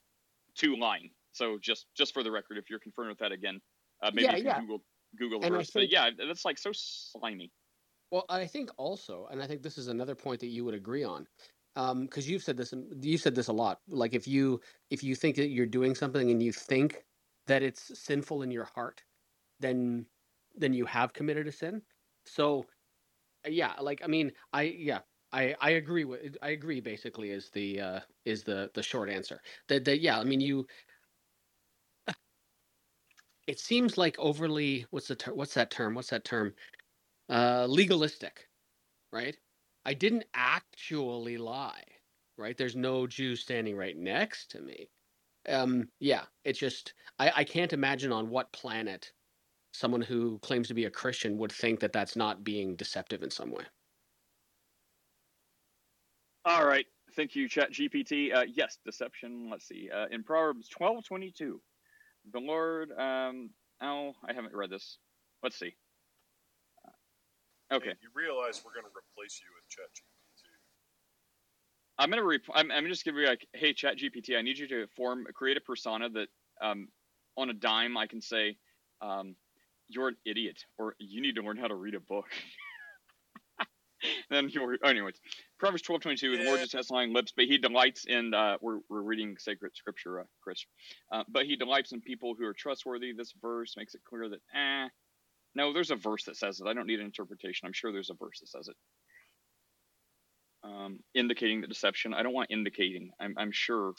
[0.58, 1.10] to lying.
[1.32, 3.60] So just just for the record, if you're confirmed with that again,
[4.02, 4.60] uh, maybe Yeah, you can yeah.
[4.60, 4.84] Google
[5.18, 5.70] Google the And verse.
[5.70, 7.50] But think- yeah, that's like so slimy.
[8.12, 11.02] Well, I think also, and I think this is another point that you would agree
[11.02, 11.26] on,
[11.76, 13.82] because you've said this, you said this a lot.
[13.88, 17.06] Like if you if you think that you're doing something and you think
[17.46, 19.04] that it's sinful in your heart,
[19.60, 20.06] then
[20.54, 21.82] then you have committed a sin.
[22.26, 22.66] So,
[23.46, 26.80] uh, yeah, like I mean, I yeah, I I agree with I agree.
[26.80, 29.42] Basically, is the uh, is the the short answer.
[29.68, 30.66] That that yeah, I mean you.
[33.48, 35.94] It seems like overly what's the ter- what's that term?
[35.94, 36.54] What's that term?
[37.30, 38.50] uh, legalistic,
[39.12, 39.38] right?
[39.86, 41.84] I didn't actually lie,
[42.36, 42.58] right?
[42.58, 44.90] There's no Jew standing right next to me.
[45.48, 49.12] Um, yeah, it's just I, I can't imagine on what planet
[49.72, 53.30] someone who claims to be a Christian would think that that's not being deceptive in
[53.30, 53.62] some way.
[56.44, 56.86] All right.
[57.14, 58.34] Thank you, Chat GPT.
[58.34, 59.48] Uh, yes, deception.
[59.48, 59.88] Let's see.
[59.94, 61.60] Uh, in Proverbs twelve twenty two,
[62.32, 62.90] the Lord.
[62.98, 63.50] Um,
[63.80, 64.98] oh, I haven't read this.
[65.44, 65.76] Let's see.
[67.72, 67.94] Okay.
[68.00, 70.50] You realize we're going to replace you with ChatGPT.
[71.98, 72.22] I'm gonna.
[72.54, 75.56] I'm, I'm just gonna be like, hey, Chat GPT, I need you to form create
[75.56, 76.28] a persona that,
[76.62, 76.88] um,
[77.36, 78.58] on a dime, I can say,
[79.00, 79.36] um,
[79.88, 82.26] you're an idiot, or you need to learn how to read a book.
[84.30, 85.16] then you're, anyways,
[85.58, 86.36] Proverbs twelve twenty two.
[86.36, 88.34] The Lord just has lying lips, but He delights in.
[88.34, 90.64] Uh, we're we're reading sacred scripture, uh, Chris.
[91.12, 93.12] Uh, but He delights in people who are trustworthy.
[93.12, 94.88] This verse makes it clear that, eh,
[95.54, 96.68] no, there's a verse that says it.
[96.68, 97.66] I don't need an interpretation.
[97.66, 98.76] I'm sure there's a verse that says it
[100.66, 102.14] um, indicating the deception.
[102.14, 103.10] I don't want indicating.
[103.20, 103.94] I'm, I'm sure.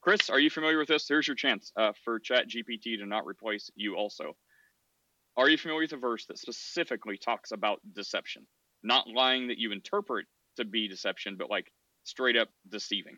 [0.00, 1.08] Chris, are you familiar with this?
[1.08, 3.96] Here's your chance uh, for Chat GPT to not replace you.
[3.96, 4.36] Also,
[5.36, 8.46] are you familiar with a verse that specifically talks about deception,
[8.82, 11.72] not lying that you interpret to be deception, but like
[12.04, 13.16] straight up deceiving?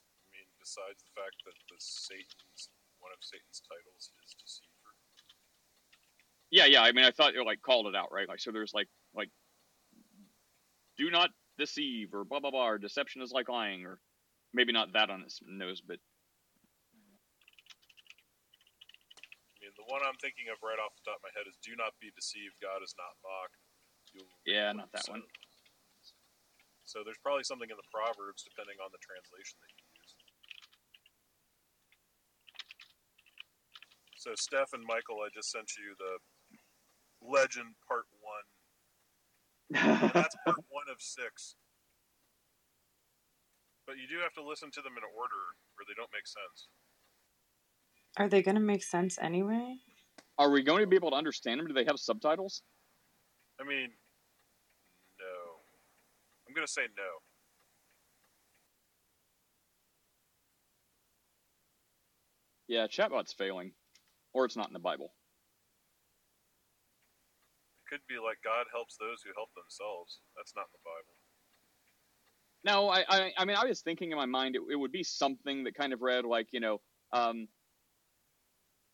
[0.00, 2.70] I mean, besides the fact that the Satan's
[3.00, 4.72] one of Satan's titles is deceiver.
[6.50, 6.82] Yeah, yeah.
[6.82, 8.28] I mean, I thought you like called it out, right?
[8.28, 9.30] Like, so there's like like,
[10.98, 14.00] do not deceive or blah blah blah, or deception is like lying, or
[14.52, 15.98] maybe not that on his nose, but
[16.92, 16.96] I
[19.60, 21.76] mean, the one I'm thinking of right off the top of my head is "Do
[21.76, 22.56] not be deceived.
[22.62, 23.60] God is not mocked."
[24.14, 25.28] You'll yeah, not that what one.
[26.86, 30.12] So there's probably something in the Proverbs, depending on the translation that you use.
[34.14, 36.22] So Steph and Michael, I just sent you the
[37.20, 38.46] Legend Part One
[39.70, 41.56] that's part one of six.
[43.86, 45.42] But you do have to listen to them in order,
[45.78, 46.68] or they don't make sense.
[48.18, 49.76] Are they going to make sense anyway?
[50.38, 51.66] Are we going to be able to understand them?
[51.66, 52.62] Do they have subtitles?
[53.60, 53.90] I mean,
[55.18, 55.26] no.
[56.46, 57.02] I'm gonna say no.
[62.68, 63.72] Yeah, chatbot's failing,
[64.34, 65.12] or it's not in the Bible.
[67.88, 70.18] Could be like God helps those who help themselves.
[70.36, 71.14] That's not in the Bible.
[72.64, 75.04] No, I, I, I mean, I was thinking in my mind it, it would be
[75.04, 76.80] something that kind of read like, you know,
[77.12, 77.46] um,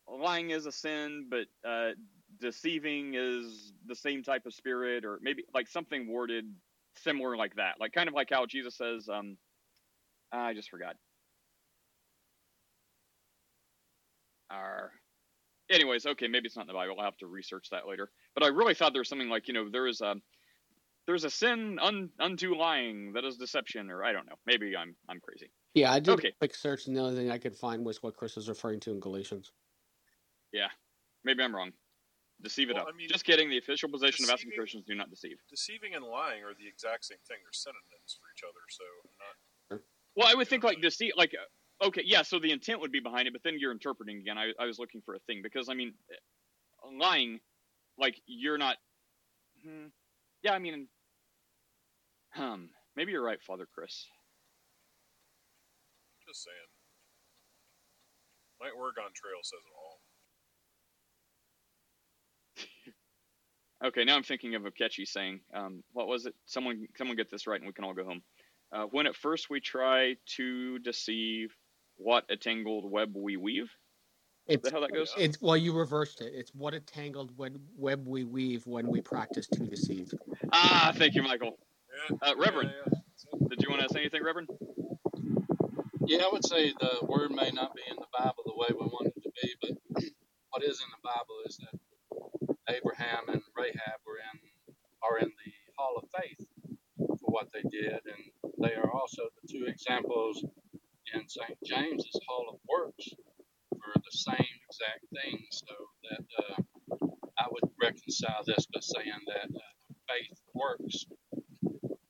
[0.07, 1.93] lying is a sin, but uh,
[2.39, 6.45] deceiving is the same type of spirit, or maybe like something worded
[6.97, 9.39] similar like that, like kind of like how Jesus says, um,
[10.31, 10.97] I just forgot.
[14.51, 14.93] Our,
[15.73, 16.95] anyways, okay, maybe it's not in the Bible.
[16.99, 18.11] I'll have to research that later.
[18.35, 20.15] But I really thought there was something like, you know, there is a
[21.07, 24.37] there's a sin un, unto lying that is deception, or I don't know.
[24.47, 25.51] Maybe I'm I'm crazy.
[25.75, 26.29] Yeah, I did Okay.
[26.29, 28.79] a quick search, and the only thing I could find was what Chris was referring
[28.81, 29.51] to in Galatians.
[30.53, 30.69] Yeah,
[31.25, 31.73] maybe I'm wrong.
[32.43, 32.89] Deceive it Well, up.
[32.93, 33.49] I mean, Just kidding.
[33.49, 35.39] The official position of African deceiving- Christians do not deceive.
[35.49, 37.39] Deceiving and lying are the exact same thing.
[37.43, 38.61] They're synonyms for each other.
[38.69, 39.83] So I'm not.
[40.17, 41.45] Well, I would think like deceit, like uh,
[41.83, 42.23] okay, yeah.
[42.23, 44.39] So the intent would be behind it, but then you're interpreting again.
[44.39, 45.95] I I was looking for a thing because I mean,
[46.85, 47.41] uh, lying,
[47.99, 48.77] like you're not.
[49.65, 49.87] Hmm,
[50.43, 50.89] yeah, I mean,
[52.37, 54.07] um, maybe you're right, Father Chris.
[56.27, 56.57] Just saying.
[58.61, 60.01] My Oregon Trail says it all.
[63.85, 65.41] Okay, now I'm thinking of a catchy saying.
[65.53, 66.35] Um, what was it?
[66.47, 68.23] Someone, someone get this right, and we can all go home.
[68.73, 71.53] Uh, when at first we try to deceive,
[71.97, 73.71] what a tangled web we weave.
[74.49, 75.15] Is It's that how that goes?
[75.17, 76.33] it's well, you reversed it.
[76.35, 80.13] It's what a tangled web, web we weave when we practice to deceive.
[80.53, 81.59] Ah, thank you, Michael.
[82.21, 82.73] Uh, Reverend,
[83.49, 84.49] did you want to say anything, Reverend?
[86.07, 88.87] Yeah, I would say the word may not be in the Bible the way we
[88.87, 90.03] want it to be, but
[90.51, 94.41] what is in the Bible is that Abraham and Rahab were in
[95.03, 96.47] are in the Hall of Faith
[96.99, 100.45] for what they did, and they are also the two examples
[101.15, 101.59] in St.
[101.65, 103.09] James's Hall of Works
[103.73, 105.45] for the same exact thing.
[105.51, 105.75] So
[106.11, 106.63] that uh,
[107.39, 111.07] I would reconcile this by saying that uh, faith works,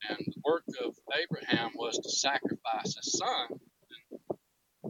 [0.08, 3.60] and the work of Abraham was to sacrifice his son.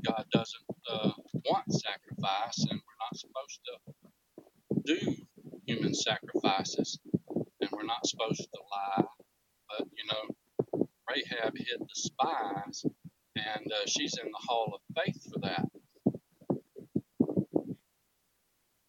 [0.07, 1.13] God doesn't uh,
[1.47, 3.95] want sacrifice, and we're not supposed to
[4.85, 5.17] do
[5.67, 6.99] human sacrifices,
[7.61, 9.05] and we're not supposed to lie.
[9.71, 12.85] But you know, Rahab hid the spies,
[13.57, 15.67] and uh, she's in the Hall of Faith for that.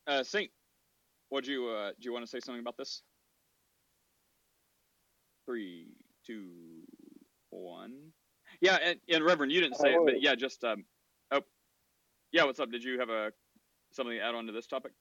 [0.06, 0.52] Uh, Saint,
[1.32, 3.02] would you uh, do you want to say something about this?
[5.46, 5.88] Three,
[6.26, 6.50] two,
[7.50, 8.12] one.
[8.62, 10.86] Yeah, and, and Reverend, you didn't say it, but yeah, just um,
[11.32, 11.42] oh,
[12.32, 12.44] yeah.
[12.44, 12.72] What's up?
[12.72, 13.32] Did you have a
[13.92, 14.92] something to add on to this topic?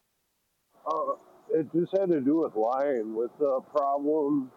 [0.87, 1.15] Uh,
[1.53, 3.15] it just had to do with lying.
[3.15, 4.51] With the problem,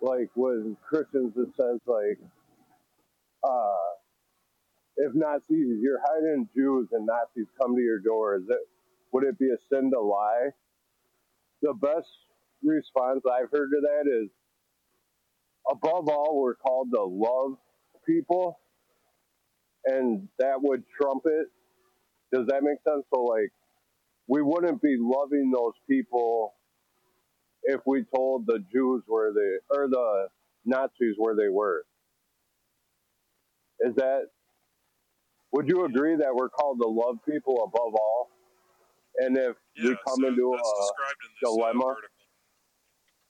[0.00, 2.18] like when Christians, it says like,
[4.96, 8.58] if Nazis, you're hiding Jews and Nazis come to your door, is it
[9.12, 10.50] would it be a sin to lie?
[11.62, 12.08] The best
[12.62, 14.30] response I've heard to that is,
[15.70, 17.58] above all, we're called to love
[18.06, 18.58] people,
[19.86, 21.48] and that would trump it.
[22.32, 23.04] Does that make sense?
[23.14, 23.52] So like
[24.28, 26.54] we wouldn't be loving those people
[27.64, 30.28] if we told the Jews where they or the
[30.64, 31.84] Nazis where they were.
[33.80, 34.28] Is that
[35.52, 38.30] would you agree that we're called to love people above all?
[39.18, 42.08] And if we come so into a described in this uh, dilemma, article.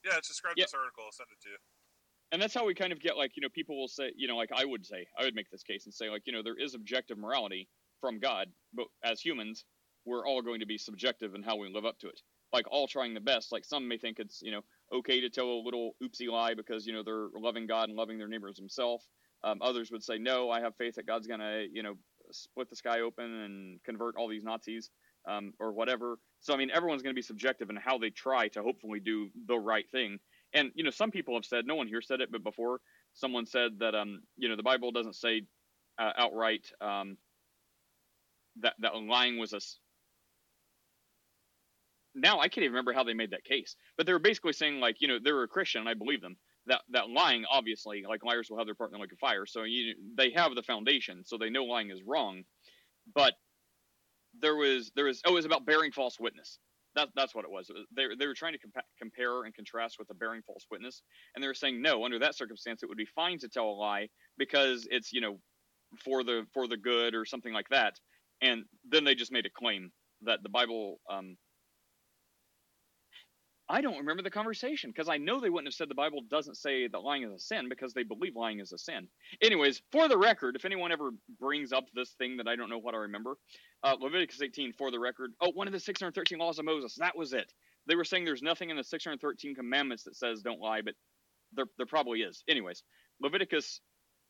[0.05, 1.05] Yeah, it's described in this article.
[1.07, 1.57] I'll send it to you.
[2.33, 4.37] and that's how we kind of get like you know people will say you know
[4.37, 6.59] like I would say I would make this case and say like you know there
[6.59, 7.69] is objective morality
[8.01, 9.65] from God, but as humans
[10.07, 12.21] we're all going to be subjective in how we live up to it.
[12.53, 13.53] Like all trying the best.
[13.53, 14.63] Like some may think it's you know
[14.93, 18.19] okay to tell a little oopsie lie because you know they're loving God and loving
[18.19, 19.09] their neighbors themselves.
[19.45, 21.95] Um, others would say no, I have faith that God's gonna you know
[22.33, 24.91] split the sky open and convert all these Nazis
[25.29, 26.19] um, or whatever.
[26.41, 29.31] So I mean everyone's going to be subjective in how they try to hopefully do
[29.47, 30.19] the right thing.
[30.53, 32.81] And you know, some people have said, no one here said it, but before
[33.15, 35.43] someone said that, um, you know, the Bible doesn't say
[35.99, 37.17] uh, outright um,
[38.61, 39.61] that that lying was a.
[42.15, 44.81] Now I can't even remember how they made that case, but they were basically saying
[44.81, 46.37] like, you know, they were a Christian, and I believe them.
[46.67, 49.95] That that lying, obviously, like liars will have their partner like a fire, so you
[50.17, 52.45] they have the foundation, so they know lying is wrong.
[53.15, 53.35] But
[54.41, 56.59] there was there was oh, it was about bearing false witness
[56.97, 57.71] That, that's what it was.
[57.97, 61.03] They, they were trying to compa- compare and contrast with the bearing false witness,
[61.35, 63.73] and they were saying no, under that circumstance, it would be fine to tell a
[63.77, 65.39] lie because it's you know
[66.05, 67.95] for the for the good or something like that.
[68.43, 71.01] And then they just made a claim that the Bible.
[71.11, 71.37] Um,
[73.69, 76.57] I don't remember the conversation because I know they wouldn't have said the Bible doesn't
[76.57, 79.09] say that lying is a sin because they believe lying is a sin.
[79.43, 82.79] Anyways, for the record, if anyone ever brings up this thing that I don't know
[82.79, 83.37] what I remember,
[83.83, 87.17] uh, Leviticus 18, for the record, oh, one of the 613 laws of Moses, that
[87.17, 87.53] was it.
[87.89, 90.95] They were saying there's nothing in the 613 commandments that says don't lie, but
[91.53, 92.45] there, there probably is.
[92.49, 92.83] Anyways,
[93.21, 93.81] Leviticus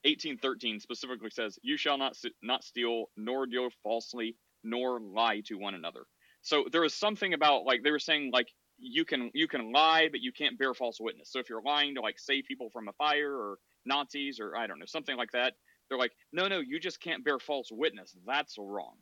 [0.04, 5.74] 18:13 specifically says, "You shall not not steal, nor deal falsely, nor lie to one
[5.74, 6.06] another."
[6.42, 8.48] So there was something about like they were saying like
[8.78, 11.30] you can you can lie, but you can't bear false witness.
[11.30, 14.66] So if you're lying to like save people from a fire or Nazis or I
[14.66, 15.54] don't know something like that,
[15.88, 18.14] they're like, no, no, you just can't bear false witness.
[18.26, 18.96] That's wrong.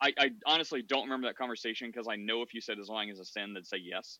[0.00, 3.08] I, I honestly don't remember that conversation because I know if you said as lying
[3.08, 4.18] is a sin, they'd say yes.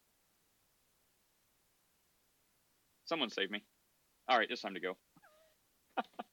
[3.05, 3.65] Someone save me.
[4.29, 4.97] All right, it's time to go.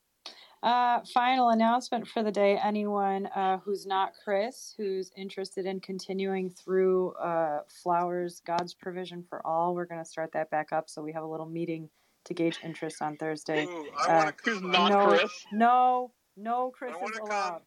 [0.62, 2.58] Uh, final announcement for the day.
[2.62, 9.46] Anyone uh, who's not Chris, who's interested in continuing through uh, Flowers, God's Provision for
[9.46, 10.88] All, we're going to start that back up.
[10.88, 11.88] So we have a little meeting
[12.24, 13.66] to gauge interest on Thursday.
[13.66, 14.70] Ooh, I want to Who's come.
[14.72, 15.46] not no, Chris?
[15.52, 17.50] no, no, Chris is allowed.
[17.50, 17.62] come.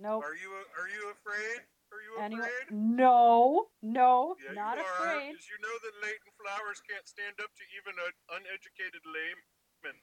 [0.00, 0.24] Nope.
[0.24, 1.60] Are you are you afraid?
[1.92, 2.42] Are you Anyone?
[2.48, 2.74] afraid?
[2.74, 5.06] No, no, Yeah, not you are.
[5.06, 5.30] afraid.
[5.38, 10.00] Did you know that Leighton Flowers can't stand up to even an uneducated layman?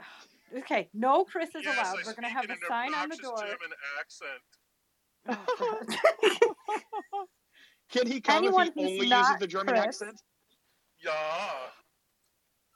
[0.58, 1.86] Okay, no Chris is yes, allowed.
[1.86, 3.36] I We're going to have a sign on the door.
[3.38, 4.42] German accent.
[5.26, 5.80] Oh,
[7.92, 10.20] can he come Anyone if he who's only uses not the German Chris- accent?
[11.02, 11.12] Yeah.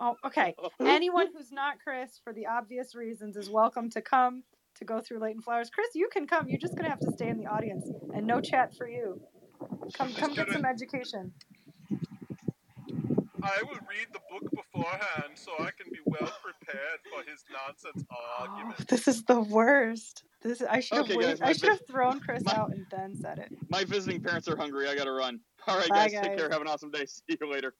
[0.00, 0.54] Oh, okay.
[0.80, 4.44] Anyone who's not Chris, for the obvious reasons, is welcome to come
[4.76, 5.70] to go through Leighton Flowers.
[5.70, 6.48] Chris, you can come.
[6.48, 9.20] You're just gonna have to stay in the audience, and no chat for you.
[9.94, 11.32] Come, come get some education.
[13.42, 18.04] I will read the book beforehand so I can be well prepared for his nonsense
[18.10, 18.88] oh, argument.
[18.88, 20.24] This is the worst.
[20.42, 21.30] This I should have Okay, waited.
[21.32, 23.52] guys, my I should have thrown Chris out and then said it.
[23.68, 24.88] My visiting parents are hungry.
[24.88, 25.40] I gotta run.
[25.66, 26.48] All right, Bye, guys, take care.
[26.50, 27.06] Have an awesome day.
[27.06, 27.74] See you later.